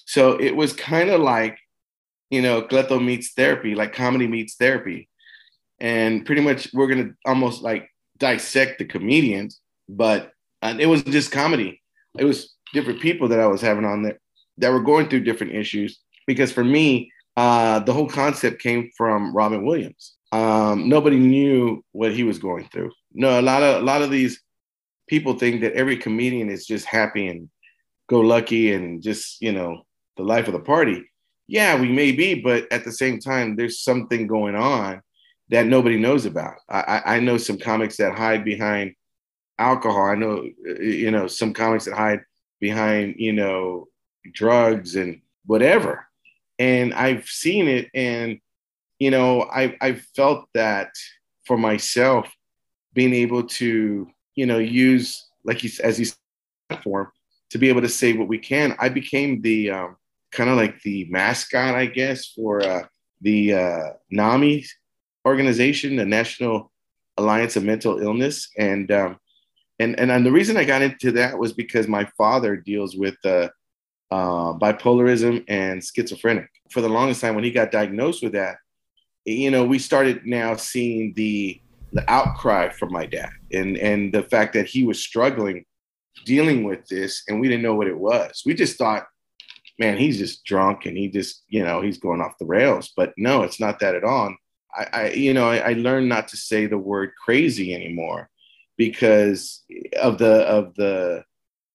So 0.05 0.39
it 0.39 0.55
was 0.55 0.74
kind 0.74 1.09
of 1.09 1.22
like, 1.22 1.57
you 2.29 2.43
know, 2.43 2.61
Cleto 2.61 3.03
meets 3.03 3.33
therapy, 3.33 3.74
like 3.74 3.95
comedy 3.95 4.26
meets 4.26 4.57
therapy, 4.57 5.09
and 5.81 6.26
pretty 6.26 6.43
much 6.43 6.68
we're 6.74 6.89
gonna 6.89 7.12
almost 7.24 7.62
like 7.62 7.89
dissect 8.18 8.79
the 8.79 8.85
comedians, 8.85 9.61
but 9.89 10.31
uh, 10.61 10.74
it 10.79 10.87
was 10.87 11.03
just 11.05 11.33
comedy. 11.33 11.81
It 12.18 12.26
was 12.26 12.55
different 12.74 13.01
people 13.01 13.29
that 13.29 13.41
I 13.41 13.47
was 13.47 13.62
having 13.62 13.87
on 13.87 14.03
there 14.03 14.20
that 14.59 14.72
were 14.72 14.83
going 14.83 15.09
through 15.09 15.24
different 15.24 15.55
issues 15.55 16.01
because 16.26 16.53
for 16.53 16.64
me, 16.64 17.11
uh, 17.39 17.79
the 17.79 17.95
whole 17.95 18.11
concept 18.11 18.61
came 18.61 18.91
from 18.95 19.35
Robin 19.35 19.64
Williams. 19.64 20.18
Um, 20.33 20.89
nobody 20.89 21.18
knew 21.18 21.85
what 21.93 22.12
he 22.12 22.22
was 22.22 22.39
going 22.39 22.68
through. 22.68 22.93
No, 23.12 23.41
a 23.41 23.43
lot 23.43 23.62
of 23.62 23.83
a 23.83 23.85
lot 23.85 24.03
of 24.03 24.11
these 24.11 24.43
people 25.09 25.35
think 25.35 25.62
that 25.62 25.72
every 25.72 25.97
comedian 25.97 26.51
is 26.51 26.66
just 26.66 26.85
happy 26.85 27.29
and 27.29 27.49
go 28.09 28.20
lucky 28.20 28.72
and 28.72 29.03
just 29.03 29.41
you 29.41 29.53
know 29.53 29.87
the 30.16 30.22
life 30.22 30.47
of 30.47 30.53
the 30.53 30.61
party. 30.61 31.05
Yeah, 31.47 31.81
we 31.81 31.91
may 31.91 32.12
be, 32.12 32.35
but 32.35 32.70
at 32.70 32.85
the 32.85 32.93
same 32.93 33.20
time, 33.20 33.57
there's 33.57 33.81
something 33.81 34.26
going 34.26 34.55
on 34.55 35.01
that 35.49 35.66
nobody 35.66 35.97
knows 35.97 36.26
about. 36.26 36.57
I, 36.68 37.01
I 37.07 37.20
know 37.20 37.39
some 37.39 37.57
comics 37.57 37.97
that 37.97 38.18
hide 38.18 38.45
behind 38.45 38.95
alcohol. 39.59 40.05
I 40.05 40.14
know 40.14 40.47
you 40.62 41.11
know 41.11 41.26
some 41.26 41.55
comics 41.55 41.87
that 41.87 41.95
hide 41.95 42.20
behind 42.61 43.14
you 43.18 43.33
know 43.33 43.89
drugs 44.35 44.97
and 44.97 45.22
whatever 45.47 46.09
and 46.59 46.93
I've 46.93 47.26
seen 47.26 47.68
it, 47.68 47.89
and 47.95 48.41
you 48.99 49.11
know, 49.11 49.42
I 49.42 49.76
I 49.80 49.94
felt 50.16 50.49
that 50.55 50.90
for 51.46 51.57
myself, 51.57 52.30
being 52.92 53.14
able 53.14 53.44
to 53.44 54.09
you 54.34 54.46
know 54.46 54.59
use 54.59 55.28
like 55.44 55.59
he 55.59 55.70
as 55.82 55.99
he's 55.99 56.16
platform 56.68 57.09
to 57.51 57.59
be 57.59 57.68
able 57.68 57.80
to 57.80 57.88
say 57.88 58.12
what 58.12 58.28
we 58.28 58.38
can. 58.38 58.76
I 58.78 58.88
became 58.88 59.40
the 59.40 59.70
um, 59.70 59.96
kind 60.32 60.51
of 60.51 60.57
like 60.57 60.80
the 60.82 61.07
mascot, 61.11 61.74
I 61.74 61.86
guess, 61.86 62.26
for 62.26 62.62
uh, 62.62 62.86
the 63.22 63.55
uh, 63.55 63.84
NAMI 64.11 64.64
organization, 65.26 65.96
the 65.96 66.05
National 66.05 66.70
Alliance 67.16 67.57
of 67.57 67.64
Mental 67.64 67.99
Illness, 68.01 68.51
and 68.59 68.90
um, 68.92 69.18
and 69.78 69.99
and, 69.99 70.11
and 70.11 70.26
the 70.26 70.32
reason 70.32 70.57
I 70.57 70.64
got 70.64 70.82
into 70.82 71.12
that 71.12 71.38
was 71.38 71.53
because 71.53 71.88
my 71.88 72.09
father 72.16 72.57
deals 72.57 72.96
with 72.96 73.16
uh, 73.24 73.49
uh, 74.11 74.53
bipolarism 74.55 75.44
and 75.49 75.82
schizophrenic. 75.82 76.49
For 76.70 76.80
the 76.80 76.88
longest 76.88 77.20
time, 77.20 77.34
when 77.34 77.44
he 77.44 77.51
got 77.51 77.72
diagnosed 77.72 78.22
with 78.22 78.32
that, 78.32 78.57
you 79.29 79.51
know, 79.51 79.64
we 79.64 79.79
started 79.79 80.26
now 80.26 80.57
seeing 80.57 81.14
the 81.14 81.61
the 81.93 82.05
outcry 82.11 82.68
from 82.68 82.93
my 82.93 83.07
dad 83.07 83.31
and 83.53 83.79
and 83.79 84.12
the 84.12 84.22
fact 84.22 84.53
that 84.53 84.66
he 84.66 84.85
was 84.85 85.01
struggling 85.01 85.64
dealing 86.24 86.64
with 86.64 86.87
this, 86.89 87.22
and 87.29 87.41
we 87.41 87.49
didn't 87.49 87.62
know 87.62 87.74
what 87.74 87.87
it 87.87 87.99
was. 87.99 88.43
We 88.45 88.55
just 88.55 88.79
thought, 88.79 89.07
man, 89.79 89.97
he's 89.97 90.18
just 90.18 90.45
drunk 90.45 90.87
and 90.87 90.97
he 90.97 91.09
just, 91.09 91.45
you 91.49 91.64
know, 91.64 91.81
he's 91.81 91.99
going 91.99 92.20
off 92.20 92.39
the 92.39 92.47
rails. 92.47 92.93
But 92.97 93.12
no, 93.16 93.43
it's 93.43 93.61
not 93.61 93.81
that 93.81 93.95
at 93.95 94.05
all. 94.05 94.35
I, 94.74 94.87
I 94.93 95.11
you 95.11 95.35
know, 95.35 95.49
I, 95.49 95.70
I 95.70 95.72
learned 95.74 96.09
not 96.09 96.29
to 96.29 96.37
say 96.37 96.66
the 96.66 96.79
word 96.79 97.12
crazy 97.22 97.74
anymore 97.74 98.29
because 98.76 99.64
of 100.01 100.18
the 100.18 100.43
of 100.43 100.74
the 100.74 101.24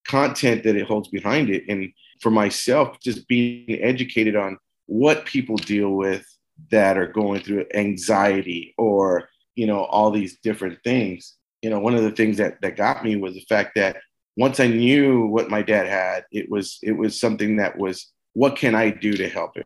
content 0.08 0.64
that 0.64 0.76
it 0.76 0.86
holds 0.86 1.08
behind 1.08 1.50
it 1.50 1.64
and 1.70 1.92
for 2.22 2.30
myself 2.30 3.00
just 3.00 3.28
being 3.28 3.82
educated 3.82 4.36
on 4.36 4.58
what 4.86 5.26
people 5.26 5.56
deal 5.56 5.92
with 5.92 6.26
that 6.72 6.98
are 6.98 7.08
going 7.08 7.42
through 7.42 7.66
anxiety 7.74 8.74
or 8.78 9.30
you 9.56 9.68
know 9.68 9.84
all 9.86 10.12
these 10.12 10.40
different 10.40 10.80
things. 10.84 11.36
You 11.62 11.70
know 11.70 11.80
one 11.80 11.96
of 11.96 12.04
the 12.04 12.12
things 12.12 12.38
that 12.38 12.62
that 12.62 12.76
got 12.76 13.04
me 13.04 13.16
was 13.16 13.34
the 13.34 13.46
fact 13.48 13.76
that 13.76 13.98
once 14.36 14.60
i 14.60 14.68
knew 14.68 15.28
what 15.28 15.50
my 15.50 15.62
dad 15.62 15.86
had 15.86 16.26
it 16.32 16.50
was 16.50 16.80
it 16.82 16.94
was 16.94 17.20
something 17.20 17.58
that 17.58 17.78
was 17.78 18.12
what 18.34 18.56
can 18.56 18.74
i 18.74 18.90
do 18.90 19.14
to 19.14 19.30
help 19.30 19.56
him? 19.56 19.64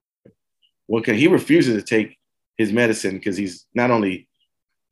What 0.88 1.04
can 1.04 1.16
he 1.16 1.28
refuses 1.28 1.76
to 1.76 1.88
take 1.88 2.18
his 2.58 2.72
medicine 2.72 3.18
because 3.18 3.38
he's 3.38 3.66
not 3.74 3.92
only 3.92 4.28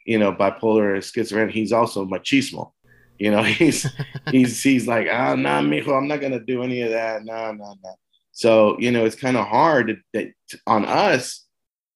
you 0.06 0.20
know 0.20 0.32
bipolar 0.32 0.98
or 0.98 1.02
schizophrenic 1.02 1.54
he's 1.54 1.74
also 1.74 2.06
machismo. 2.06 2.72
You 3.18 3.32
know 3.32 3.44
he's 3.62 3.88
he's 4.32 4.62
he's 4.62 4.88
like 4.88 5.08
ah 5.12 5.36
nah 5.36 5.62
mijo 5.62 5.98
i'm 5.98 6.08
not 6.08 6.22
gonna 6.22 6.40
do 6.40 6.64
any 6.64 6.82
of 6.82 6.92
that. 6.92 7.26
Nah 7.26 7.52
nah 7.52 7.76
nah. 7.84 7.94
So 8.32 8.78
you 8.80 8.92
know 8.92 9.06
it's 9.06 9.16
kind 9.16 9.38
of 9.38 9.48
hard 9.48 10.02
that 10.14 10.28
on 10.68 10.86
us 10.86 11.45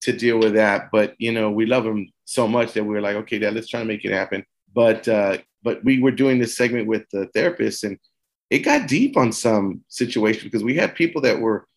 to 0.02 0.14
deal 0.14 0.40
with 0.40 0.54
that. 0.54 0.90
But 0.92 1.16
you 1.20 1.32
know 1.32 1.52
we 1.52 1.66
love 1.66 1.86
him 1.86 2.12
so 2.26 2.48
much 2.48 2.74
that 2.74 2.84
we 2.84 2.94
were 2.94 3.02
like 3.02 3.16
okay 3.16 3.40
dad 3.40 3.54
let's 3.54 3.68
try 3.68 3.80
to 3.80 3.86
make 3.86 4.06
it 4.06 4.12
happen. 4.12 4.46
But 4.74 5.08
uh 5.08 5.38
but 5.64 5.84
we 5.84 6.02
were 6.02 6.12
doing 6.12 6.40
this 6.40 6.56
segment 6.56 6.88
with 6.88 7.10
the 7.12 7.28
therapist 7.28 7.84
and 7.84 7.98
it 8.50 8.60
got 8.60 8.88
deep 8.88 9.18
on 9.18 9.32
some 9.32 9.84
situations 9.90 10.44
because 10.44 10.64
we 10.64 10.76
had 10.76 10.96
people 10.96 11.22
that 11.22 11.40
were 11.40 11.68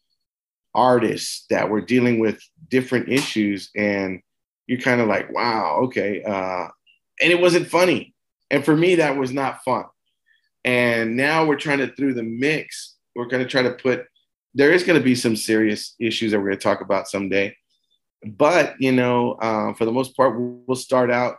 artists 0.74 1.44
that 1.50 1.68
were 1.68 1.82
dealing 1.82 2.18
with 2.18 2.40
different 2.68 3.08
issues 3.08 3.70
and 3.76 4.20
you're 4.66 4.80
kind 4.80 5.00
of 5.00 5.08
like 5.08 5.30
wow 5.32 5.80
okay 5.82 6.22
uh, 6.22 6.68
and 7.20 7.30
it 7.30 7.40
wasn't 7.40 7.68
funny. 7.68 8.14
And 8.50 8.64
for 8.64 8.76
me 8.76 8.96
that 8.96 9.16
was 9.16 9.32
not 9.32 9.62
fun. 9.64 9.84
And 10.64 11.16
now 11.16 11.44
we're 11.44 11.56
trying 11.56 11.78
to 11.78 11.88
through 11.88 12.14
the 12.14 12.22
mix 12.22 12.96
we're 13.14 13.26
going 13.26 13.42
to 13.42 13.48
try 13.48 13.62
to 13.62 13.72
put 13.72 14.06
there 14.54 14.72
is 14.72 14.84
going 14.84 14.98
to 14.98 15.04
be 15.04 15.14
some 15.14 15.36
serious 15.36 15.94
issues 15.98 16.32
that 16.32 16.38
we're 16.38 16.46
going 16.46 16.58
to 16.58 16.62
talk 16.62 16.80
about 16.80 17.08
someday 17.08 17.54
but 18.24 18.74
you 18.78 18.92
know 18.92 19.32
uh, 19.32 19.72
for 19.74 19.84
the 19.84 19.92
most 19.92 20.16
part 20.16 20.34
we'll 20.38 20.76
start 20.76 21.10
out 21.10 21.36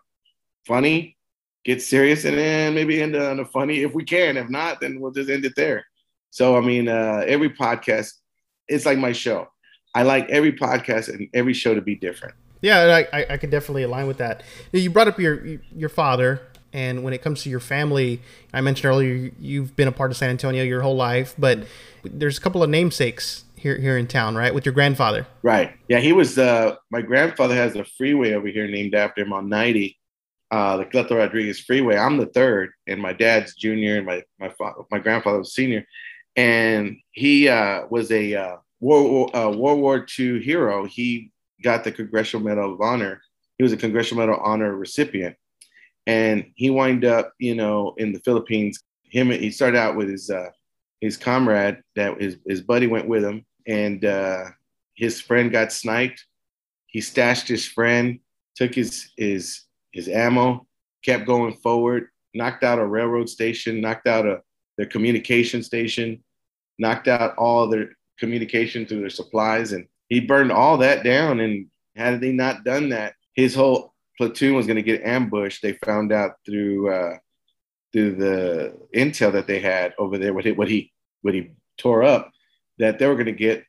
funny 0.66 1.18
get 1.66 1.82
serious 1.82 2.26
and 2.26 2.38
then 2.38 2.74
maybe 2.74 3.02
end 3.02 3.16
on 3.16 3.40
a 3.40 3.46
funny 3.46 3.84
if 3.84 3.94
we 3.94 4.04
can 4.04 4.38
if 4.38 4.50
not 4.50 4.82
then 4.82 5.00
we'll 5.00 5.12
just 5.12 5.30
end 5.30 5.46
it 5.46 5.54
there 5.56 5.86
so 6.30 6.58
i 6.58 6.62
mean 6.62 6.88
uh, 6.88 7.24
every 7.26 7.50
podcast 7.50 8.14
it's 8.68 8.86
like 8.86 8.98
my 8.98 9.12
show. 9.12 9.48
I 9.96 10.04
like 10.04 10.30
every 10.30 10.54
podcast 10.54 11.10
and 11.10 11.28
every 11.34 11.54
show 11.54 11.76
to 11.76 11.82
be 11.82 11.96
different. 11.96 12.36
Yeah, 12.62 13.04
I, 13.12 13.26
I 13.30 13.38
could 13.38 13.52
definitely 13.52 13.84
align 13.84 14.08
with 14.08 14.18
that. 14.18 14.42
You 14.72 14.90
brought 14.90 15.08
up 15.08 15.20
your 15.20 15.46
your 15.76 15.90
father, 15.90 16.42
and 16.72 17.04
when 17.04 17.14
it 17.14 17.22
comes 17.22 17.44
to 17.44 17.50
your 17.50 17.60
family, 17.60 18.22
I 18.54 18.62
mentioned 18.62 18.86
earlier 18.86 19.32
you've 19.38 19.76
been 19.76 19.88
a 19.88 19.92
part 19.92 20.12
of 20.12 20.18
San 20.18 20.30
Antonio 20.30 20.64
your 20.64 20.82
whole 20.82 20.96
life, 20.96 21.36
but 21.38 21.66
there's 22.04 22.38
a 22.38 22.42
couple 22.42 22.64
of 22.64 22.70
namesakes 22.70 23.44
here 23.64 23.80
here 23.80 23.98
in 23.98 24.06
town, 24.06 24.36
right? 24.36 24.54
With 24.54 24.66
your 24.66 24.74
grandfather. 24.74 25.26
Right. 25.42 25.74
Yeah, 25.88 26.00
he 26.00 26.14
was. 26.14 26.38
Uh, 26.38 26.76
my 26.92 27.02
grandfather 27.02 27.56
has 27.56 27.76
a 27.76 27.84
freeway 27.84 28.34
over 28.34 28.48
here 28.48 28.68
named 28.68 28.94
after 28.94 29.22
him 29.24 29.34
on 29.34 29.50
90, 29.50 29.98
uh, 30.52 30.78
the 30.78 30.86
Cleto 30.86 31.18
Rodriguez 31.18 31.60
Freeway. 31.60 31.98
I'm 31.98 32.18
the 32.18 32.28
third, 32.28 32.72
and 32.86 33.02
my 33.02 33.14
dad's 33.14 33.56
junior, 33.56 33.98
and 33.98 34.06
my 34.06 34.22
my 34.40 34.54
my 34.92 35.00
grandfather 35.00 35.40
was 35.40 35.56
senior 35.56 35.88
and 36.36 36.98
he 37.12 37.48
uh, 37.48 37.86
was 37.90 38.12
a 38.12 38.36
uh, 38.36 38.56
World, 38.80 39.12
War, 39.12 39.36
uh, 39.36 39.50
World 39.52 39.80
War 39.80 40.06
II 40.20 40.42
hero. 40.42 40.86
He 40.86 41.32
got 41.62 41.84
the 41.84 41.92
Congressional 41.92 42.46
Medal 42.46 42.74
of 42.74 42.82
Honor. 42.82 43.22
He 43.58 43.64
was 43.64 43.74
a 43.74 43.78
Congressional 43.78 44.26
Medal 44.26 44.40
of 44.40 44.46
Honor 44.46 44.76
recipient, 44.76 45.36
and 46.08 46.46
he 46.56 46.70
wound 46.70 47.06
up, 47.06 47.34
you 47.38 47.56
know, 47.56 47.94
in 47.98 48.14
the 48.14 48.20
Philippines. 48.20 48.84
Him, 49.04 49.30
he 49.30 49.52
started 49.52 49.78
out 49.78 49.96
with 49.96 50.10
his 50.10 50.30
uh, 50.30 50.50
his 51.02 51.18
comrade 51.18 51.82
that 51.96 52.20
his 52.20 52.38
his 52.48 52.62
buddy 52.62 52.88
went 52.88 53.08
with 53.08 53.24
him, 53.24 53.46
and 53.68 54.04
uh, 54.06 54.46
his 54.96 55.22
friend 55.22 55.52
got 55.52 55.72
sniped. 55.72 56.26
He 56.88 57.02
stashed 57.02 57.48
his 57.48 57.66
friend, 57.68 58.20
took 58.56 58.76
his 58.76 59.12
his 59.18 59.62
his 59.92 60.08
ammo, 60.08 60.68
kept 61.04 61.26
going 61.26 61.56
forward, 61.58 62.10
knocked 62.34 62.64
out 62.64 62.80
a 62.80 62.86
railroad 62.86 63.30
station, 63.30 63.82
knocked 63.82 64.08
out 64.08 64.26
a 64.26 64.42
their 64.78 64.88
communication 64.88 65.64
station, 65.64 66.24
knocked 66.80 67.08
out 67.08 67.36
all 67.38 67.68
their 67.68 67.92
communication 68.20 68.86
through 68.86 69.02
their 69.02 69.10
supplies, 69.10 69.72
and 69.72 69.88
he 70.10 70.20
burned 70.20 70.52
all 70.52 70.78
that 70.78 71.04
down. 71.04 71.40
And 71.40 71.68
had 71.96 72.22
they 72.22 72.32
not 72.32 72.64
done 72.64 72.90
that, 72.90 73.14
his 73.36 73.56
whole 73.56 73.94
platoon 74.18 74.56
was 74.56 74.66
going 74.66 74.78
to 74.78 74.84
get 74.84 75.04
ambushed. 75.04 75.62
They 75.62 75.74
found 75.74 76.12
out 76.12 76.34
through 76.46 76.92
uh, 76.92 77.18
through 77.92 78.16
the 78.16 78.76
intel 78.96 79.32
that 79.32 79.48
they 79.48 79.60
had 79.60 79.94
over 79.98 80.18
there, 80.18 80.34
what 80.34 80.46
he 80.46 80.52
what 80.52 80.68
he 80.68 80.92
what 81.22 81.34
he 81.34 81.52
tore 81.78 82.04
up, 82.04 82.32
that 82.80 83.00
they 83.00 83.08
were 83.08 83.16
going 83.16 83.26
to 83.28 83.32
get 83.32 83.66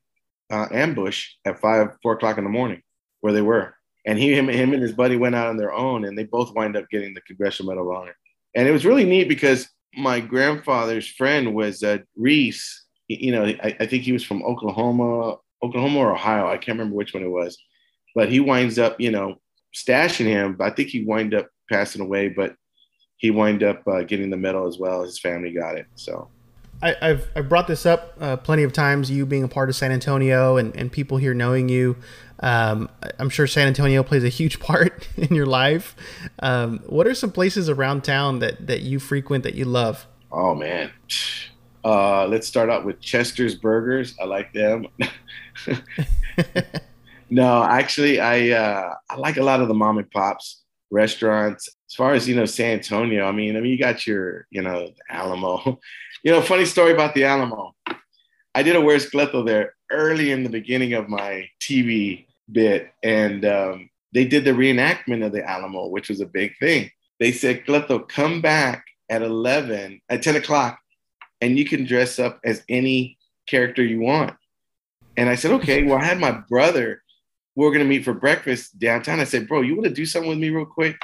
uh, 0.50 0.66
ambush 0.70 1.30
at 1.44 1.60
five 1.60 1.88
four 2.02 2.12
o'clock 2.12 2.38
in 2.38 2.44
the 2.44 2.50
morning 2.50 2.82
where 3.20 3.32
they 3.32 3.42
were. 3.42 3.74
And 4.06 4.18
he 4.18 4.34
him, 4.34 4.48
him 4.48 4.72
and 4.72 4.82
his 4.82 4.92
buddy 4.92 5.16
went 5.16 5.34
out 5.34 5.48
on 5.48 5.56
their 5.56 5.72
own, 5.72 6.04
and 6.04 6.16
they 6.16 6.24
both 6.24 6.54
wind 6.54 6.76
up 6.76 6.90
getting 6.90 7.14
the 7.14 7.22
Congressional 7.22 7.72
Medal 7.72 7.90
of 7.90 7.96
Honor. 7.96 8.16
And 8.54 8.68
it 8.68 8.72
was 8.72 8.84
really 8.84 9.04
neat 9.04 9.28
because 9.28 9.68
my 9.96 10.20
grandfather's 10.20 11.08
friend 11.08 11.54
was 11.54 11.82
uh, 11.82 11.98
Reese. 12.16 12.84
You 13.08 13.32
know, 13.32 13.44
I, 13.44 13.76
I, 13.80 13.86
think 13.86 14.02
he 14.02 14.12
was 14.12 14.24
from 14.24 14.42
Oklahoma, 14.42 15.36
Oklahoma 15.62 15.98
or 15.98 16.12
Ohio. 16.12 16.46
I 16.46 16.56
can't 16.56 16.78
remember 16.78 16.96
which 16.96 17.14
one 17.14 17.22
it 17.22 17.30
was, 17.30 17.58
but 18.14 18.30
he 18.30 18.40
winds 18.40 18.78
up, 18.78 19.00
you 19.00 19.10
know, 19.10 19.36
stashing 19.74 20.26
him. 20.26 20.56
I 20.60 20.70
think 20.70 20.88
he 20.88 21.04
wind 21.04 21.34
up 21.34 21.48
passing 21.70 22.02
away, 22.02 22.28
but 22.28 22.54
he 23.16 23.30
wind 23.30 23.62
up 23.62 23.86
uh, 23.86 24.02
getting 24.02 24.30
the 24.30 24.36
medal 24.36 24.66
as 24.66 24.78
well. 24.78 25.02
His 25.02 25.18
family 25.18 25.52
got 25.52 25.76
it. 25.76 25.86
So. 25.94 26.30
I, 26.82 26.94
have 27.00 27.28
I've 27.34 27.48
brought 27.48 27.66
this 27.66 27.86
up 27.86 28.14
uh, 28.20 28.36
plenty 28.36 28.62
of 28.62 28.72
times. 28.72 29.10
You 29.10 29.24
being 29.24 29.44
a 29.44 29.48
part 29.48 29.68
of 29.68 29.76
San 29.76 29.90
Antonio 29.90 30.56
and, 30.56 30.76
and 30.76 30.92
people 30.92 31.16
here 31.16 31.32
knowing 31.34 31.68
you, 31.68 31.96
um, 32.40 32.90
I'm 33.18 33.30
sure 33.30 33.46
San 33.46 33.66
Antonio 33.66 34.02
plays 34.02 34.24
a 34.24 34.28
huge 34.28 34.60
part 34.60 35.08
in 35.16 35.34
your 35.34 35.46
life. 35.46 35.96
Um, 36.40 36.80
what 36.86 37.06
are 37.06 37.14
some 37.14 37.32
places 37.32 37.68
around 37.68 38.04
town 38.04 38.40
that 38.40 38.66
that 38.66 38.82
you 38.82 38.98
frequent 38.98 39.44
that 39.44 39.54
you 39.54 39.64
love? 39.64 40.06
Oh 40.30 40.54
man, 40.54 40.90
uh, 41.84 42.26
let's 42.26 42.46
start 42.46 42.70
out 42.70 42.84
with 42.84 43.00
Chester's 43.00 43.54
Burgers. 43.54 44.14
I 44.20 44.24
like 44.24 44.52
them. 44.52 44.86
no, 47.30 47.62
actually, 47.62 48.20
I 48.20 48.50
uh, 48.50 48.94
I 49.08 49.16
like 49.16 49.36
a 49.36 49.42
lot 49.42 49.60
of 49.60 49.68
the 49.68 49.74
mom 49.74 49.98
and 49.98 50.10
pops 50.10 50.62
restaurants. 50.90 51.68
As 51.88 51.94
far 51.94 52.14
as 52.14 52.28
you 52.28 52.34
know, 52.34 52.46
San 52.46 52.72
Antonio. 52.72 53.26
I 53.26 53.32
mean, 53.32 53.56
I 53.56 53.60
mean, 53.60 53.72
you 53.72 53.78
got 53.78 54.06
your 54.06 54.46
you 54.50 54.62
know 54.62 54.90
Alamo. 55.08 55.80
You 56.24 56.32
know, 56.32 56.40
funny 56.40 56.64
story 56.64 56.92
about 56.92 57.14
the 57.14 57.24
Alamo. 57.24 57.74
I 58.54 58.62
did 58.62 58.76
a 58.76 58.80
Where's 58.80 59.10
Cleto 59.10 59.46
there 59.46 59.74
early 59.92 60.32
in 60.32 60.42
the 60.42 60.48
beginning 60.48 60.94
of 60.94 61.08
my 61.08 61.48
TV 61.60 62.24
bit, 62.50 62.92
and 63.02 63.44
um, 63.44 63.90
they 64.14 64.24
did 64.24 64.44
the 64.44 64.52
reenactment 64.52 65.24
of 65.24 65.32
the 65.32 65.48
Alamo, 65.48 65.88
which 65.88 66.08
was 66.08 66.20
a 66.20 66.26
big 66.26 66.56
thing. 66.58 66.90
They 67.20 67.30
said, 67.30 67.66
Cleto, 67.66 68.08
come 68.08 68.40
back 68.40 68.86
at 69.10 69.20
11, 69.20 70.00
at 70.08 70.22
10 70.22 70.36
o'clock, 70.36 70.78
and 71.42 71.58
you 71.58 71.66
can 71.66 71.84
dress 71.84 72.18
up 72.18 72.40
as 72.42 72.64
any 72.70 73.18
character 73.46 73.84
you 73.84 74.00
want. 74.00 74.34
And 75.18 75.28
I 75.28 75.34
said, 75.34 75.52
okay. 75.52 75.84
Well, 75.84 75.98
I 75.98 76.04
had 76.04 76.18
my 76.18 76.32
brother, 76.32 77.02
we 77.54 77.66
are 77.66 77.70
going 77.70 77.80
to 77.80 77.84
meet 77.84 78.04
for 78.04 78.14
breakfast 78.14 78.78
downtown. 78.78 79.20
I 79.20 79.24
said, 79.24 79.46
bro, 79.46 79.60
you 79.60 79.76
want 79.76 79.88
to 79.88 79.94
do 79.94 80.06
something 80.06 80.30
with 80.30 80.38
me 80.38 80.48
real 80.48 80.64
quick? 80.64 80.96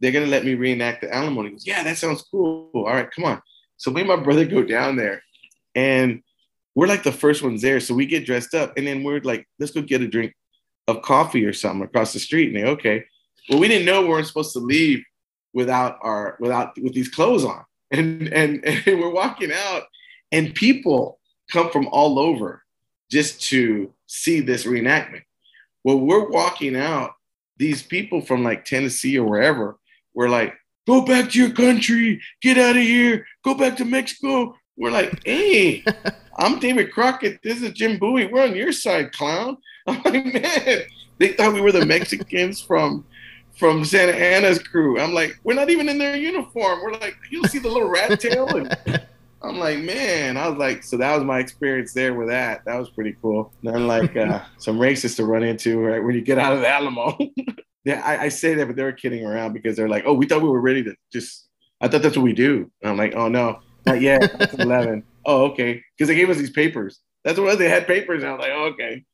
They're 0.00 0.12
going 0.12 0.24
to 0.24 0.30
let 0.30 0.44
me 0.44 0.54
reenact 0.54 1.02
the 1.02 1.14
Alamo. 1.14 1.44
He 1.44 1.50
goes, 1.50 1.66
yeah, 1.66 1.84
that 1.84 1.96
sounds 1.96 2.22
cool. 2.30 2.70
All 2.74 2.84
right, 2.84 3.10
come 3.10 3.24
on. 3.24 3.40
So 3.76 3.90
me 3.90 4.02
and 4.02 4.08
my 4.08 4.16
brother 4.16 4.44
go 4.44 4.62
down 4.62 4.96
there, 4.96 5.22
and 5.74 6.22
we're 6.74 6.86
like 6.86 7.02
the 7.02 7.12
first 7.12 7.42
ones 7.42 7.62
there. 7.62 7.80
So 7.80 7.94
we 7.94 8.06
get 8.06 8.26
dressed 8.26 8.54
up, 8.54 8.76
and 8.76 8.86
then 8.86 9.02
we're 9.02 9.20
like, 9.20 9.46
let's 9.58 9.72
go 9.72 9.82
get 9.82 10.02
a 10.02 10.08
drink 10.08 10.34
of 10.88 11.02
coffee 11.02 11.44
or 11.44 11.52
something 11.52 11.82
across 11.82 12.12
the 12.12 12.18
street. 12.18 12.54
And 12.54 12.64
they, 12.64 12.70
okay. 12.70 13.04
Well, 13.48 13.58
we 13.58 13.68
didn't 13.68 13.86
know 13.86 14.02
we 14.02 14.08
weren't 14.08 14.26
supposed 14.26 14.52
to 14.54 14.60
leave 14.60 15.04
without 15.52 15.98
our 16.02 16.36
without 16.40 16.78
with 16.80 16.94
these 16.94 17.08
clothes 17.08 17.44
on. 17.44 17.64
And 17.92 18.28
and, 18.32 18.64
and 18.64 18.84
we're 19.00 19.10
walking 19.10 19.52
out, 19.52 19.84
and 20.32 20.54
people 20.54 21.20
come 21.50 21.70
from 21.70 21.86
all 21.86 22.18
over 22.18 22.64
just 23.10 23.40
to 23.50 23.92
see 24.06 24.40
this 24.40 24.64
reenactment. 24.64 25.22
Well, 25.84 26.00
we're 26.00 26.28
walking 26.28 26.74
out, 26.74 27.12
these 27.58 27.82
people 27.82 28.20
from 28.20 28.42
like 28.42 28.64
Tennessee 28.64 29.18
or 29.18 29.28
wherever 29.28 29.78
were 30.14 30.28
like, 30.28 30.54
go 30.86 31.02
back 31.02 31.30
to 31.30 31.38
your 31.38 31.50
country, 31.50 32.20
get 32.40 32.58
out 32.58 32.76
of 32.76 32.82
here, 32.82 33.26
go 33.44 33.54
back 33.54 33.76
to 33.76 33.84
Mexico. 33.84 34.56
We're 34.76 34.90
like, 34.90 35.20
hey, 35.24 35.84
I'm 36.38 36.58
David 36.58 36.92
Crockett. 36.92 37.40
This 37.42 37.62
is 37.62 37.72
Jim 37.72 37.98
Bowie. 37.98 38.26
We're 38.26 38.44
on 38.44 38.54
your 38.54 38.72
side, 38.72 39.12
clown. 39.12 39.56
I'm 39.86 40.02
like, 40.04 40.32
man, 40.34 40.82
they 41.18 41.32
thought 41.32 41.54
we 41.54 41.60
were 41.60 41.72
the 41.72 41.86
Mexicans 41.86 42.60
from 42.60 43.04
from 43.56 43.84
Santa 43.86 44.12
Anna's 44.12 44.58
crew. 44.58 45.00
I'm 45.00 45.14
like, 45.14 45.38
we're 45.42 45.54
not 45.54 45.70
even 45.70 45.88
in 45.88 45.96
their 45.96 46.14
uniform. 46.14 46.80
We're 46.82 46.92
like, 46.92 47.16
you'll 47.30 47.44
see 47.44 47.58
the 47.58 47.68
little 47.68 47.88
rat 47.88 48.20
tail. 48.20 48.48
And 48.54 48.76
I'm 49.40 49.58
like, 49.58 49.78
man, 49.78 50.36
I 50.36 50.46
was 50.48 50.58
like, 50.58 50.82
so 50.82 50.98
that 50.98 51.14
was 51.14 51.24
my 51.24 51.38
experience 51.38 51.94
there 51.94 52.12
with 52.12 52.28
that. 52.28 52.66
That 52.66 52.78
was 52.78 52.90
pretty 52.90 53.16
cool. 53.22 53.54
Then 53.62 53.86
like 53.86 54.14
uh, 54.14 54.42
some 54.58 54.78
racists 54.78 55.16
to 55.16 55.24
run 55.24 55.42
into 55.42 55.80
right 55.80 56.04
when 56.04 56.14
you 56.14 56.20
get 56.20 56.38
out 56.38 56.52
of 56.52 56.60
the 56.60 56.68
Alamo. 56.68 57.16
Yeah, 57.86 58.02
I, 58.04 58.24
I, 58.24 58.28
say 58.30 58.54
that, 58.54 58.66
but 58.66 58.74
they 58.74 58.82
were 58.82 58.90
kidding 58.90 59.24
around 59.24 59.52
because 59.52 59.76
they're 59.76 59.88
like, 59.88 60.02
oh, 60.06 60.12
we 60.12 60.26
thought 60.26 60.42
we 60.42 60.48
were 60.48 60.60
ready 60.60 60.82
to 60.82 60.96
just 61.12 61.46
I 61.80 61.86
thought 61.88 62.02
that's 62.02 62.16
what 62.16 62.24
we 62.24 62.32
do. 62.32 62.70
And 62.82 62.90
I'm 62.90 62.96
like, 62.96 63.14
oh 63.14 63.28
no, 63.28 63.60
not 63.86 64.00
yet. 64.00 64.36
That's 64.38 64.54
11. 64.58 65.04
oh, 65.24 65.44
okay. 65.46 65.82
Because 65.96 66.08
they 66.08 66.16
gave 66.16 66.28
us 66.28 66.38
these 66.38 66.50
papers. 66.50 67.00
That's 67.24 67.38
what 67.38 67.58
they 67.58 67.68
had 67.68 67.86
papers. 67.86 68.22
And 68.22 68.30
I 68.30 68.34
was 68.34 68.40
like, 68.40 68.52
oh, 68.52 68.64
okay. 68.72 69.04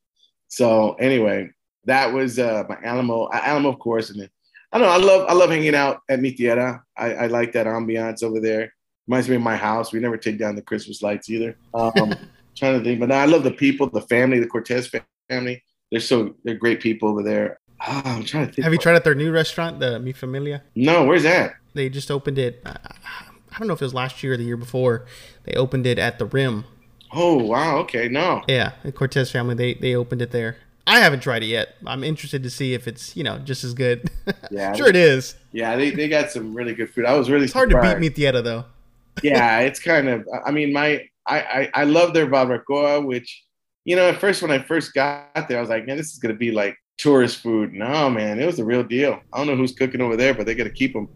So 0.48 0.94
anyway, 0.94 1.50
that 1.84 2.14
was 2.14 2.38
uh, 2.38 2.64
my 2.66 2.78
Alamo, 2.82 3.28
Alamo, 3.30 3.68
of 3.68 3.78
course. 3.78 4.08
And 4.10 4.20
then, 4.20 4.30
I 4.72 4.78
don't 4.78 4.86
know. 4.86 4.92
I 4.92 4.96
love 4.96 5.28
I 5.28 5.32
love 5.34 5.50
hanging 5.50 5.74
out 5.74 6.00
at 6.08 6.20
Mi 6.20 6.32
Tierra. 6.32 6.82
I, 6.96 7.14
I 7.14 7.26
like 7.26 7.52
that 7.52 7.66
ambiance 7.66 8.22
over 8.22 8.40
there. 8.40 8.72
Reminds 9.06 9.28
me 9.28 9.36
of 9.36 9.42
my 9.42 9.56
house. 9.56 9.92
We 9.92 10.00
never 10.00 10.16
take 10.16 10.38
down 10.38 10.54
the 10.54 10.62
Christmas 10.62 11.02
lights 11.02 11.28
either. 11.28 11.58
Um, 11.74 12.14
trying 12.56 12.78
to 12.78 12.84
think, 12.84 13.00
but 13.00 13.12
I 13.12 13.26
love 13.26 13.44
the 13.44 13.50
people, 13.50 13.90
the 13.90 14.02
family, 14.02 14.38
the 14.38 14.46
Cortez 14.46 14.90
family. 15.28 15.62
They're 15.90 16.00
so 16.00 16.36
they're 16.44 16.54
great 16.54 16.80
people 16.80 17.10
over 17.10 17.22
there. 17.22 17.58
Oh, 17.86 18.02
I'm 18.04 18.24
trying 18.24 18.46
to 18.46 18.52
think. 18.52 18.64
Have 18.64 18.72
you 18.72 18.78
tried 18.78 18.94
at 18.94 19.04
their 19.04 19.14
new 19.14 19.32
restaurant, 19.32 19.80
the 19.80 19.98
Mi 19.98 20.12
Familia? 20.12 20.62
No, 20.74 21.04
where's 21.04 21.24
that? 21.24 21.54
They 21.74 21.88
just 21.88 22.10
opened 22.10 22.38
it. 22.38 22.62
Uh, 22.64 22.74
I 22.84 23.58
don't 23.58 23.68
know 23.68 23.74
if 23.74 23.82
it 23.82 23.84
was 23.84 23.94
last 23.94 24.22
year 24.22 24.34
or 24.34 24.36
the 24.36 24.44
year 24.44 24.56
before. 24.56 25.06
They 25.44 25.54
opened 25.54 25.86
it 25.86 25.98
at 25.98 26.18
the 26.18 26.26
Rim. 26.26 26.64
Oh 27.12 27.36
wow! 27.36 27.78
Okay, 27.78 28.08
no. 28.08 28.42
Yeah, 28.48 28.72
the 28.82 28.92
Cortez 28.92 29.30
family. 29.30 29.54
They 29.54 29.74
they 29.74 29.94
opened 29.94 30.22
it 30.22 30.30
there. 30.30 30.56
I 30.86 30.98
haven't 31.00 31.20
tried 31.20 31.42
it 31.42 31.46
yet. 31.46 31.76
I'm 31.86 32.02
interested 32.02 32.42
to 32.42 32.50
see 32.50 32.74
if 32.74 32.88
it's 32.88 33.16
you 33.16 33.22
know 33.22 33.38
just 33.38 33.64
as 33.64 33.74
good. 33.74 34.10
Yeah, 34.50 34.74
sure 34.74 34.88
it 34.88 34.96
is. 34.96 35.34
Yeah, 35.52 35.76
they, 35.76 35.90
they 35.90 36.08
got 36.08 36.30
some 36.30 36.52
really 36.52 36.74
good 36.74 36.90
food. 36.90 37.06
I 37.06 37.14
was 37.14 37.30
really 37.30 37.44
it's 37.44 37.54
hard 37.54 37.70
to 37.70 37.80
beat 37.80 37.98
Mi 37.98 38.10
Tierra 38.10 38.42
though. 38.42 38.66
yeah, 39.22 39.60
it's 39.60 39.80
kind 39.80 40.08
of. 40.08 40.28
I 40.44 40.50
mean, 40.50 40.74
my 40.74 41.08
I, 41.26 41.40
I 41.40 41.70
I 41.74 41.84
love 41.84 42.12
their 42.12 42.26
barbacoa, 42.26 43.04
which 43.04 43.44
you 43.84 43.96
know 43.96 44.08
at 44.10 44.18
first 44.18 44.42
when 44.42 44.50
I 44.50 44.58
first 44.58 44.92
got 44.92 45.48
there, 45.48 45.56
I 45.56 45.60
was 45.60 45.70
like, 45.70 45.86
man, 45.86 45.96
this 45.96 46.12
is 46.12 46.18
gonna 46.18 46.34
be 46.34 46.50
like 46.50 46.76
tourist 47.02 47.38
food. 47.38 47.72
No, 47.72 48.08
man, 48.08 48.40
it 48.40 48.46
was 48.46 48.56
the 48.56 48.64
real 48.64 48.84
deal. 48.84 49.20
I 49.32 49.38
don't 49.38 49.48
know 49.48 49.56
who's 49.56 49.72
cooking 49.72 50.00
over 50.00 50.16
there, 50.16 50.34
but 50.34 50.46
they 50.46 50.54
got 50.54 50.64
to 50.64 50.70
keep 50.70 50.92
them. 50.92 51.08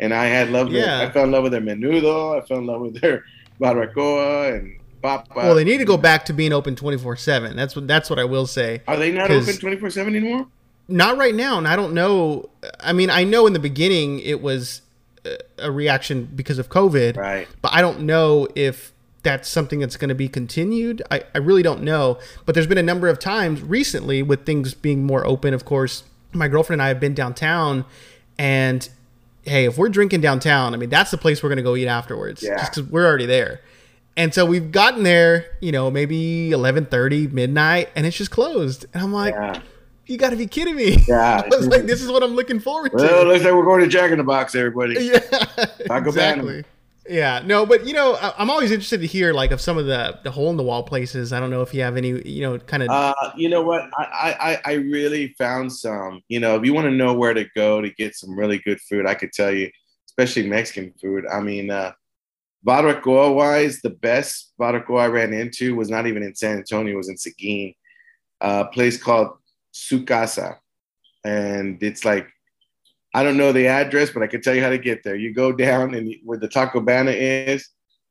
And 0.00 0.14
I 0.14 0.26
had 0.26 0.50
love. 0.50 0.70
Yeah. 0.70 0.98
Their, 0.98 1.08
I 1.08 1.12
fell 1.12 1.24
in 1.24 1.32
love 1.32 1.42
with 1.42 1.52
their 1.52 1.60
menudo. 1.60 2.40
I 2.40 2.46
fell 2.46 2.58
in 2.58 2.66
love 2.66 2.80
with 2.80 3.00
their 3.00 3.24
barbacoa 3.60 4.58
and 4.58 4.78
papa. 5.02 5.32
Well, 5.34 5.54
they 5.54 5.64
need 5.64 5.78
to 5.78 5.84
go 5.84 5.96
back 5.96 6.24
to 6.26 6.32
being 6.32 6.52
open 6.52 6.76
twenty 6.76 6.98
four 6.98 7.16
seven. 7.16 7.56
That's 7.56 7.76
what 7.76 7.86
that's 7.88 8.08
what 8.08 8.18
I 8.18 8.24
will 8.24 8.46
say. 8.46 8.82
Are 8.86 8.96
they 8.96 9.12
not 9.12 9.30
open 9.30 9.56
twenty 9.56 9.76
four 9.76 9.90
seven 9.90 10.14
anymore? 10.14 10.46
Not 10.88 11.16
right 11.16 11.34
now, 11.34 11.58
and 11.58 11.68
I 11.68 11.76
don't 11.76 11.94
know. 11.94 12.50
I 12.80 12.92
mean, 12.92 13.10
I 13.10 13.24
know 13.24 13.46
in 13.46 13.52
the 13.52 13.60
beginning 13.60 14.18
it 14.20 14.42
was 14.42 14.82
uh, 15.24 15.30
a 15.58 15.70
reaction 15.70 16.28
because 16.34 16.58
of 16.58 16.68
COVID, 16.68 17.16
right? 17.16 17.48
But 17.60 17.72
I 17.72 17.80
don't 17.80 18.00
know 18.00 18.48
if 18.54 18.91
that's 19.22 19.48
something 19.48 19.78
that's 19.78 19.96
going 19.96 20.08
to 20.08 20.14
be 20.14 20.28
continued. 20.28 21.02
I, 21.10 21.22
I 21.34 21.38
really 21.38 21.62
don't 21.62 21.82
know. 21.82 22.18
But 22.44 22.54
there's 22.54 22.66
been 22.66 22.78
a 22.78 22.82
number 22.82 23.08
of 23.08 23.18
times 23.18 23.62
recently 23.62 24.22
with 24.22 24.44
things 24.44 24.74
being 24.74 25.04
more 25.04 25.26
open. 25.26 25.54
Of 25.54 25.64
course, 25.64 26.04
my 26.32 26.48
girlfriend 26.48 26.80
and 26.80 26.86
I 26.86 26.88
have 26.88 27.00
been 27.00 27.14
downtown, 27.14 27.84
and 28.38 28.88
hey, 29.44 29.66
if 29.66 29.78
we're 29.78 29.88
drinking 29.88 30.20
downtown, 30.20 30.74
I 30.74 30.76
mean, 30.76 30.90
that's 30.90 31.10
the 31.10 31.18
place 31.18 31.42
we're 31.42 31.48
going 31.48 31.58
to 31.58 31.62
go 31.62 31.76
eat 31.76 31.88
afterwards. 31.88 32.42
Yeah. 32.42 32.58
Just 32.58 32.74
because 32.74 32.90
we're 32.90 33.06
already 33.06 33.26
there. 33.26 33.60
And 34.16 34.34
so 34.34 34.44
we've 34.44 34.70
gotten 34.70 35.04
there, 35.04 35.46
you 35.60 35.72
know, 35.72 35.90
maybe 35.90 36.50
11:30, 36.50 37.32
midnight, 37.32 37.88
and 37.96 38.06
it's 38.06 38.16
just 38.16 38.30
closed. 38.30 38.84
And 38.92 39.02
I'm 39.02 39.12
like, 39.12 39.34
yeah. 39.34 39.60
you 40.06 40.18
got 40.18 40.30
to 40.30 40.36
be 40.36 40.46
kidding 40.46 40.76
me. 40.76 40.98
Yeah. 41.08 41.42
I 41.52 41.56
was 41.56 41.66
like, 41.66 41.84
this 41.84 42.02
is 42.02 42.10
what 42.10 42.22
I'm 42.22 42.34
looking 42.34 42.60
forward 42.60 42.92
well, 42.92 43.08
to. 43.08 43.14
Well, 43.14 43.26
looks 43.26 43.44
like 43.44 43.54
we're 43.54 43.64
going 43.64 43.80
to 43.80 43.88
Jack 43.88 44.10
in 44.10 44.18
the 44.18 44.24
Box, 44.24 44.54
everybody. 44.54 44.94
Yeah. 45.00 45.18
Taco 45.86 46.08
exactly. 46.08 46.64
Yeah, 47.08 47.42
no, 47.44 47.66
but 47.66 47.84
you 47.84 47.94
know, 47.94 48.16
I'm 48.38 48.48
always 48.48 48.70
interested 48.70 49.00
to 49.00 49.06
hear 49.06 49.32
like 49.32 49.50
of 49.50 49.60
some 49.60 49.76
of 49.76 49.86
the 49.86 50.20
the 50.22 50.30
hole 50.30 50.50
in 50.50 50.56
the 50.56 50.62
wall 50.62 50.84
places. 50.84 51.32
I 51.32 51.40
don't 51.40 51.50
know 51.50 51.62
if 51.62 51.74
you 51.74 51.82
have 51.82 51.96
any, 51.96 52.28
you 52.28 52.42
know, 52.42 52.58
kind 52.58 52.82
of. 52.82 52.90
Uh, 52.90 53.14
you 53.36 53.48
know 53.48 53.62
what? 53.62 53.90
I, 53.98 54.60
I 54.64 54.72
I 54.72 54.74
really 54.74 55.34
found 55.36 55.72
some. 55.72 56.22
You 56.28 56.38
know, 56.38 56.56
if 56.56 56.64
you 56.64 56.72
want 56.72 56.86
to 56.86 56.92
know 56.92 57.12
where 57.12 57.34
to 57.34 57.44
go 57.56 57.80
to 57.80 57.90
get 57.90 58.14
some 58.14 58.38
really 58.38 58.58
good 58.58 58.80
food, 58.82 59.04
I 59.04 59.14
could 59.14 59.32
tell 59.32 59.50
you, 59.50 59.68
especially 60.06 60.48
Mexican 60.48 60.92
food. 61.00 61.24
I 61.26 61.40
mean, 61.40 61.70
uh, 61.70 61.92
barbacoa 62.64 63.34
wise, 63.34 63.80
the 63.80 63.90
best 63.90 64.52
barbacoa 64.60 65.00
I 65.00 65.06
ran 65.06 65.32
into 65.32 65.74
was 65.74 65.90
not 65.90 66.06
even 66.06 66.22
in 66.22 66.36
San 66.36 66.58
Antonio; 66.58 66.94
it 66.94 66.96
was 66.96 67.08
in 67.08 67.16
Seguin, 67.16 67.74
a 68.40 68.66
place 68.66 68.96
called 68.96 69.38
Su 69.72 70.04
Casa, 70.04 70.60
and 71.24 71.82
it's 71.82 72.04
like 72.04 72.28
I 73.14 73.22
don't 73.22 73.36
know 73.36 73.52
the 73.52 73.66
address, 73.66 74.10
but 74.10 74.22
I 74.22 74.26
can 74.26 74.40
tell 74.40 74.54
you 74.54 74.62
how 74.62 74.70
to 74.70 74.78
get 74.78 75.02
there. 75.02 75.16
You 75.16 75.34
go 75.34 75.52
down 75.52 75.94
and 75.94 76.14
where 76.24 76.38
the 76.38 76.48
Taco 76.48 76.80
Bana 76.80 77.10
is, 77.10 77.68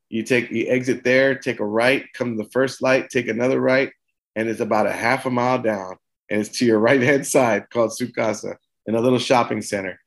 you 0.09 0.23
take 0.23 0.51
you 0.51 0.67
exit 0.67 1.03
there, 1.03 1.35
take 1.35 1.59
a 1.59 1.65
right, 1.65 2.05
come 2.13 2.37
to 2.37 2.43
the 2.43 2.49
first 2.51 2.81
light, 2.81 3.09
take 3.09 3.27
another 3.27 3.59
right, 3.59 3.91
and 4.35 4.47
it's 4.47 4.59
about 4.59 4.85
a 4.85 4.91
half 4.91 5.25
a 5.25 5.29
mile 5.31 5.61
down, 5.61 5.95
and 6.29 6.41
it's 6.41 6.57
to 6.59 6.65
your 6.65 6.79
right 6.87 7.01
hand 7.01 7.25
side 7.25 7.69
called 7.71 7.95
Su 7.95 8.11
Casa 8.11 8.57
in 8.85 8.95
a 8.95 9.01
little 9.01 9.19
shopping 9.19 9.61
center. 9.61 9.99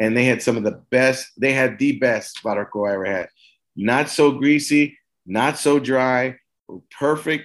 And 0.00 0.16
they 0.16 0.24
had 0.24 0.42
some 0.42 0.56
of 0.56 0.64
the 0.64 0.82
best. 0.90 1.28
They 1.38 1.52
had 1.52 1.78
the 1.78 1.98
best 1.98 2.40
barbacoa 2.42 2.90
I 2.90 2.94
ever 2.94 3.04
had. 3.04 3.28
Not 3.76 4.08
so 4.08 4.32
greasy, 4.32 4.98
not 5.26 5.58
so 5.58 5.78
dry, 5.78 6.36
perfect 6.98 7.44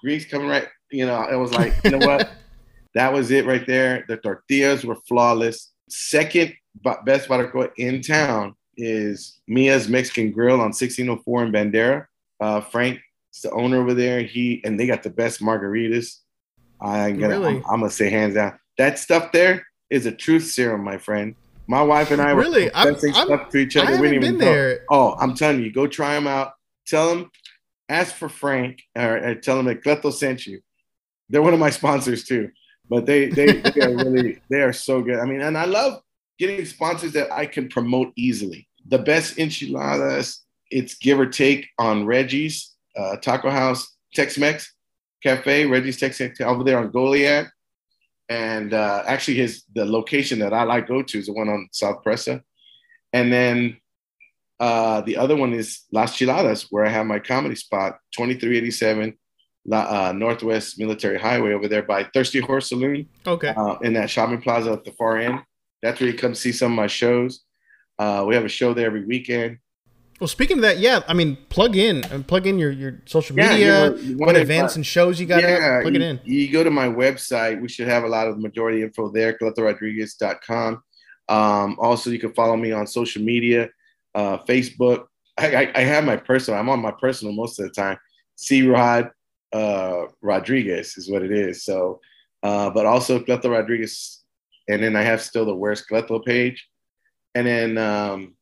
grease 0.00 0.24
coming 0.24 0.48
right. 0.48 0.68
You 0.90 1.06
know, 1.06 1.22
it 1.22 1.36
was 1.36 1.52
like 1.52 1.74
you 1.84 1.90
know 1.90 2.06
what, 2.06 2.30
that 2.94 3.12
was 3.12 3.30
it 3.30 3.44
right 3.44 3.66
there. 3.66 4.04
The 4.08 4.16
tortillas 4.18 4.84
were 4.84 4.96
flawless 5.08 5.72
Second 5.88 6.54
best 7.04 7.28
barbacoa 7.28 7.70
in 7.76 8.00
town 8.00 8.54
is 8.76 9.40
Mia's 9.46 9.88
Mexican 9.88 10.32
Grill 10.32 10.56
on 10.56 10.72
1604 10.72 11.44
in 11.44 11.52
Bandera. 11.52 12.06
Uh, 12.40 12.60
Frank 12.60 13.00
is 13.32 13.42
the 13.42 13.50
owner 13.52 13.80
over 13.80 13.94
there. 13.94 14.22
He 14.22 14.60
and 14.64 14.78
they 14.78 14.86
got 14.86 15.02
the 15.02 15.10
best 15.10 15.40
margaritas. 15.40 16.18
I'm 16.80 17.18
gonna, 17.18 17.38
really? 17.38 17.56
I'm, 17.56 17.64
I'm, 17.70 17.80
gonna 17.80 17.90
say 17.90 18.10
hands 18.10 18.34
down. 18.34 18.58
That 18.78 18.98
stuff 18.98 19.32
there 19.32 19.66
is 19.88 20.06
a 20.06 20.12
truth 20.12 20.44
serum, 20.44 20.84
my 20.84 20.98
friend. 20.98 21.34
My 21.68 21.82
wife 21.82 22.10
and 22.10 22.20
I 22.20 22.34
were 22.34 22.42
really 22.42 22.72
I'm, 22.74 22.96
stuff 22.96 23.14
I'm, 23.30 23.50
to 23.50 23.56
each 23.56 23.76
other. 23.76 23.88
I 23.88 23.90
haven't 23.92 24.10
we 24.10 24.18
been 24.18 24.38
there. 24.38 24.84
Oh, 24.90 25.16
I'm 25.18 25.34
telling 25.34 25.62
you, 25.62 25.72
go 25.72 25.86
try 25.86 26.14
them 26.14 26.26
out. 26.26 26.52
Tell 26.86 27.08
them, 27.08 27.30
ask 27.88 28.14
for 28.14 28.28
Frank, 28.28 28.82
or, 28.94 29.16
or 29.16 29.34
tell 29.34 29.56
them 29.56 29.66
that 29.66 29.82
Cleto 29.82 30.12
sent 30.12 30.46
you. 30.46 30.60
They're 31.28 31.42
one 31.42 31.54
of 31.54 31.60
my 31.60 31.70
sponsors 31.80 32.24
too 32.24 32.50
but 32.88 33.06
they 33.06 33.28
they, 33.28 33.46
they 33.60 33.80
are 33.82 33.96
really 33.96 34.40
they 34.48 34.62
are 34.62 34.72
so 34.72 35.02
good. 35.02 35.18
I 35.18 35.24
mean, 35.24 35.40
and 35.40 35.56
I 35.56 35.64
love 35.64 36.00
getting 36.38 36.64
sponsors 36.64 37.12
that 37.12 37.32
I 37.32 37.46
can 37.46 37.68
promote 37.68 38.12
easily. 38.16 38.68
The 38.88 38.98
best 38.98 39.38
enchiladas, 39.38 40.44
it's 40.70 40.94
give 40.94 41.18
or 41.18 41.26
take 41.26 41.68
on 41.78 42.06
Reggie's 42.06 42.74
uh, 42.96 43.16
Taco 43.16 43.50
House 43.50 43.96
Tex-Mex 44.14 44.72
Cafe, 45.22 45.66
Reggie's 45.66 45.98
Tex-Mex 45.98 46.40
over 46.40 46.64
there 46.64 46.78
on 46.78 46.90
Goliad. 46.92 47.50
And 48.28 48.74
uh, 48.74 49.02
actually, 49.06 49.36
his 49.36 49.64
the 49.74 49.84
location 49.84 50.40
that 50.40 50.52
I 50.52 50.64
like 50.64 50.88
go 50.88 51.02
to 51.02 51.18
is 51.18 51.26
the 51.26 51.32
one 51.32 51.48
on 51.48 51.68
South 51.72 52.02
Presa. 52.04 52.42
And 53.12 53.32
then 53.32 53.78
uh, 54.58 55.00
the 55.02 55.16
other 55.16 55.36
one 55.36 55.52
is 55.52 55.82
Las 55.92 56.16
Chiladas, 56.16 56.66
where 56.70 56.84
I 56.84 56.88
have 56.88 57.06
my 57.06 57.18
comedy 57.18 57.54
spot, 57.54 57.98
2387 58.16 59.16
uh, 59.72 60.12
Northwest 60.12 60.78
Military 60.78 61.18
Highway 61.18 61.52
over 61.52 61.68
there 61.68 61.82
by 61.82 62.04
Thirsty 62.04 62.40
Horse 62.40 62.68
Saloon. 62.68 63.08
Okay. 63.26 63.48
Uh, 63.48 63.76
in 63.82 63.92
that 63.94 64.10
shopping 64.10 64.40
plaza 64.40 64.72
at 64.72 64.84
the 64.84 64.92
far 64.92 65.18
end. 65.18 65.40
That's 65.82 66.00
where 66.00 66.10
you 66.10 66.16
come 66.16 66.34
see 66.34 66.52
some 66.52 66.72
of 66.72 66.76
my 66.76 66.86
shows. 66.86 67.44
Uh, 67.98 68.24
we 68.26 68.34
have 68.34 68.44
a 68.44 68.48
show 68.48 68.74
there 68.74 68.86
every 68.86 69.04
weekend. 69.04 69.58
Well, 70.20 70.28
speaking 70.28 70.58
of 70.58 70.62
that, 70.62 70.78
yeah, 70.78 71.00
I 71.06 71.12
mean, 71.12 71.36
plug 71.50 71.76
in 71.76 72.02
and 72.04 72.24
uh, 72.24 72.26
plug 72.26 72.46
in 72.46 72.58
your, 72.58 72.70
your 72.70 73.02
social 73.04 73.36
media, 73.36 73.58
yeah, 73.58 73.94
you 73.94 74.16
know, 74.16 74.24
what 74.24 74.34
events 74.34 74.76
and 74.76 74.86
shows 74.86 75.20
you 75.20 75.26
got. 75.26 75.42
Yeah, 75.42 75.82
plug 75.82 75.94
you, 75.94 76.00
it 76.00 76.04
in. 76.04 76.20
You 76.24 76.50
go 76.50 76.64
to 76.64 76.70
my 76.70 76.88
website. 76.88 77.60
We 77.60 77.68
should 77.68 77.88
have 77.88 78.04
a 78.04 78.08
lot 78.08 78.26
of 78.26 78.36
the 78.36 78.40
majority 78.40 78.82
info 78.82 79.10
there. 79.10 79.36
CletoRodriguez.com. 79.36 80.82
Um, 81.28 81.76
also, 81.78 82.08
you 82.10 82.18
can 82.18 82.32
follow 82.32 82.56
me 82.56 82.72
on 82.72 82.86
social 82.86 83.22
media, 83.22 83.68
uh, 84.14 84.38
Facebook. 84.38 85.06
I, 85.36 85.54
I, 85.54 85.72
I, 85.74 85.80
have 85.80 86.04
my 86.04 86.16
personal. 86.16 86.58
I'm 86.58 86.70
on 86.70 86.80
my 86.80 86.92
personal 86.92 87.34
most 87.34 87.58
of 87.58 87.66
the 87.66 87.72
time. 87.72 87.98
C 88.36 88.66
Rod 88.66 89.10
uh, 89.52 90.06
Rodriguez 90.22 90.96
is 90.96 91.10
what 91.10 91.22
it 91.22 91.32
is. 91.32 91.64
So, 91.64 92.00
uh, 92.42 92.70
but 92.70 92.86
also 92.86 93.18
Cleto 93.18 93.50
Rodriguez, 93.50 94.24
and 94.68 94.82
then 94.82 94.96
I 94.96 95.02
have 95.02 95.20
still 95.20 95.44
the 95.44 95.54
Where's 95.54 95.84
Cleto 95.86 96.24
page, 96.24 96.68
and 97.34 97.46
then 97.46 97.78
um, 97.78 98.36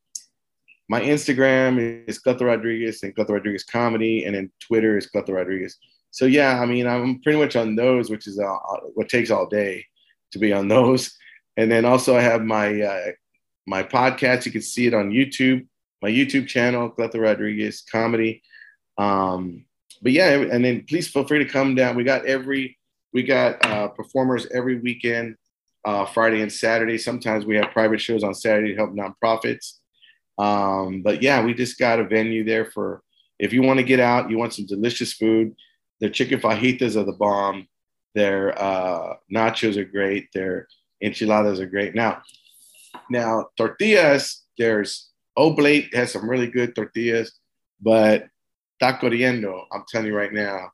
my 0.88 1.00
Instagram 1.00 2.08
is 2.08 2.22
Cleto 2.22 2.42
Rodriguez 2.42 3.02
and 3.02 3.14
Cleto 3.14 3.30
Rodriguez 3.30 3.64
comedy, 3.64 4.24
and 4.24 4.34
then 4.34 4.50
Twitter 4.60 4.98
is 4.98 5.10
Cleto 5.10 5.30
Rodriguez. 5.30 5.78
So 6.10 6.26
yeah, 6.26 6.60
I 6.60 6.66
mean 6.66 6.86
I'm 6.86 7.20
pretty 7.22 7.38
much 7.38 7.56
on 7.56 7.74
those, 7.74 8.10
which 8.10 8.26
is 8.26 8.38
uh, 8.38 8.56
what 8.94 9.08
takes 9.08 9.30
all 9.30 9.46
day 9.46 9.84
to 10.32 10.38
be 10.38 10.52
on 10.52 10.68
those. 10.76 11.16
And 11.56 11.70
then 11.70 11.84
also 11.84 12.16
I 12.16 12.22
have 12.22 12.42
my 12.42 12.80
uh, 12.80 13.12
my 13.66 13.82
podcast. 13.82 14.46
You 14.46 14.52
can 14.52 14.62
see 14.62 14.86
it 14.86 14.94
on 14.94 15.10
YouTube, 15.10 15.66
my 16.02 16.10
YouTube 16.10 16.46
channel, 16.46 16.90
Cleto 16.90 17.20
Rodriguez 17.20 17.82
comedy. 17.90 18.42
Um, 18.98 19.64
but 20.02 20.12
yeah, 20.12 20.30
and 20.30 20.64
then 20.64 20.84
please 20.88 21.08
feel 21.08 21.26
free 21.26 21.38
to 21.38 21.50
come 21.50 21.74
down. 21.74 21.96
We 21.96 22.04
got 22.04 22.26
every 22.26 22.78
we 23.12 23.22
got 23.22 23.64
uh, 23.64 23.88
performers 23.88 24.46
every 24.52 24.80
weekend, 24.80 25.36
uh, 25.84 26.04
Friday 26.06 26.42
and 26.42 26.52
Saturday. 26.52 26.98
Sometimes 26.98 27.46
we 27.46 27.56
have 27.56 27.70
private 27.70 28.00
shows 28.00 28.24
on 28.24 28.34
Saturday 28.34 28.70
to 28.70 28.76
help 28.76 28.90
nonprofits. 28.90 29.74
Um, 30.36 31.02
but 31.02 31.22
yeah, 31.22 31.44
we 31.44 31.54
just 31.54 31.78
got 31.78 32.00
a 32.00 32.04
venue 32.04 32.44
there 32.44 32.64
for 32.64 33.02
if 33.38 33.52
you 33.52 33.62
want 33.62 33.78
to 33.78 33.84
get 33.84 34.00
out, 34.00 34.30
you 34.30 34.38
want 34.38 34.54
some 34.54 34.66
delicious 34.66 35.12
food. 35.12 35.54
Their 36.00 36.10
chicken 36.10 36.40
fajitas 36.40 36.96
are 36.96 37.04
the 37.04 37.12
bomb. 37.12 37.68
Their 38.14 38.60
uh, 38.60 39.14
nachos 39.32 39.76
are 39.76 39.84
great. 39.84 40.28
Their 40.32 40.68
enchiladas 41.02 41.60
are 41.60 41.66
great. 41.66 41.94
Now, 41.94 42.22
now 43.10 43.48
tortillas. 43.56 44.42
There's 44.56 45.10
Oblate 45.36 45.94
has 45.94 46.12
some 46.12 46.30
really 46.30 46.46
good 46.46 46.74
tortillas, 46.74 47.32
but 47.80 48.28
Taco 48.80 49.08
Riendo, 49.08 49.64
I'm 49.72 49.84
telling 49.88 50.08
you 50.08 50.16
right 50.16 50.32
now, 50.32 50.70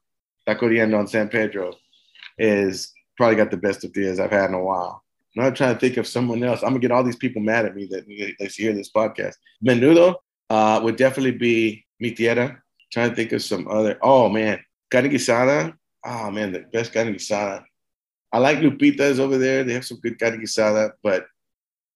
Taco 0.47 0.69
Riendo 0.69 0.99
on 0.99 1.07
San 1.07 1.29
Pedro 1.29 1.75
is 2.39 2.93
probably 3.17 3.37
got 3.37 3.51
the 3.51 3.57
best 3.57 3.83
tortillas 3.83 4.19
I've 4.19 4.31
had 4.31 4.51
in 4.51 4.55
a 4.55 4.63
while. 4.63 5.03
I'm 5.37 5.45
not 5.45 5.57
trying 5.57 5.75
to 5.75 5.81
think 5.81 5.97
of 5.97 6.07
someone 6.07 6.43
else. 6.43 6.63
I'm 6.63 6.71
gonna 6.71 6.81
get 6.81 6.91
all 6.91 7.05
these 7.05 7.17
people 7.17 7.43
mad 7.43 7.67
at 7.67 7.77
me 7.77 7.87
that 7.91 8.07
they 8.07 8.47
hear 8.47 8.73
this 8.73 8.91
podcast. 8.91 9.35
Menudo 9.65 10.17
uh, 10.49 10.81
would 10.83 10.97
definitely 10.97 11.33
be 11.33 11.85
Mi 12.01 12.13
Tierra. 12.13 12.61
Trying 12.93 13.11
to 13.11 13.17
think 13.17 13.31
of 13.33 13.43
some 13.43 13.69
other. 13.69 13.99
Oh 14.03 14.29
man, 14.29 14.59
carne 14.91 15.09
guisada. 15.09 15.75
Oh 16.05 16.31
man, 16.31 16.53
the 16.53 16.61
best 16.73 16.93
carne 16.93 17.15
guisada. 17.15 17.63
I 18.33 18.39
like 18.39 18.59
Lupita's 18.59 19.21
over 19.21 19.39
there. 19.39 19.63
They 19.63 19.75
have 19.75 19.85
some 19.85 20.01
good 20.01 20.19
carne 20.19 20.41
guisada, 20.41 20.93
but 21.03 21.27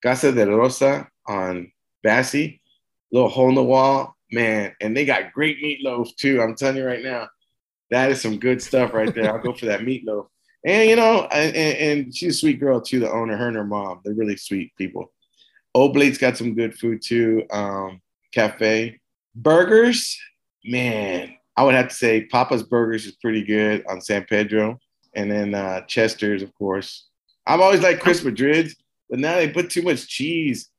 Casa 0.02 0.30
de 0.30 0.46
Rosa 0.46 1.08
on 1.26 1.72
Basse, 2.02 2.60
little 3.10 3.28
hole 3.28 3.48
in 3.48 3.54
the 3.54 3.62
wall, 3.62 4.13
man. 4.34 4.74
And 4.80 4.96
they 4.96 5.04
got 5.04 5.32
great 5.32 5.62
meatloaf 5.62 6.14
too. 6.16 6.42
I'm 6.42 6.54
telling 6.54 6.76
you 6.76 6.84
right 6.84 7.02
now, 7.02 7.28
that 7.90 8.10
is 8.10 8.20
some 8.20 8.38
good 8.38 8.60
stuff 8.60 8.92
right 8.92 9.14
there. 9.14 9.32
I'll 9.32 9.42
go 9.42 9.54
for 9.54 9.66
that 9.66 9.80
meatloaf. 9.80 10.26
And 10.66 10.88
you 10.88 10.96
know, 10.96 11.28
and, 11.30 11.54
and, 11.56 12.16
she's 12.16 12.36
a 12.36 12.38
sweet 12.38 12.58
girl 12.58 12.80
too. 12.80 13.00
The 13.00 13.10
owner, 13.10 13.36
her 13.36 13.48
and 13.48 13.56
her 13.56 13.64
mom, 13.64 14.00
they're 14.04 14.14
really 14.14 14.36
sweet 14.36 14.72
people. 14.76 15.12
Oblate's 15.74 16.18
got 16.18 16.36
some 16.36 16.54
good 16.54 16.74
food 16.74 17.02
too. 17.02 17.44
Um, 17.50 18.00
cafe 18.32 19.00
burgers, 19.34 20.18
man. 20.64 21.34
I 21.56 21.62
would 21.62 21.74
have 21.74 21.88
to 21.88 21.94
say 21.94 22.26
Papa's 22.26 22.62
Burgers 22.62 23.06
is 23.06 23.12
pretty 23.12 23.44
good 23.44 23.84
on 23.88 24.00
San 24.00 24.24
Pedro, 24.24 24.78
and 25.14 25.30
then 25.30 25.54
uh, 25.54 25.82
Chester's, 25.82 26.42
of 26.42 26.52
course. 26.54 27.08
I'm 27.46 27.60
always 27.60 27.80
like 27.80 28.00
Chris 28.00 28.24
Madrid, 28.24 28.72
but 29.08 29.20
now 29.20 29.36
they 29.36 29.48
put 29.50 29.70
too 29.70 29.82
much 29.82 30.08
cheese. 30.08 30.70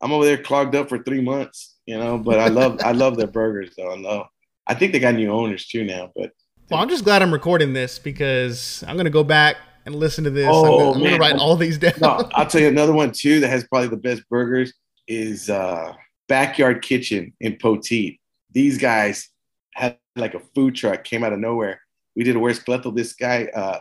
I'm 0.00 0.12
over 0.12 0.24
there 0.24 0.42
clogged 0.42 0.74
up 0.74 0.88
for 0.88 1.02
three 1.02 1.20
months, 1.20 1.71
you 1.86 1.98
know. 1.98 2.18
But 2.18 2.38
I 2.38 2.48
love 2.48 2.80
I 2.84 2.92
love 2.92 3.16
their 3.16 3.26
burgers 3.26 3.74
though. 3.76 3.90
I 3.90 3.96
love. 3.96 4.26
I 4.66 4.74
think 4.74 4.92
they 4.92 5.00
got 5.00 5.14
new 5.14 5.30
owners 5.30 5.66
too 5.66 5.84
now, 5.84 6.12
but 6.14 6.30
well, 6.70 6.80
I'm 6.80 6.88
just 6.88 7.04
glad 7.04 7.20
I'm 7.22 7.32
recording 7.32 7.72
this 7.72 7.98
because 7.98 8.82
I'm 8.86 8.96
gonna 8.96 9.10
go 9.10 9.24
back 9.24 9.56
and 9.84 9.94
listen 9.94 10.24
to 10.24 10.30
this. 10.30 10.48
Oh, 10.50 10.64
I'm, 10.64 10.70
gonna, 10.70 10.92
I'm 10.92 11.04
gonna 11.04 11.18
write 11.18 11.36
all 11.36 11.56
these 11.56 11.78
down. 11.78 11.92
No, 12.00 12.28
I'll 12.32 12.46
tell 12.46 12.60
you 12.60 12.68
another 12.68 12.92
one 12.92 13.12
too 13.12 13.40
that 13.40 13.48
has 13.48 13.64
probably 13.64 13.88
the 13.88 13.96
best 13.96 14.28
burgers 14.28 14.72
is 15.08 15.50
uh, 15.50 15.92
Backyard 16.28 16.82
Kitchen 16.82 17.32
in 17.40 17.56
Poteet. 17.56 18.18
These 18.52 18.78
guys 18.78 19.28
had 19.74 19.98
like 20.16 20.34
a 20.34 20.40
food 20.54 20.74
truck 20.74 21.04
came 21.04 21.24
out 21.24 21.32
of 21.32 21.40
nowhere. 21.40 21.80
We 22.14 22.24
did 22.24 22.36
a 22.36 22.38
Where's 22.38 22.60
Cleto. 22.60 22.94
This 22.94 23.14
guy, 23.14 23.48
uh, 23.54 23.80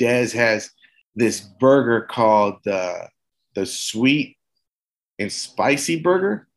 Dez, 0.00 0.32
has 0.32 0.70
this 1.14 1.40
burger 1.40 2.02
called 2.02 2.66
uh, 2.66 3.06
the 3.54 3.66
Sweet 3.66 4.36
and 5.18 5.32
Spicy 5.32 6.00
Burger, 6.00 6.48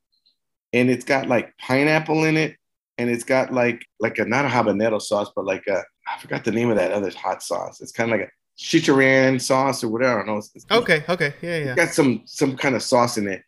and 0.74 0.90
it's 0.90 1.06
got 1.06 1.28
like 1.28 1.56
pineapple 1.58 2.24
in 2.26 2.36
it 2.36 2.58
and 2.98 3.10
it's 3.10 3.24
got 3.24 3.54
like 3.54 3.86
like 4.00 4.18
a 4.20 4.26
not 4.26 4.46
a 4.46 4.48
habanero 4.48 5.02
sauce, 5.02 5.32
but 5.36 5.46
like 5.46 5.66
a 5.68 5.84
I 6.08 6.20
forgot 6.20 6.44
the 6.44 6.52
name 6.52 6.70
of 6.70 6.78
that 6.78 6.92
other 6.92 7.12
hot 7.12 7.42
sauce. 7.42 7.82
It's 7.82 7.92
kind 7.92 8.12
of 8.12 8.20
like 8.20 8.28
a 8.28 8.32
chicharron 8.62 9.42
sauce 9.42 9.84
or 9.84 9.90
whatever. 9.90 10.22
I 10.22 10.26
don't 10.26 10.28
know. 10.28 10.38
It's, 10.38 10.52
it's, 10.56 10.66
okay, 10.70 11.04
okay, 11.08 11.34
yeah, 11.42 11.58
yeah. 11.58 11.76
got 11.76 11.90
some 11.90 12.24
some 12.26 12.58
kind 12.58 12.76
of 12.76 12.84
sauce 12.84 13.18
in 13.18 13.28
it. 13.28 13.44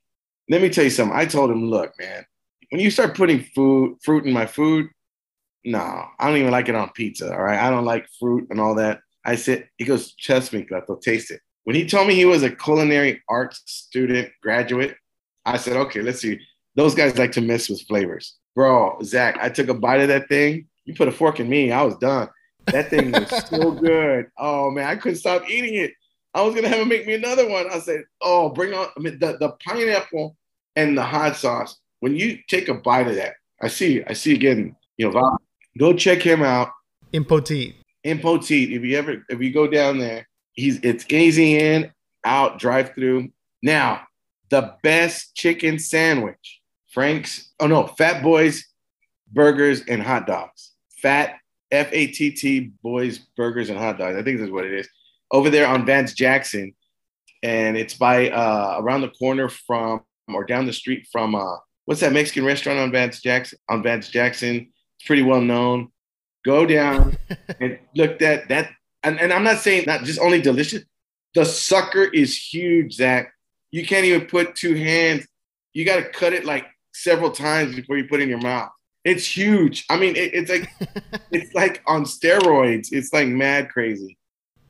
Let 0.50 0.62
me 0.62 0.70
tell 0.70 0.84
you 0.84 0.90
something. 0.90 1.18
I 1.18 1.26
told 1.26 1.52
him, 1.52 1.70
look, 1.70 1.94
man, 2.00 2.26
when 2.70 2.82
you 2.82 2.92
start 2.92 3.16
putting 3.16 3.44
food 3.56 3.98
fruit 4.04 4.26
in 4.26 4.34
my 4.34 4.46
food, 4.46 4.90
no, 5.64 6.06
I 6.20 6.28
don't 6.28 6.38
even 6.38 6.52
like 6.52 6.70
it 6.70 6.76
on 6.76 6.90
pizza. 6.90 7.32
All 7.32 7.44
right, 7.44 7.60
I 7.60 7.70
don't 7.70 7.86
like 7.86 8.08
fruit 8.20 8.48
and 8.52 8.60
all 8.60 8.76
that. 8.76 9.02
I 9.26 9.36
said, 9.36 9.68
he 9.78 9.86
goes, 9.86 10.14
trust 10.14 10.54
me, 10.54 10.64
Cleto, 10.64 11.02
taste 11.02 11.32
it. 11.32 11.42
When 11.64 11.76
he 11.76 11.88
told 11.88 12.08
me 12.08 12.14
he 12.14 12.26
was 12.26 12.44
a 12.44 12.52
culinary 12.52 13.24
arts 13.28 13.64
student 13.66 14.30
graduate, 14.44 14.96
I 15.46 15.58
said, 15.58 15.78
okay, 15.78 16.02
let's 16.02 16.22
see. 16.22 16.40
Those 16.76 16.96
guys 16.96 17.18
like 17.18 17.32
to 17.34 17.42
mess 17.42 17.70
with 17.70 17.82
flavors 17.84 18.38
bro, 18.56 18.98
Zach, 19.04 19.38
I 19.40 19.50
took 19.50 19.68
a 19.68 19.74
bite 19.74 20.02
of 20.02 20.08
that 20.08 20.30
thing. 20.30 20.68
You 20.86 20.96
put 20.96 21.08
a 21.08 21.12
fork 21.12 21.40
in 21.40 21.50
me, 21.50 21.72
I 21.72 21.84
was 21.84 21.98
done. 21.98 22.30
That 22.68 22.90
thing 22.90 23.12
was 23.12 23.30
so 23.50 23.72
good. 23.72 24.28
Oh 24.38 24.72
man, 24.72 24.88
I 24.88 24.96
couldn't 24.96 25.20
stop 25.20 25.48
eating 25.48 25.76
it. 25.76 25.92
I 26.34 26.42
was 26.42 26.56
gonna 26.56 26.70
have 26.70 26.80
him 26.80 26.88
make 26.88 27.06
me 27.06 27.14
another 27.14 27.48
one. 27.48 27.68
I 27.70 27.80
said, 27.80 28.04
"Oh, 28.22 28.50
bring 28.50 28.74
on 28.74 28.88
I 28.98 29.00
mean, 29.00 29.20
the 29.20 29.38
the 29.38 29.50
pineapple 29.66 30.36
and 30.76 30.98
the 30.98 31.04
hot 31.04 31.36
sauce." 31.36 31.78
When 32.00 32.16
you 32.16 32.40
take 32.48 32.68
a 32.68 32.74
bite 32.74 33.08
of 33.08 33.16
that, 33.16 33.36
I 33.62 33.68
see, 33.68 34.04
I 34.04 34.14
see 34.14 34.34
again. 34.34 34.76
You 34.98 35.12
know, 35.12 35.38
go 35.78 35.94
check 35.94 36.22
him 36.22 36.42
out. 36.42 36.72
In 38.04 38.20
Poteet. 38.20 38.76
If 38.76 38.84
you 38.84 38.98
ever, 38.98 39.26
if 39.30 39.42
you 39.42 39.52
go 39.52 39.68
down 39.68 39.98
there, 39.98 40.28
he's 40.54 40.80
it's 40.82 41.06
easy 41.10 41.58
in, 41.58 41.92
out, 42.24 42.60
drive 42.60 42.94
through. 42.94 43.30
Now, 43.62 44.02
the 44.50 44.76
best 44.84 45.36
chicken 45.36 45.80
sandwich 45.80 46.62
Frank's, 46.96 47.52
oh 47.60 47.68
no, 47.68 47.88
Fat 47.88 48.24
Boys 48.24 48.66
Burgers 49.32 49.82
and 49.82 50.02
Hot 50.02 50.26
Dogs. 50.26 50.72
Fat, 51.02 51.36
F 51.70 51.90
A 51.92 52.08
T 52.08 52.32
T 52.32 52.72
Boys 52.82 53.20
Burgers 53.36 53.70
and 53.70 53.78
Hot 53.78 53.98
Dogs. 53.98 54.18
I 54.18 54.24
think 54.24 54.40
that's 54.40 54.50
what 54.50 54.64
it 54.64 54.74
is. 54.74 54.88
Over 55.30 55.50
there 55.50 55.68
on 55.68 55.86
Vance 55.86 56.14
Jackson. 56.14 56.74
And 57.44 57.76
it's 57.76 57.96
by 57.96 58.30
uh, 58.30 58.78
around 58.80 59.02
the 59.02 59.10
corner 59.10 59.50
from 59.50 60.04
or 60.34 60.46
down 60.46 60.66
the 60.66 60.74
street 60.74 61.06
from 61.12 61.36
uh, 61.36 61.58
what's 61.84 62.00
that 62.00 62.14
Mexican 62.14 62.46
restaurant 62.46 62.80
on 62.80 62.94
Vance 62.94 63.22
Jackson? 63.22 63.60
On 63.70 63.84
Vance 63.84 64.08
Jackson. 64.08 64.72
It's 64.98 65.06
pretty 65.06 65.22
well 65.22 65.42
known. 65.42 65.90
Go 66.46 66.66
down 66.66 67.18
and 67.60 67.78
look 67.94 68.22
at 68.22 68.48
that. 68.48 68.72
And, 69.04 69.20
and 69.20 69.34
I'm 69.34 69.44
not 69.44 69.60
saying 69.60 69.84
not 69.86 70.06
just 70.06 70.20
only 70.20 70.42
delicious. 70.42 70.86
The 71.34 71.44
sucker 71.44 72.06
is 72.06 72.38
huge, 72.38 72.94
Zach. 72.94 73.34
You 73.70 73.86
can't 73.86 74.06
even 74.06 74.28
put 74.28 74.56
two 74.56 74.76
hands. 74.76 75.28
You 75.74 75.84
got 75.84 75.98
to 75.98 76.08
cut 76.08 76.32
it 76.32 76.46
like 76.46 76.66
several 76.96 77.32
times 77.32 77.76
before 77.76 77.98
you 77.98 78.06
put 78.06 78.20
it 78.20 78.24
in 78.24 78.30
your 78.30 78.42
mouth. 78.42 78.72
It's 79.04 79.26
huge. 79.26 79.86
I 79.90 79.98
mean, 79.98 80.16
it, 80.16 80.34
it's 80.34 80.50
like 80.50 80.70
it's 81.32 81.54
like 81.54 81.84
on 81.86 82.06
steroids. 82.06 82.92
It's 82.92 83.14
like 83.14 83.28
mad 83.28 83.70
crazy. 83.70 84.18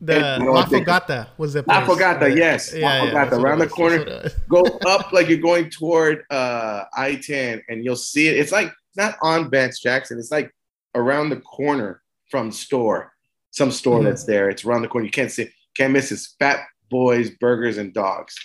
The 0.01 0.19
La 0.41 0.65
Fogata 0.65 1.27
was 1.37 1.53
the 1.53 1.63
place. 1.63 1.77
La 1.77 1.85
Fogata, 1.85 2.35
yes. 2.35 2.73
Yeah, 2.73 2.85
La 2.85 3.05
Fogata, 3.05 3.31
yeah, 3.31 3.37
around 3.37 3.59
the 3.59 3.67
corner. 3.67 4.29
go 4.49 4.61
up 4.85 5.13
like 5.13 5.29
you're 5.29 5.37
going 5.37 5.69
toward 5.69 6.23
uh, 6.29 6.83
I-10 6.95 7.61
and 7.69 7.83
you'll 7.83 7.95
see 7.95 8.27
it. 8.27 8.37
It's 8.37 8.51
like 8.51 8.67
it's 8.67 8.97
not 8.97 9.15
on 9.21 9.49
Vance 9.49 9.79
Jackson. 9.79 10.19
It's 10.19 10.31
like 10.31 10.53
around 10.95 11.29
the 11.29 11.37
corner 11.37 12.01
from 12.29 12.51
store, 12.51 13.13
some 13.51 13.71
store 13.71 13.99
mm-hmm. 13.99 14.05
that's 14.05 14.25
there. 14.25 14.49
It's 14.49 14.65
around 14.65 14.81
the 14.81 14.89
corner. 14.89 15.05
You 15.05 15.11
can't 15.11 15.31
see, 15.31 15.49
can't 15.77 15.93
miss 15.93 16.11
it. 16.11 16.19
Fat 16.39 16.65
Boys, 16.89 17.29
Burgers, 17.29 17.77
and 17.77 17.93
Dogs. 17.93 18.35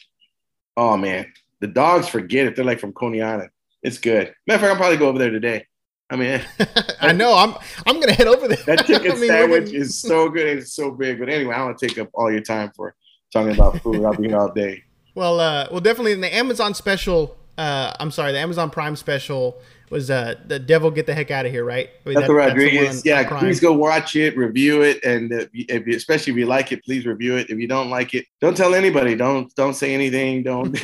Oh 0.77 0.97
man, 0.97 1.33
the 1.61 1.67
dogs 1.67 2.09
forget 2.09 2.47
it. 2.47 2.57
They're 2.57 2.65
like 2.65 2.81
from 2.81 2.93
Coney 2.93 3.23
Island. 3.23 3.51
It's 3.83 3.99
good. 3.99 4.35
Matter 4.47 4.57
of 4.57 4.61
fact, 4.61 4.73
I'll 4.73 4.77
probably 4.77 4.97
go 4.97 5.09
over 5.09 5.19
there 5.19 5.31
today. 5.31 5.67
I 6.11 6.17
mean, 6.17 6.43
I 7.01 7.13
know 7.13 7.37
I'm 7.37 7.55
I'm 7.87 8.01
gonna 8.01 8.13
head 8.13 8.27
over 8.27 8.49
there. 8.49 8.59
That 8.67 8.87
chicken 8.87 9.13
I 9.13 9.15
mean, 9.15 9.29
sandwich 9.29 9.73
is 9.73 9.99
so 9.99 10.29
good. 10.29 10.59
It's 10.59 10.75
so 10.75 10.91
big. 10.91 11.19
But 11.21 11.29
anyway, 11.29 11.55
I 11.55 11.59
don't 11.59 11.67
want 11.67 11.79
to 11.79 11.87
take 11.89 11.99
up 11.99 12.09
all 12.15 12.31
your 12.31 12.41
time 12.41 12.73
for 12.75 12.95
talking 13.33 13.53
about 13.53 13.81
food. 13.81 14.05
I'll 14.05 14.15
be 14.15 14.29
here 14.29 14.39
all 14.39 14.53
day. 14.53 14.85
Well, 15.13 15.41
uh, 15.41 15.67
well, 15.73 15.81
definitely 15.81 16.13
in 16.13 16.21
the 16.21 16.33
Amazon 16.33 16.73
special. 16.73 17.37
Uh, 17.59 17.93
I'm 17.99 18.13
sorry, 18.13 18.31
the 18.31 18.39
Amazon 18.39 18.71
Prime 18.71 18.95
special 18.95 19.61
was 19.91 20.09
uh, 20.09 20.37
the 20.47 20.61
devil 20.61 20.89
get 20.89 21.07
the 21.07 21.13
heck 21.13 21.33
out 21.33 21.47
of 21.47 21.53
here, 21.53 21.65
right? 21.65 21.91
I 22.07 22.09
mean, 22.09 22.15
that's 22.15 22.29
that, 22.29 22.33
Rodriguez. 22.33 23.05
yeah, 23.05 23.39
please 23.39 23.59
go 23.59 23.73
watch 23.73 24.15
it, 24.15 24.37
review 24.37 24.83
it, 24.83 25.05
and 25.05 25.33
if 25.33 25.85
you, 25.85 25.97
especially 25.97 26.33
if 26.33 26.39
you 26.39 26.47
like 26.47 26.71
it, 26.71 26.85
please 26.85 27.07
review 27.07 27.37
it. 27.37 27.51
If 27.51 27.59
you 27.59 27.67
don't 27.67 27.91
like 27.91 28.15
it, 28.15 28.25
don't 28.41 28.57
tell 28.57 28.73
anybody. 28.73 29.17
Don't 29.17 29.53
don't 29.57 29.75
say 29.75 29.93
anything. 29.93 30.45
Don't 30.45 30.81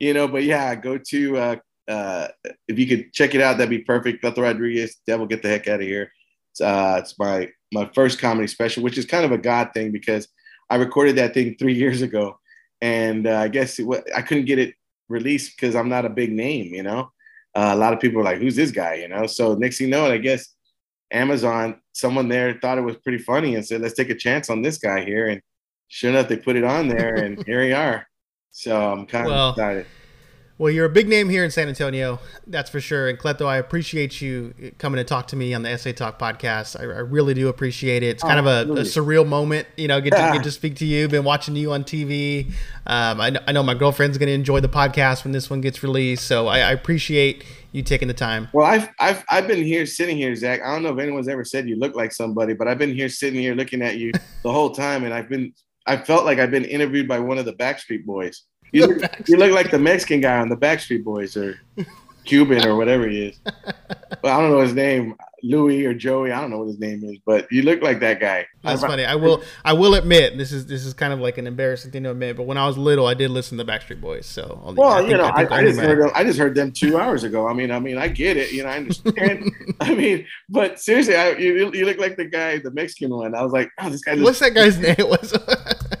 you 0.00 0.12
know? 0.12 0.26
But 0.26 0.42
yeah, 0.42 0.74
go 0.74 0.98
to 0.98 1.36
uh, 1.36 1.56
uh, 1.88 2.28
if 2.68 2.78
you 2.78 2.86
could 2.86 3.12
check 3.12 3.34
it 3.34 3.40
out, 3.40 3.58
that'd 3.58 3.70
be 3.70 3.78
perfect. 3.78 4.22
Cleto 4.22 4.38
Rodriguez, 4.38 4.96
Devil, 5.06 5.26
get 5.26 5.42
the 5.42 5.48
heck 5.48 5.68
out 5.68 5.80
of 5.80 5.86
here. 5.86 6.12
It's, 6.52 6.60
uh, 6.60 6.96
it's 6.98 7.18
my 7.18 7.50
my 7.72 7.90
first 7.94 8.18
comedy 8.18 8.46
special, 8.46 8.82
which 8.82 8.98
is 8.98 9.06
kind 9.06 9.24
of 9.24 9.32
a 9.32 9.38
God 9.38 9.70
thing 9.72 9.90
because 9.90 10.28
I 10.68 10.76
recorded 10.76 11.16
that 11.16 11.34
thing 11.34 11.56
three 11.58 11.74
years 11.82 12.02
ago, 12.02 12.38
and 12.80 13.26
uh, 13.26 13.38
I 13.38 13.48
guess 13.48 13.78
it, 13.78 13.86
I 14.14 14.22
couldn't 14.22 14.44
get 14.44 14.58
it 14.58 14.74
released 15.08 15.56
because 15.56 15.74
I'm 15.74 15.88
not 15.88 16.04
a 16.04 16.10
big 16.10 16.32
name, 16.32 16.74
you 16.74 16.82
know. 16.82 17.10
Uh, 17.54 17.70
a 17.72 17.76
lot 17.76 17.92
of 17.92 18.00
people 18.00 18.20
are 18.20 18.24
like, 18.24 18.38
"Who's 18.38 18.56
this 18.56 18.70
guy?" 18.70 18.94
You 18.94 19.08
know. 19.08 19.26
So 19.26 19.54
next 19.54 19.78
thing 19.78 19.88
you 19.88 19.90
know, 19.90 20.06
I 20.06 20.18
guess 20.18 20.48
Amazon, 21.10 21.80
someone 21.92 22.28
there 22.28 22.58
thought 22.60 22.78
it 22.78 22.82
was 22.82 22.96
pretty 22.96 23.18
funny 23.18 23.54
and 23.56 23.66
said, 23.66 23.80
"Let's 23.80 23.94
take 23.94 24.10
a 24.10 24.14
chance 24.14 24.48
on 24.50 24.62
this 24.62 24.78
guy 24.78 25.04
here." 25.04 25.28
And 25.28 25.40
sure 25.88 26.10
enough, 26.10 26.28
they 26.28 26.36
put 26.36 26.56
it 26.56 26.64
on 26.64 26.88
there, 26.88 27.16
and 27.16 27.42
here 27.46 27.60
we 27.60 27.72
are. 27.72 28.06
So 28.52 28.92
I'm 28.92 29.06
kind 29.06 29.26
well, 29.26 29.50
of 29.50 29.56
excited. 29.56 29.86
Well, 30.58 30.70
you're 30.70 30.84
a 30.84 30.90
big 30.90 31.08
name 31.08 31.30
here 31.30 31.44
in 31.44 31.50
San 31.50 31.68
Antonio, 31.68 32.20
that's 32.46 32.68
for 32.68 32.80
sure. 32.80 33.08
And 33.08 33.18
Cleto, 33.18 33.46
I 33.46 33.56
appreciate 33.56 34.20
you 34.20 34.54
coming 34.78 34.98
to 34.98 35.04
talk 35.04 35.26
to 35.28 35.36
me 35.36 35.54
on 35.54 35.62
the 35.62 35.76
SA 35.78 35.92
Talk 35.92 36.18
podcast. 36.18 36.78
I, 36.78 36.82
I 36.82 36.98
really 36.98 37.32
do 37.32 37.48
appreciate 37.48 38.02
it. 38.02 38.08
It's 38.08 38.22
kind 38.22 38.38
oh, 38.38 38.50
of 38.50 38.68
a, 38.68 38.72
a, 38.72 38.84
surreal 38.84 39.26
moment, 39.26 39.66
you 39.76 39.88
know, 39.88 40.00
get 40.00 40.10
to, 40.10 40.30
get 40.32 40.42
to 40.44 40.50
speak 40.50 40.76
to 40.76 40.84
you. 40.84 41.08
Been 41.08 41.24
watching 41.24 41.56
you 41.56 41.72
on 41.72 41.84
TV. 41.84 42.48
Um, 42.86 43.20
I, 43.20 43.34
I, 43.46 43.52
know 43.52 43.62
my 43.62 43.74
girlfriend's 43.74 44.18
going 44.18 44.26
to 44.26 44.34
enjoy 44.34 44.60
the 44.60 44.68
podcast 44.68 45.24
when 45.24 45.32
this 45.32 45.48
one 45.48 45.62
gets 45.62 45.82
released. 45.82 46.26
So 46.26 46.48
I, 46.48 46.58
I, 46.58 46.72
appreciate 46.72 47.44
you 47.72 47.82
taking 47.82 48.08
the 48.08 48.14
time. 48.14 48.48
Well, 48.52 48.66
I've, 48.66 48.90
I've, 49.00 49.24
I've 49.30 49.46
been 49.46 49.64
here 49.64 49.86
sitting 49.86 50.18
here, 50.18 50.34
Zach. 50.36 50.60
I 50.62 50.72
don't 50.72 50.82
know 50.82 50.92
if 50.92 50.98
anyone's 50.98 51.28
ever 51.28 51.44
said 51.44 51.66
you 51.66 51.76
look 51.76 51.96
like 51.96 52.12
somebody, 52.12 52.52
but 52.52 52.68
I've 52.68 52.78
been 52.78 52.94
here 52.94 53.08
sitting 53.08 53.40
here 53.40 53.54
looking 53.54 53.80
at 53.80 53.96
you 53.96 54.12
the 54.42 54.52
whole 54.52 54.70
time, 54.70 55.04
and 55.04 55.14
I've 55.14 55.28
been 55.28 55.54
I 55.86 55.96
felt 55.96 56.24
like 56.24 56.38
I've 56.38 56.50
been 56.50 56.64
interviewed 56.64 57.08
by 57.08 57.18
one 57.18 57.38
of 57.38 57.44
the 57.44 57.54
Backstreet 57.54 58.04
Boys. 58.04 58.44
You 58.72 58.86
look, 58.86 59.28
you 59.28 59.36
look 59.36 59.52
like 59.52 59.70
the 59.70 59.78
Mexican 59.78 60.20
guy 60.20 60.38
on 60.38 60.48
the 60.48 60.56
Backstreet 60.56 61.04
Boys, 61.04 61.36
or 61.36 61.60
Cuban 62.24 62.66
or 62.66 62.76
whatever 62.76 63.08
he 63.08 63.26
is. 63.26 63.40
well, 64.22 64.38
I 64.38 64.40
don't 64.40 64.50
know 64.50 64.60
his 64.60 64.74
name. 64.74 65.16
Louis 65.44 65.84
or 65.84 65.92
Joey. 65.92 66.30
I 66.30 66.40
don't 66.40 66.50
know 66.50 66.58
what 66.58 66.68
his 66.68 66.78
name 66.78 67.02
is, 67.02 67.18
but 67.26 67.50
you 67.50 67.62
look 67.62 67.82
like 67.82 67.98
that 68.00 68.20
guy. 68.20 68.46
That's 68.62 68.80
funny. 68.80 69.04
I 69.04 69.16
will. 69.16 69.42
I 69.64 69.72
will 69.72 69.94
admit 69.94 70.38
this 70.38 70.52
is 70.52 70.66
this 70.66 70.86
is 70.86 70.94
kind 70.94 71.12
of 71.12 71.18
like 71.18 71.36
an 71.36 71.48
embarrassing 71.48 71.90
thing 71.90 72.04
to 72.04 72.10
admit, 72.10 72.36
but 72.36 72.44
when 72.44 72.56
I 72.56 72.66
was 72.66 72.78
little, 72.78 73.06
I 73.06 73.14
did 73.14 73.32
listen 73.32 73.58
to 73.58 73.64
the 73.64 73.70
Backstreet 73.70 74.00
Boys. 74.00 74.24
So 74.24 74.62
well, 74.76 74.90
I 74.90 75.00
you 75.00 75.16
know, 75.16 75.24
I, 75.24 75.42
I, 75.42 75.56
I 75.58 75.64
just 75.64 75.80
heard 75.80 76.00
them. 76.00 76.10
I 76.14 76.22
just 76.22 76.38
heard 76.38 76.54
them 76.54 76.70
two 76.70 76.96
hours 76.96 77.24
ago. 77.24 77.48
I 77.48 77.54
mean, 77.54 77.72
I 77.72 77.80
mean, 77.80 77.98
I 77.98 78.06
get 78.06 78.36
it. 78.36 78.52
You 78.52 78.62
know, 78.62 78.68
I 78.68 78.76
understand. 78.76 79.50
I 79.80 79.94
mean, 79.94 80.26
but 80.48 80.78
seriously, 80.78 81.16
I, 81.16 81.30
you 81.30 81.72
you 81.72 81.86
look 81.86 81.98
like 81.98 82.16
the 82.16 82.26
guy, 82.26 82.58
the 82.58 82.70
Mexican 82.70 83.10
one. 83.10 83.34
I 83.34 83.42
was 83.42 83.52
like, 83.52 83.68
oh, 83.80 83.90
this 83.90 84.02
guy. 84.02 84.14
What's 84.14 84.38
that 84.38 84.54
guy's 84.54 84.78
name? 84.78 84.94
What's 84.98 85.32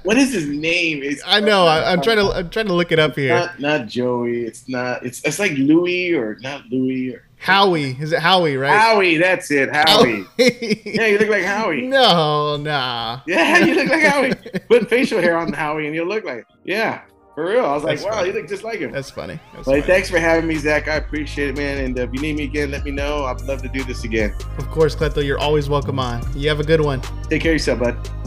what 0.02 0.16
is 0.16 0.32
his 0.32 0.48
name? 0.48 1.02
It's, 1.02 1.22
I 1.26 1.40
know. 1.40 1.66
I, 1.66 1.92
am 1.92 2.00
trying 2.00 2.18
to. 2.18 2.30
I'm 2.32 2.50
trying 2.50 2.66
to 2.66 2.74
look 2.74 2.92
it 2.92 2.98
up 2.98 3.16
here. 3.16 3.34
Not, 3.34 3.60
not 3.60 3.86
Joey. 3.86 4.44
It's 4.44 4.68
not. 4.68 5.04
It's 5.04 5.22
it's 5.24 5.38
like 5.38 5.52
Louis 5.52 6.14
or 6.14 6.38
not 6.40 6.66
Louis 6.70 7.14
or 7.14 7.24
Howie. 7.42 7.96
Is 8.00 8.12
it 8.12 8.20
Howie, 8.20 8.56
right? 8.56 8.78
Howie, 8.78 9.16
that's 9.18 9.50
it. 9.50 9.74
Howie. 9.74 10.24
yeah, 10.38 11.06
you 11.06 11.18
look 11.18 11.28
like 11.28 11.44
Howie. 11.44 11.86
No, 11.92 12.56
nah. 12.56 13.20
Yeah, 13.26 13.58
you 13.58 13.74
look 13.74 13.88
like 13.88 14.02
Howie. 14.02 14.34
Put 14.68 14.88
facial 14.88 15.20
hair 15.20 15.36
on 15.36 15.52
Howie 15.52 15.86
and 15.86 15.94
you'll 15.94 16.06
look 16.06 16.24
like 16.24 16.46
Yeah, 16.64 17.02
for 17.34 17.46
real. 17.46 17.64
I 17.64 17.74
was 17.74 17.82
that's 17.82 18.04
like, 18.04 18.12
wow, 18.12 18.22
you 18.22 18.32
look 18.32 18.48
just 18.48 18.62
like 18.62 18.78
him. 18.78 18.92
That's 18.92 19.10
funny. 19.10 19.40
That's 19.52 19.66
funny. 19.66 19.82
thanks 19.82 20.08
for 20.08 20.20
having 20.20 20.48
me, 20.48 20.54
Zach. 20.54 20.86
I 20.86 20.94
appreciate 20.94 21.50
it, 21.50 21.56
man. 21.56 21.84
And 21.84 21.98
uh, 21.98 22.02
if 22.02 22.14
you 22.14 22.20
need 22.20 22.36
me 22.36 22.44
again, 22.44 22.70
let 22.70 22.84
me 22.84 22.92
know. 22.92 23.24
I'd 23.24 23.40
love 23.42 23.60
to 23.62 23.68
do 23.68 23.82
this 23.84 24.04
again. 24.04 24.32
Of 24.58 24.70
course, 24.70 24.94
Cleto, 24.94 25.24
you're 25.24 25.40
always 25.40 25.68
welcome 25.68 25.98
on. 25.98 26.24
You 26.38 26.48
have 26.48 26.60
a 26.60 26.64
good 26.64 26.80
one. 26.80 27.00
Take 27.28 27.42
care 27.42 27.52
of 27.52 27.56
yourself, 27.56 27.80
bud. 27.80 28.21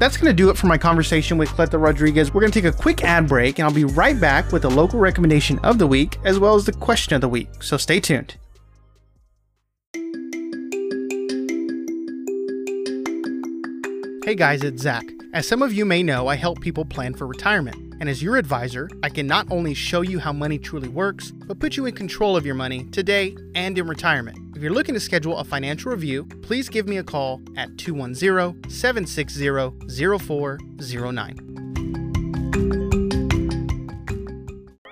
That's 0.00 0.16
going 0.16 0.34
to 0.34 0.34
do 0.34 0.48
it 0.48 0.56
for 0.56 0.66
my 0.66 0.78
conversation 0.78 1.36
with 1.36 1.50
Cleto 1.50 1.78
Rodriguez. 1.78 2.32
We're 2.32 2.40
going 2.40 2.50
to 2.50 2.62
take 2.62 2.72
a 2.72 2.74
quick 2.74 3.04
ad 3.04 3.28
break, 3.28 3.58
and 3.58 3.68
I'll 3.68 3.74
be 3.74 3.84
right 3.84 4.18
back 4.18 4.50
with 4.50 4.62
the 4.62 4.70
local 4.70 4.98
recommendation 4.98 5.58
of 5.58 5.78
the 5.78 5.86
week, 5.86 6.16
as 6.24 6.38
well 6.38 6.54
as 6.54 6.64
the 6.64 6.72
question 6.72 7.14
of 7.14 7.20
the 7.20 7.28
week. 7.28 7.62
So 7.62 7.76
stay 7.76 8.00
tuned. 8.00 8.36
Hey 14.24 14.34
guys, 14.34 14.62
it's 14.62 14.80
Zach. 14.80 15.04
As 15.34 15.46
some 15.46 15.60
of 15.60 15.74
you 15.74 15.84
may 15.84 16.02
know, 16.02 16.28
I 16.28 16.36
help 16.36 16.62
people 16.62 16.86
plan 16.86 17.12
for 17.12 17.26
retirement. 17.26 17.76
And 18.00 18.08
as 18.08 18.22
your 18.22 18.38
advisor, 18.38 18.88
I 19.02 19.10
can 19.10 19.26
not 19.26 19.48
only 19.50 19.74
show 19.74 20.00
you 20.00 20.18
how 20.18 20.32
money 20.32 20.58
truly 20.58 20.88
works, 20.88 21.30
but 21.30 21.58
put 21.58 21.76
you 21.76 21.84
in 21.84 21.94
control 21.94 22.38
of 22.38 22.46
your 22.46 22.54
money 22.54 22.84
today 22.84 23.36
and 23.54 23.76
in 23.76 23.86
retirement. 23.86 24.49
If 24.60 24.64
you're 24.64 24.74
looking 24.74 24.92
to 24.92 25.00
schedule 25.00 25.38
a 25.38 25.44
financial 25.44 25.90
review, 25.90 26.26
please 26.42 26.68
give 26.68 26.86
me 26.86 26.98
a 26.98 27.02
call 27.02 27.40
at 27.56 27.78
210 27.78 28.68
760 28.70 29.48
0409. 30.18 31.60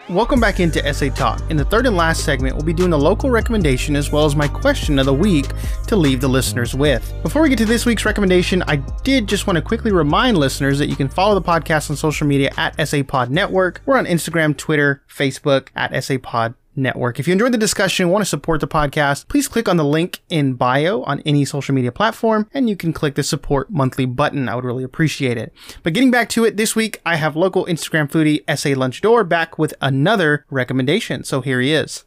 Welcome 0.09 0.41
back 0.41 0.59
into 0.59 0.95
SA 0.95 1.11
Talk. 1.11 1.43
In 1.51 1.59
the 1.59 1.67
third 1.67 1.85
and 1.85 1.99
last 1.99 2.25
segment, 2.25 2.57
we'll 2.57 2.65
be 2.65 2.73
doing 2.73 2.95
a 2.95 2.97
local 2.97 3.29
recommendation 3.29 3.95
as 3.95 4.11
well 4.11 4.25
as 4.25 4.35
my 4.35 4.49
question 4.49 4.99
of 4.99 5.05
the 5.05 5.13
week 5.13 5.45
to 5.87 5.97
leave 5.97 6.23
the 6.23 6.29
listeners 6.29 6.75
with. 6.75 7.13
Before 7.23 7.43
we 7.43 7.51
get 7.51 7.59
to 7.59 7.67
this 7.67 7.85
week's 7.85 8.07
recommendation, 8.07 8.63
I 8.69 8.77
did 9.05 9.29
just 9.29 9.47
want 9.47 9.59
to 9.59 9.63
quickly 9.63 9.93
remind 9.93 10.39
listeners 10.39 10.79
that 10.79 10.89
you 10.89 10.97
can 10.97 11.11
follow 11.11 11.35
the 11.35 11.43
podcast 11.47 11.91
on 11.91 11.97
social 11.97 12.27
media 12.27 12.53
at 12.57 12.89
SA 12.89 13.03
Pod 13.03 13.31
Network. 13.31 13.83
We're 13.85 13.99
on 13.99 14.07
Instagram, 14.07 14.57
Twitter, 14.57 15.03
Facebook 15.11 15.69
at 15.77 16.03
SA 16.03 16.17
Pod 16.23 16.55
Network. 16.79 17.21
If 17.21 17.27
you 17.27 17.33
enjoyed 17.33 17.53
the 17.53 17.59
discussion 17.59 18.05
and 18.05 18.13
want 18.13 18.23
to 18.23 18.29
support 18.29 18.61
the 18.61 18.69
podcast, 18.69 19.29
please 19.29 19.49
click 19.49 19.69
on 19.69 19.77
the 19.77 19.85
link 19.85 20.21
in 20.29 20.55
bio 20.55 21.03
on 21.03 21.21
any 21.27 21.45
social 21.45 21.75
media 21.75 21.93
platform 21.93 22.49
and 22.55 22.69
you 22.69 22.77
can 22.77 22.93
click 22.93 23.15
the 23.15 23.23
support 23.23 23.71
monthly 23.71 24.07
button. 24.07 24.49
I 24.49 24.55
would 24.55 24.65
really 24.65 24.85
appreciate 24.85 25.37
it. 25.37 25.53
But 25.83 25.93
getting 25.93 26.11
back 26.11 26.29
to 26.31 26.45
it, 26.45 26.57
this 26.57 26.75
week 26.75 27.01
I 27.05 27.17
have 27.17 27.37
local 27.37 27.67
Instagram 27.67 28.11
foodie 28.11 28.43
SA 28.57 28.71
Lunchador 28.71 29.29
back 29.29 29.59
with 29.59 29.75
another 29.81 30.47
recommendation. 30.51 31.25
So 31.25 31.41
here 31.41 31.61
he 31.61 31.73
is. 31.73 32.05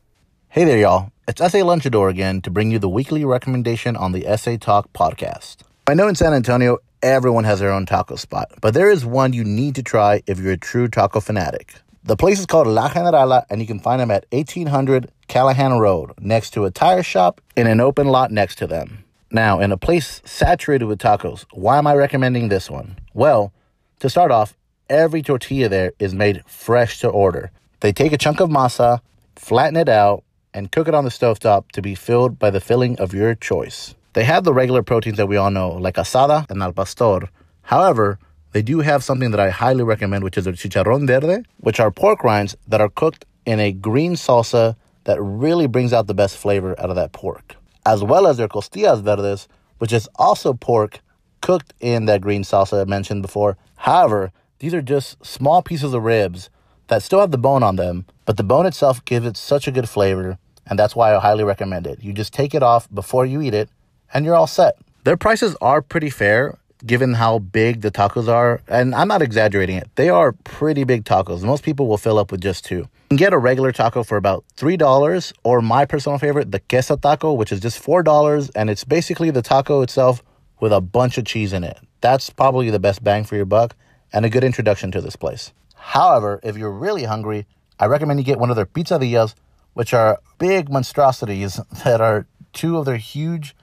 Hey 0.49 0.65
there, 0.65 0.78
y'all. 0.78 1.11
It's 1.28 1.39
SA 1.39 1.59
Lunchador 1.59 2.09
again 2.09 2.41
to 2.41 2.49
bring 2.49 2.72
you 2.72 2.80
the 2.80 2.89
weekly 2.89 3.24
recommendation 3.24 3.95
on 3.95 4.11
the 4.11 4.26
SA 4.38 4.57
Talk 4.57 4.91
podcast. 4.93 5.57
I 5.88 5.93
know 5.93 6.07
in 6.07 6.15
San 6.15 6.34
Antonio, 6.34 6.80
everyone 7.01 7.43
has 7.43 7.59
their 7.59 7.72
own 7.72 7.86
taco 7.86 8.15
spot, 8.15 8.51
but 8.61 8.74
there 8.74 8.91
is 8.91 9.05
one 9.05 9.34
you 9.34 9.43
need 9.43 9.76
to 9.76 9.84
try 9.84 10.22
if 10.28 10.39
you're 10.39 10.53
a 10.53 10.57
true 10.57 10.88
taco 10.88 11.19
fanatic. 11.19 11.76
The 12.04 12.18
place 12.18 12.39
is 12.39 12.47
called 12.47 12.66
La 12.66 12.89
Generala, 12.89 13.45
and 13.52 13.62
you 13.62 13.68
can 13.68 13.80
find 13.80 14.02
them 14.02 14.10
at 14.10 14.26
1800 14.32 15.12
Callahan 15.28 15.78
Road, 15.78 16.14
next 16.20 16.49
to 16.52 16.66
a 16.66 16.72
tire 16.72 17.04
shop 17.04 17.41
in 17.56 17.68
an 17.68 17.80
open 17.80 18.08
lot 18.08 18.32
next 18.32 18.56
to 18.56 18.66
them. 18.66 19.04
Now, 19.30 19.60
in 19.60 19.72
a 19.72 19.78
place 19.78 20.20
saturated 20.26 20.86
with 20.86 20.97
tacos, 20.97 21.45
why 21.52 21.78
am 21.78 21.86
I 21.86 21.93
recommending 21.93 22.49
this 22.49 22.72
one? 22.72 22.97
Well, 23.14 23.54
to 23.99 24.10
start 24.10 24.32
off, 24.32 24.58
every 24.89 25.22
tortilla 25.22 25.70
there 25.70 25.91
is 25.99 26.12
made 26.12 26.43
fresh 26.47 26.99
to 27.02 27.08
order. 27.08 27.52
They 27.82 27.93
take 27.93 28.14
a 28.14 28.18
chunk 28.18 28.39
of 28.39 28.49
masa, 28.49 29.02
flatten 29.36 29.78
it 29.78 29.88
out, 29.88 30.24
and 30.56 30.72
cook 30.72 30.88
it 30.88 30.95
on 30.95 31.04
the 31.04 31.12
stovetop 31.12 31.72
to 31.74 31.84
be 31.84 31.93
filled 31.93 32.39
by 32.39 32.49
the 32.49 32.60
filling 32.60 32.99
of 32.99 33.14
your 33.14 33.36
choice. 33.36 33.93
They 34.14 34.24
have 34.24 34.43
the 34.43 34.56
regular 34.56 34.82
proteins 34.82 35.18
that 35.18 35.28
we 35.28 35.38
all 35.38 35.52
know, 35.52 35.70
like 35.70 35.95
asada 35.95 36.49
and 36.49 36.64
al 36.64 36.74
pastor. 36.74 37.30
However, 37.62 38.18
they 38.52 38.62
do 38.62 38.80
have 38.80 39.04
something 39.04 39.32
that 39.32 39.39
I 39.39 39.49
highly 39.49 39.84
recommend, 39.84 40.24
which 40.24 40.38
is 40.38 40.47
a 40.47 40.52
chicharrón 40.52 41.08
verde, 41.08 41.43
which 41.58 41.80
are 41.80 41.91
pork 41.91 42.24
rinds 42.24 42.56
that 42.68 42.82
are 42.82 42.89
cooked 42.89 43.26
in 43.45 43.60
a 43.60 43.72
green 43.72 44.14
salsa 44.14 44.76
that 45.06 45.22
really 45.22 45.68
brings 45.68 45.93
out 45.93 46.08
the 46.08 46.14
best 46.14 46.38
flavor 46.38 46.80
out 46.80 46.89
of 46.89 46.95
that 46.95 47.12
pork, 47.12 47.56
as 47.86 48.04
well 48.04 48.28
as 48.28 48.38
their 48.38 48.47
costillas 48.47 49.02
verdes, 49.02 49.47
which 49.80 49.93
is 49.93 50.08
also 50.16 50.54
pork 50.54 50.99
cooked 51.41 51.74
in 51.80 52.06
that 52.06 52.22
green 52.22 52.43
salsa 52.43 52.82
I 52.82 52.86
mentioned 52.86 53.22
before. 53.22 53.58
However, 53.78 54.32
these 54.60 54.74
are 54.74 54.82
just 54.82 55.26
small 55.26 55.62
pieces 55.64 55.93
of 55.93 56.04
ribs 56.04 56.49
that 56.88 57.02
still 57.02 57.20
have 57.20 57.32
the 57.32 57.38
bone 57.38 57.64
on 57.64 57.78
them, 57.78 58.06
but 58.26 58.38
the 58.38 58.43
bone 58.43 58.66
itself 58.66 59.04
gives 59.06 59.26
it 59.26 59.38
such 59.38 59.68
a 59.68 59.72
good 59.72 59.89
flavor, 59.89 60.38
and 60.68 60.78
that's 60.78 60.95
why 60.95 61.16
I 61.16 61.20
highly 61.20 61.43
recommend 61.43 61.88
it. 61.88 62.04
You 62.04 62.14
just 62.14 62.34
take 62.34 62.54
it 62.54 62.62
off 62.62 62.88
before 62.93 63.26
you 63.26 63.41
eat 63.41 63.54
it, 63.54 63.70
and 64.14 64.24
you're 64.24 64.36
all 64.36 64.45
set. 64.45 64.76
Their 65.04 65.18
prices 65.18 65.56
are 65.62 65.82
pretty 65.82 66.12
fair, 66.12 66.60
given 66.86 67.14
how 67.14 67.40
big 67.40 67.82
the 67.82 67.92
tacos 67.92 68.28
are, 68.28 68.62
and 68.68 68.94
I'm 68.96 69.08
not 69.08 69.22
exaggerating 69.22 69.78
it, 69.78 69.90
they 69.96 70.10
are 70.10 70.32
pretty 70.32 70.84
big 70.84 71.04
tacos. 71.04 71.44
Most 71.44 71.64
people 71.64 71.88
will 71.88 71.98
fill 71.98 72.18
up 72.18 72.32
with 72.32 72.42
just 72.42 72.66
two. 72.66 72.78
You 72.78 72.90
can 73.10 73.18
get 73.18 73.34
a 73.34 73.38
regular 73.38 73.72
taco 73.72 74.04
for 74.04 74.18
about 74.18 74.44
$3, 74.58 75.34
or 75.44 75.62
my 75.62 75.86
personal 75.86 76.18
favorite, 76.18 76.52
the 76.52 76.60
queso 76.60 76.96
taco, 76.96 77.34
which 77.34 77.52
is 77.52 77.60
just 77.60 77.84
$4, 77.84 78.52
and 78.56 78.70
it's 78.70 78.84
basically 78.84 79.32
the 79.32 79.42
taco 79.42 79.82
itself 79.82 80.24
with 80.60 80.72
a 80.72 80.82
bunch 80.82 81.18
of 81.18 81.26
cheese 81.26 81.54
in 81.54 81.64
it. 81.64 81.78
That's 82.02 82.30
probably 82.30 82.70
the 82.70 82.80
best 82.80 83.04
bang 83.04 83.24
for 83.24 83.36
your 83.36 83.46
buck 83.46 83.76
and 84.14 84.26
a 84.26 84.30
good 84.30 84.44
introduction 84.44 84.92
to 84.92 85.02
this 85.02 85.16
place. 85.16 85.52
However, 85.76 86.40
if 86.44 86.58
you're 86.58 86.72
really 86.72 87.04
hungry, 87.04 87.48
I 87.80 87.86
recommend 87.86 88.20
you 88.20 88.26
get 88.26 88.40
one 88.40 88.50
of 88.50 88.56
their 88.56 88.66
pizzadillas, 88.66 89.34
which 89.74 89.94
are 89.94 90.20
big 90.38 90.70
monstrosities 90.70 91.60
that 91.84 92.02
are 92.02 92.28
two 92.54 92.78
of 92.78 92.86
their 92.86 92.98
huge 92.98 93.56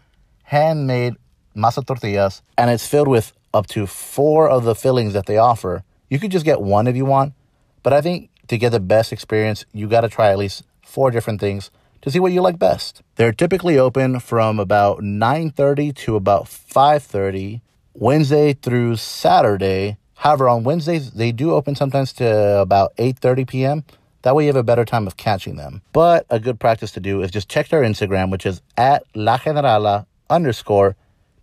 handmade 0.42 1.14
masa 1.58 1.84
tortillas, 1.84 2.42
and 2.56 2.70
it's 2.70 2.86
filled 2.86 3.08
with 3.08 3.32
up 3.52 3.66
to 3.66 3.86
four 3.86 4.48
of 4.48 4.64
the 4.64 4.74
fillings 4.74 5.12
that 5.12 5.26
they 5.26 5.36
offer. 5.36 5.82
You 6.08 6.18
could 6.18 6.30
just 6.30 6.44
get 6.44 6.60
one 6.60 6.86
if 6.86 6.96
you 6.96 7.04
want, 7.04 7.34
but 7.82 7.92
I 7.92 8.00
think 8.00 8.30
to 8.46 8.56
get 8.56 8.70
the 8.70 8.80
best 8.80 9.12
experience, 9.12 9.64
you 9.72 9.88
got 9.88 10.02
to 10.02 10.08
try 10.08 10.30
at 10.30 10.38
least 10.38 10.62
four 10.82 11.10
different 11.10 11.40
things 11.40 11.70
to 12.02 12.10
see 12.10 12.20
what 12.20 12.32
you 12.32 12.40
like 12.40 12.58
best. 12.58 13.02
They're 13.16 13.32
typically 13.32 13.78
open 13.78 14.20
from 14.20 14.58
about 14.58 15.00
9:30 15.00 15.94
to 16.04 16.16
about 16.16 16.44
5:30 16.46 17.60
Wednesday 17.94 18.54
through 18.54 18.96
Saturday. 18.96 19.98
However, 20.14 20.48
on 20.48 20.64
Wednesdays 20.64 21.12
they 21.12 21.32
do 21.32 21.52
open 21.52 21.74
sometimes 21.74 22.12
to 22.14 22.60
about 22.60 22.96
8:30 22.96 23.46
p.m. 23.46 23.84
That 24.22 24.34
way 24.34 24.44
you 24.44 24.48
have 24.48 24.56
a 24.56 24.62
better 24.62 24.84
time 24.84 25.06
of 25.06 25.16
catching 25.16 25.56
them. 25.56 25.82
But 25.92 26.26
a 26.28 26.40
good 26.40 26.58
practice 26.58 26.90
to 26.92 27.00
do 27.00 27.22
is 27.22 27.30
just 27.30 27.48
check 27.48 27.68
their 27.68 27.82
Instagram, 27.82 28.30
which 28.30 28.46
is 28.46 28.60
at 28.76 29.04
La 29.14 29.38
Generala 29.38 30.06
underscore 30.28 30.96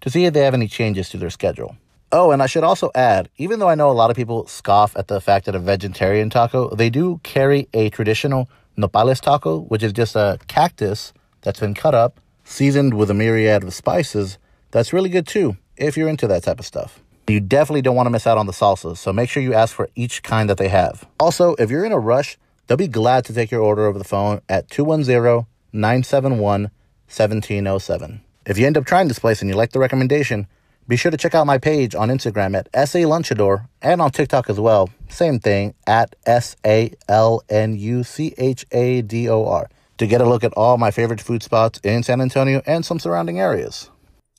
to 0.06 0.12
see 0.12 0.26
if 0.26 0.34
they 0.36 0.42
have 0.42 0.54
any 0.54 0.68
changes 0.68 1.10
to 1.10 1.18
their 1.18 1.32
schedule. 1.32 1.76
Oh, 2.12 2.30
and 2.30 2.44
I 2.44 2.46
should 2.46 2.64
also 2.64 2.92
add, 2.94 3.28
even 3.38 3.58
though 3.58 3.70
I 3.70 3.74
know 3.74 3.90
a 3.90 3.92
lot 3.92 4.12
of 4.12 4.16
people 4.16 4.46
scoff 4.46 4.96
at 4.96 5.08
the 5.08 5.20
fact 5.20 5.48
that 5.48 5.56
a 5.56 5.60
vegetarian 5.60 6.30
taco, 6.30 6.74
they 6.76 6.92
do 6.92 7.20
carry 7.24 7.68
a 7.74 7.90
traditional 7.90 8.48
nopales 8.78 9.20
taco, 9.20 9.62
which 9.62 9.82
is 9.82 9.92
just 9.94 10.16
a 10.16 10.38
cactus 10.48 11.12
that's 11.42 11.60
been 11.60 11.74
cut 11.74 11.96
up, 11.96 12.20
seasoned 12.44 12.94
with 12.94 13.10
a 13.10 13.16
myriad 13.16 13.64
of 13.64 13.74
spices. 13.74 14.38
That's 14.70 14.94
really 14.94 15.10
good 15.10 15.26
too, 15.26 15.58
if 15.76 15.98
you're 15.98 16.08
into 16.08 16.28
that 16.28 16.44
type 16.44 16.60
of 16.60 16.68
stuff. 16.68 17.00
You 17.28 17.40
definitely 17.40 17.82
don't 17.82 17.96
want 17.96 18.06
to 18.06 18.12
miss 18.12 18.28
out 18.28 18.38
on 18.38 18.46
the 18.46 18.54
salsas, 18.54 18.98
so 18.98 19.12
make 19.12 19.32
sure 19.32 19.42
you 19.42 19.56
ask 19.56 19.74
for 19.74 19.90
each 19.96 20.22
kind 20.22 20.48
that 20.52 20.58
they 20.58 20.70
have. 20.70 21.08
Also, 21.20 21.56
if 21.56 21.72
you're 21.72 21.84
in 21.84 21.92
a 21.92 21.98
rush, 22.00 22.38
they'll 22.68 22.78
be 22.78 22.88
glad 22.88 23.26
to 23.26 23.34
take 23.34 23.50
your 23.50 23.62
order 23.62 23.88
over 23.88 23.98
the 23.98 24.06
phone 24.06 24.42
at 24.48 24.70
210 24.70 25.48
971 25.74 26.70
1707. 27.08 28.25
If 28.46 28.60
you 28.60 28.68
end 28.68 28.78
up 28.78 28.86
trying 28.86 29.08
this 29.08 29.18
place 29.18 29.42
and 29.42 29.50
you 29.50 29.56
like 29.56 29.72
the 29.72 29.80
recommendation, 29.80 30.46
be 30.88 30.98
sure 30.98 31.10
to 31.10 31.18
check 31.18 31.34
out 31.34 31.48
my 31.48 31.58
page 31.58 31.96
on 31.96 32.10
Instagram 32.10 32.56
at 32.56 32.88
SA 32.88 33.00
Lunchador 33.00 33.68
and 33.82 34.00
on 34.02 34.12
TikTok 34.12 34.52
as 34.52 34.60
well. 34.60 34.90
Same 35.10 35.40
thing 35.40 35.74
at 35.88 36.16
S 36.28 36.56
A 36.64 36.94
L 37.08 37.42
N 37.50 37.76
U 37.76 38.04
C 38.04 38.36
H 38.38 38.64
A 38.72 39.02
D 39.02 39.28
O 39.28 39.48
R 39.48 39.68
to 39.98 40.06
get 40.06 40.22
a 40.22 40.30
look 40.30 40.44
at 40.44 40.54
all 40.54 40.78
my 40.78 40.92
favorite 40.92 41.22
food 41.22 41.42
spots 41.42 41.80
in 41.84 42.04
San 42.04 42.22
Antonio 42.22 42.62
and 42.68 42.86
some 42.86 43.00
surrounding 43.00 43.40
areas. 43.40 43.90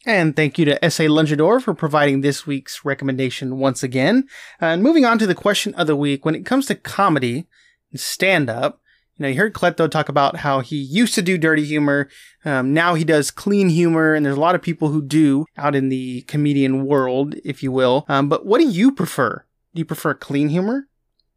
And 0.05 0.37
thank 0.37 0.57
you 0.57 0.65
to 0.67 0.91
SA 0.91 1.05
Lunchador 1.05 1.61
for 1.61 1.75
providing 1.75 2.21
this 2.21 2.47
week's 2.47 2.85
recommendation 2.85 3.59
once 3.59 3.83
again. 3.83 4.29
And 4.61 4.85
moving 4.85 5.05
on 5.05 5.19
to 5.19 5.27
the 5.27 5.35
question 5.35 5.75
of 5.75 5.89
the 5.89 5.97
week, 5.97 6.25
when 6.25 6.37
it 6.37 6.47
comes 6.47 6.67
to 6.67 6.77
comedy 6.77 7.49
and 7.91 7.99
stand 7.99 8.49
up, 8.49 8.81
You 9.19 9.23
know, 9.23 9.29
you 9.29 9.37
heard 9.37 9.55
Cleto 9.55 9.91
talk 9.91 10.09
about 10.09 10.39
how 10.39 10.61
he 10.61 10.77
used 10.77 11.15
to 11.15 11.23
do 11.23 11.39
dirty 11.39 11.65
humor. 11.65 12.09
Um, 12.45 12.75
now 12.75 12.95
he 12.95 13.05
does 13.05 13.31
clean 13.31 13.71
humor, 13.71 14.15
and 14.15 14.27
there's 14.27 14.37
a 14.37 14.41
lot 14.41 14.55
of 14.55 14.61
people 14.61 14.89
who 14.89 15.01
do 15.01 15.47
out 15.57 15.75
in 15.75 15.89
the 15.89 16.23
comedian 16.23 16.85
world, 16.85 17.35
if 17.43 17.63
you 17.63 17.73
will. 17.73 18.05
Um, 18.09 18.29
but 18.29 18.45
what 18.45 18.61
do 18.61 18.69
you 18.69 18.93
prefer? 18.93 19.45
Do 19.75 19.81
you 19.81 19.87
prefer 19.87 20.15
clean 20.15 20.51
humor 20.51 20.89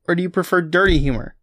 or 0.07 0.15
do 0.15 0.23
you 0.23 0.29
prefer 0.29 0.61
dirty 0.61 0.99
humor? 0.99 1.35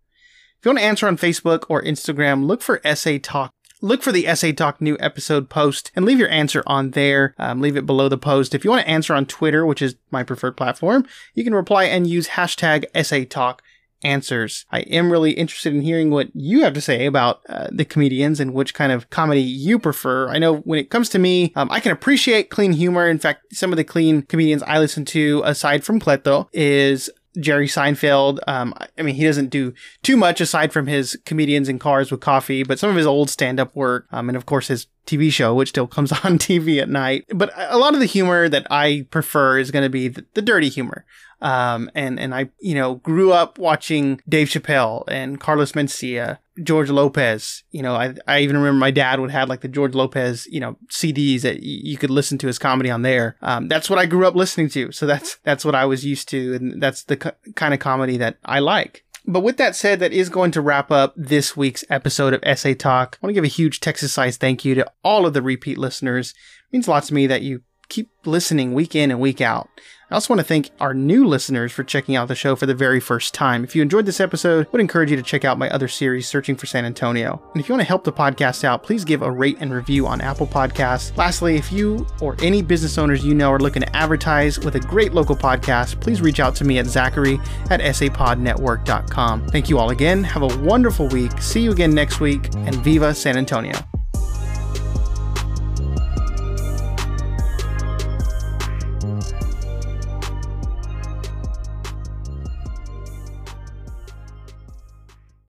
If 0.58 0.64
you 0.64 0.70
want 0.70 0.78
to 0.80 0.84
answer 0.84 1.06
on 1.06 1.16
Facebook 1.16 1.64
or 1.68 1.82
Instagram, 1.82 2.46
look 2.46 2.60
for 2.60 2.80
SA 2.94 3.18
Talk 3.22 3.52
look 3.82 4.02
for 4.02 4.12
the 4.12 4.34
SA 4.34 4.52
Talk 4.52 4.80
new 4.80 4.96
episode 5.00 5.48
post 5.48 5.90
and 5.94 6.04
leave 6.04 6.18
your 6.18 6.30
answer 6.30 6.62
on 6.66 6.92
there. 6.92 7.34
Um, 7.38 7.60
leave 7.60 7.76
it 7.76 7.86
below 7.86 8.08
the 8.08 8.18
post. 8.18 8.54
If 8.54 8.64
you 8.64 8.70
want 8.70 8.82
to 8.82 8.90
answer 8.90 9.14
on 9.14 9.26
Twitter, 9.26 9.66
which 9.66 9.82
is 9.82 9.96
my 10.10 10.22
preferred 10.22 10.56
platform, 10.56 11.06
you 11.34 11.44
can 11.44 11.54
reply 11.54 11.84
and 11.84 12.06
use 12.06 12.28
hashtag 12.28 12.84
SA 13.04 13.24
Talk 13.28 13.62
answers. 14.02 14.64
I 14.70 14.80
am 14.80 15.10
really 15.10 15.32
interested 15.32 15.74
in 15.74 15.82
hearing 15.82 16.10
what 16.10 16.28
you 16.34 16.62
have 16.62 16.74
to 16.74 16.80
say 16.80 17.06
about 17.06 17.40
uh, 17.48 17.68
the 17.70 17.84
comedians 17.84 18.40
and 18.40 18.54
which 18.54 18.74
kind 18.74 18.92
of 18.92 19.10
comedy 19.10 19.40
you 19.40 19.78
prefer. 19.78 20.28
I 20.28 20.38
know 20.38 20.58
when 20.58 20.78
it 20.78 20.90
comes 20.90 21.08
to 21.10 21.18
me, 21.18 21.52
um, 21.56 21.70
I 21.70 21.80
can 21.80 21.92
appreciate 21.92 22.50
clean 22.50 22.72
humor. 22.72 23.08
In 23.08 23.18
fact, 23.18 23.54
some 23.54 23.72
of 23.72 23.76
the 23.76 23.84
clean 23.84 24.22
comedians 24.22 24.62
I 24.62 24.78
listen 24.78 25.04
to, 25.06 25.42
aside 25.44 25.84
from 25.84 26.00
Cleto, 26.00 26.48
is 26.52 27.10
Jerry 27.38 27.66
Seinfeld. 27.66 28.38
Um, 28.46 28.74
I 28.98 29.02
mean, 29.02 29.14
he 29.14 29.24
doesn't 29.24 29.50
do 29.50 29.74
too 30.02 30.16
much 30.16 30.40
aside 30.40 30.72
from 30.72 30.86
his 30.86 31.18
comedians 31.24 31.68
in 31.68 31.78
cars 31.78 32.10
with 32.10 32.20
coffee, 32.20 32.62
but 32.62 32.78
some 32.78 32.90
of 32.90 32.96
his 32.96 33.06
old 33.06 33.30
stand 33.30 33.60
up 33.60 33.74
work, 33.76 34.06
um, 34.10 34.28
and 34.28 34.36
of 34.36 34.46
course 34.46 34.68
his 34.68 34.86
TV 35.06 35.32
show, 35.32 35.54
which 35.54 35.70
still 35.70 35.86
comes 35.86 36.12
on 36.24 36.38
TV 36.38 36.80
at 36.80 36.88
night. 36.88 37.24
But 37.28 37.52
a 37.56 37.78
lot 37.78 37.94
of 37.94 38.00
the 38.00 38.06
humor 38.06 38.48
that 38.48 38.66
I 38.70 39.06
prefer 39.10 39.58
is 39.58 39.70
going 39.70 39.84
to 39.84 39.90
be 39.90 40.08
the, 40.08 40.24
the 40.34 40.42
dirty 40.42 40.68
humor. 40.68 41.04
Um, 41.40 41.90
and, 41.94 42.18
and 42.18 42.34
I, 42.34 42.50
you 42.60 42.74
know, 42.74 42.96
grew 42.96 43.32
up 43.32 43.58
watching 43.58 44.20
Dave 44.28 44.48
Chappelle 44.48 45.04
and 45.08 45.38
Carlos 45.38 45.72
Mencia, 45.72 46.38
George 46.62 46.88
Lopez. 46.90 47.62
You 47.70 47.82
know, 47.82 47.94
I, 47.94 48.14
I 48.26 48.40
even 48.40 48.56
remember 48.56 48.78
my 48.78 48.90
dad 48.90 49.20
would 49.20 49.30
have 49.30 49.48
like 49.48 49.60
the 49.60 49.68
George 49.68 49.94
Lopez, 49.94 50.46
you 50.46 50.60
know, 50.60 50.78
CDs 50.90 51.42
that 51.42 51.56
y- 51.56 51.60
you 51.62 51.96
could 51.98 52.10
listen 52.10 52.38
to 52.38 52.46
his 52.46 52.58
comedy 52.58 52.90
on 52.90 53.02
there. 53.02 53.36
Um, 53.42 53.68
that's 53.68 53.90
what 53.90 53.98
I 53.98 54.06
grew 54.06 54.26
up 54.26 54.34
listening 54.34 54.70
to. 54.70 54.92
So 54.92 55.06
that's, 55.06 55.38
that's 55.44 55.64
what 55.64 55.74
I 55.74 55.84
was 55.84 56.04
used 56.04 56.28
to. 56.30 56.54
And 56.54 56.82
that's 56.82 57.04
the 57.04 57.18
co- 57.18 57.32
kind 57.54 57.74
of 57.74 57.80
comedy 57.80 58.16
that 58.16 58.38
I 58.44 58.60
like. 58.60 59.04
But 59.28 59.40
with 59.40 59.56
that 59.56 59.74
said, 59.74 59.98
that 60.00 60.12
is 60.12 60.28
going 60.28 60.52
to 60.52 60.60
wrap 60.60 60.92
up 60.92 61.12
this 61.16 61.56
week's 61.56 61.84
episode 61.90 62.32
of 62.32 62.58
SA 62.58 62.74
Talk. 62.78 63.18
I 63.20 63.26
want 63.26 63.30
to 63.30 63.34
give 63.34 63.44
a 63.44 63.48
huge 63.48 63.80
Texas 63.80 64.12
size 64.12 64.36
thank 64.36 64.64
you 64.64 64.76
to 64.76 64.90
all 65.02 65.26
of 65.26 65.34
the 65.34 65.42
repeat 65.42 65.78
listeners. 65.78 66.30
It 66.30 66.72
means 66.72 66.86
a 66.86 66.90
lot 66.90 67.02
to 67.04 67.14
me 67.14 67.26
that 67.26 67.42
you 67.42 67.62
keep 67.88 68.10
listening 68.24 68.74
week 68.74 68.94
in 68.94 69.10
and 69.10 69.20
week 69.20 69.40
out. 69.40 69.68
I 70.08 70.14
also 70.14 70.32
want 70.32 70.38
to 70.38 70.46
thank 70.46 70.70
our 70.78 70.94
new 70.94 71.26
listeners 71.26 71.72
for 71.72 71.82
checking 71.82 72.14
out 72.14 72.28
the 72.28 72.36
show 72.36 72.54
for 72.54 72.66
the 72.66 72.74
very 72.76 73.00
first 73.00 73.34
time. 73.34 73.64
If 73.64 73.74
you 73.74 73.82
enjoyed 73.82 74.06
this 74.06 74.20
episode, 74.20 74.66
I 74.66 74.70
would 74.70 74.80
encourage 74.80 75.10
you 75.10 75.16
to 75.16 75.22
check 75.22 75.44
out 75.44 75.58
my 75.58 75.68
other 75.70 75.88
series, 75.88 76.28
Searching 76.28 76.54
for 76.54 76.66
San 76.66 76.84
Antonio. 76.84 77.42
And 77.52 77.60
if 77.60 77.68
you 77.68 77.72
want 77.72 77.80
to 77.80 77.88
help 77.88 78.04
the 78.04 78.12
podcast 78.12 78.62
out, 78.62 78.84
please 78.84 79.04
give 79.04 79.22
a 79.22 79.30
rate 79.30 79.56
and 79.58 79.74
review 79.74 80.06
on 80.06 80.20
Apple 80.20 80.46
Podcasts. 80.46 81.16
Lastly, 81.16 81.56
if 81.56 81.72
you 81.72 82.06
or 82.20 82.36
any 82.40 82.62
business 82.62 82.98
owners 82.98 83.24
you 83.24 83.34
know 83.34 83.50
are 83.50 83.58
looking 83.58 83.82
to 83.82 83.96
advertise 83.96 84.60
with 84.60 84.76
a 84.76 84.80
great 84.80 85.12
local 85.12 85.34
podcast, 85.34 86.00
please 86.00 86.22
reach 86.22 86.38
out 86.38 86.54
to 86.54 86.64
me 86.64 86.78
at 86.78 86.86
Zachary 86.86 87.40
at 87.70 87.80
sapodnetwork.com. 87.80 89.48
Thank 89.48 89.68
you 89.68 89.78
all 89.78 89.90
again. 89.90 90.22
Have 90.22 90.42
a 90.42 90.58
wonderful 90.58 91.08
week. 91.08 91.32
See 91.42 91.62
you 91.62 91.72
again 91.72 91.92
next 91.92 92.20
week, 92.20 92.54
and 92.54 92.76
Viva 92.76 93.12
San 93.12 93.36
Antonio. 93.36 93.74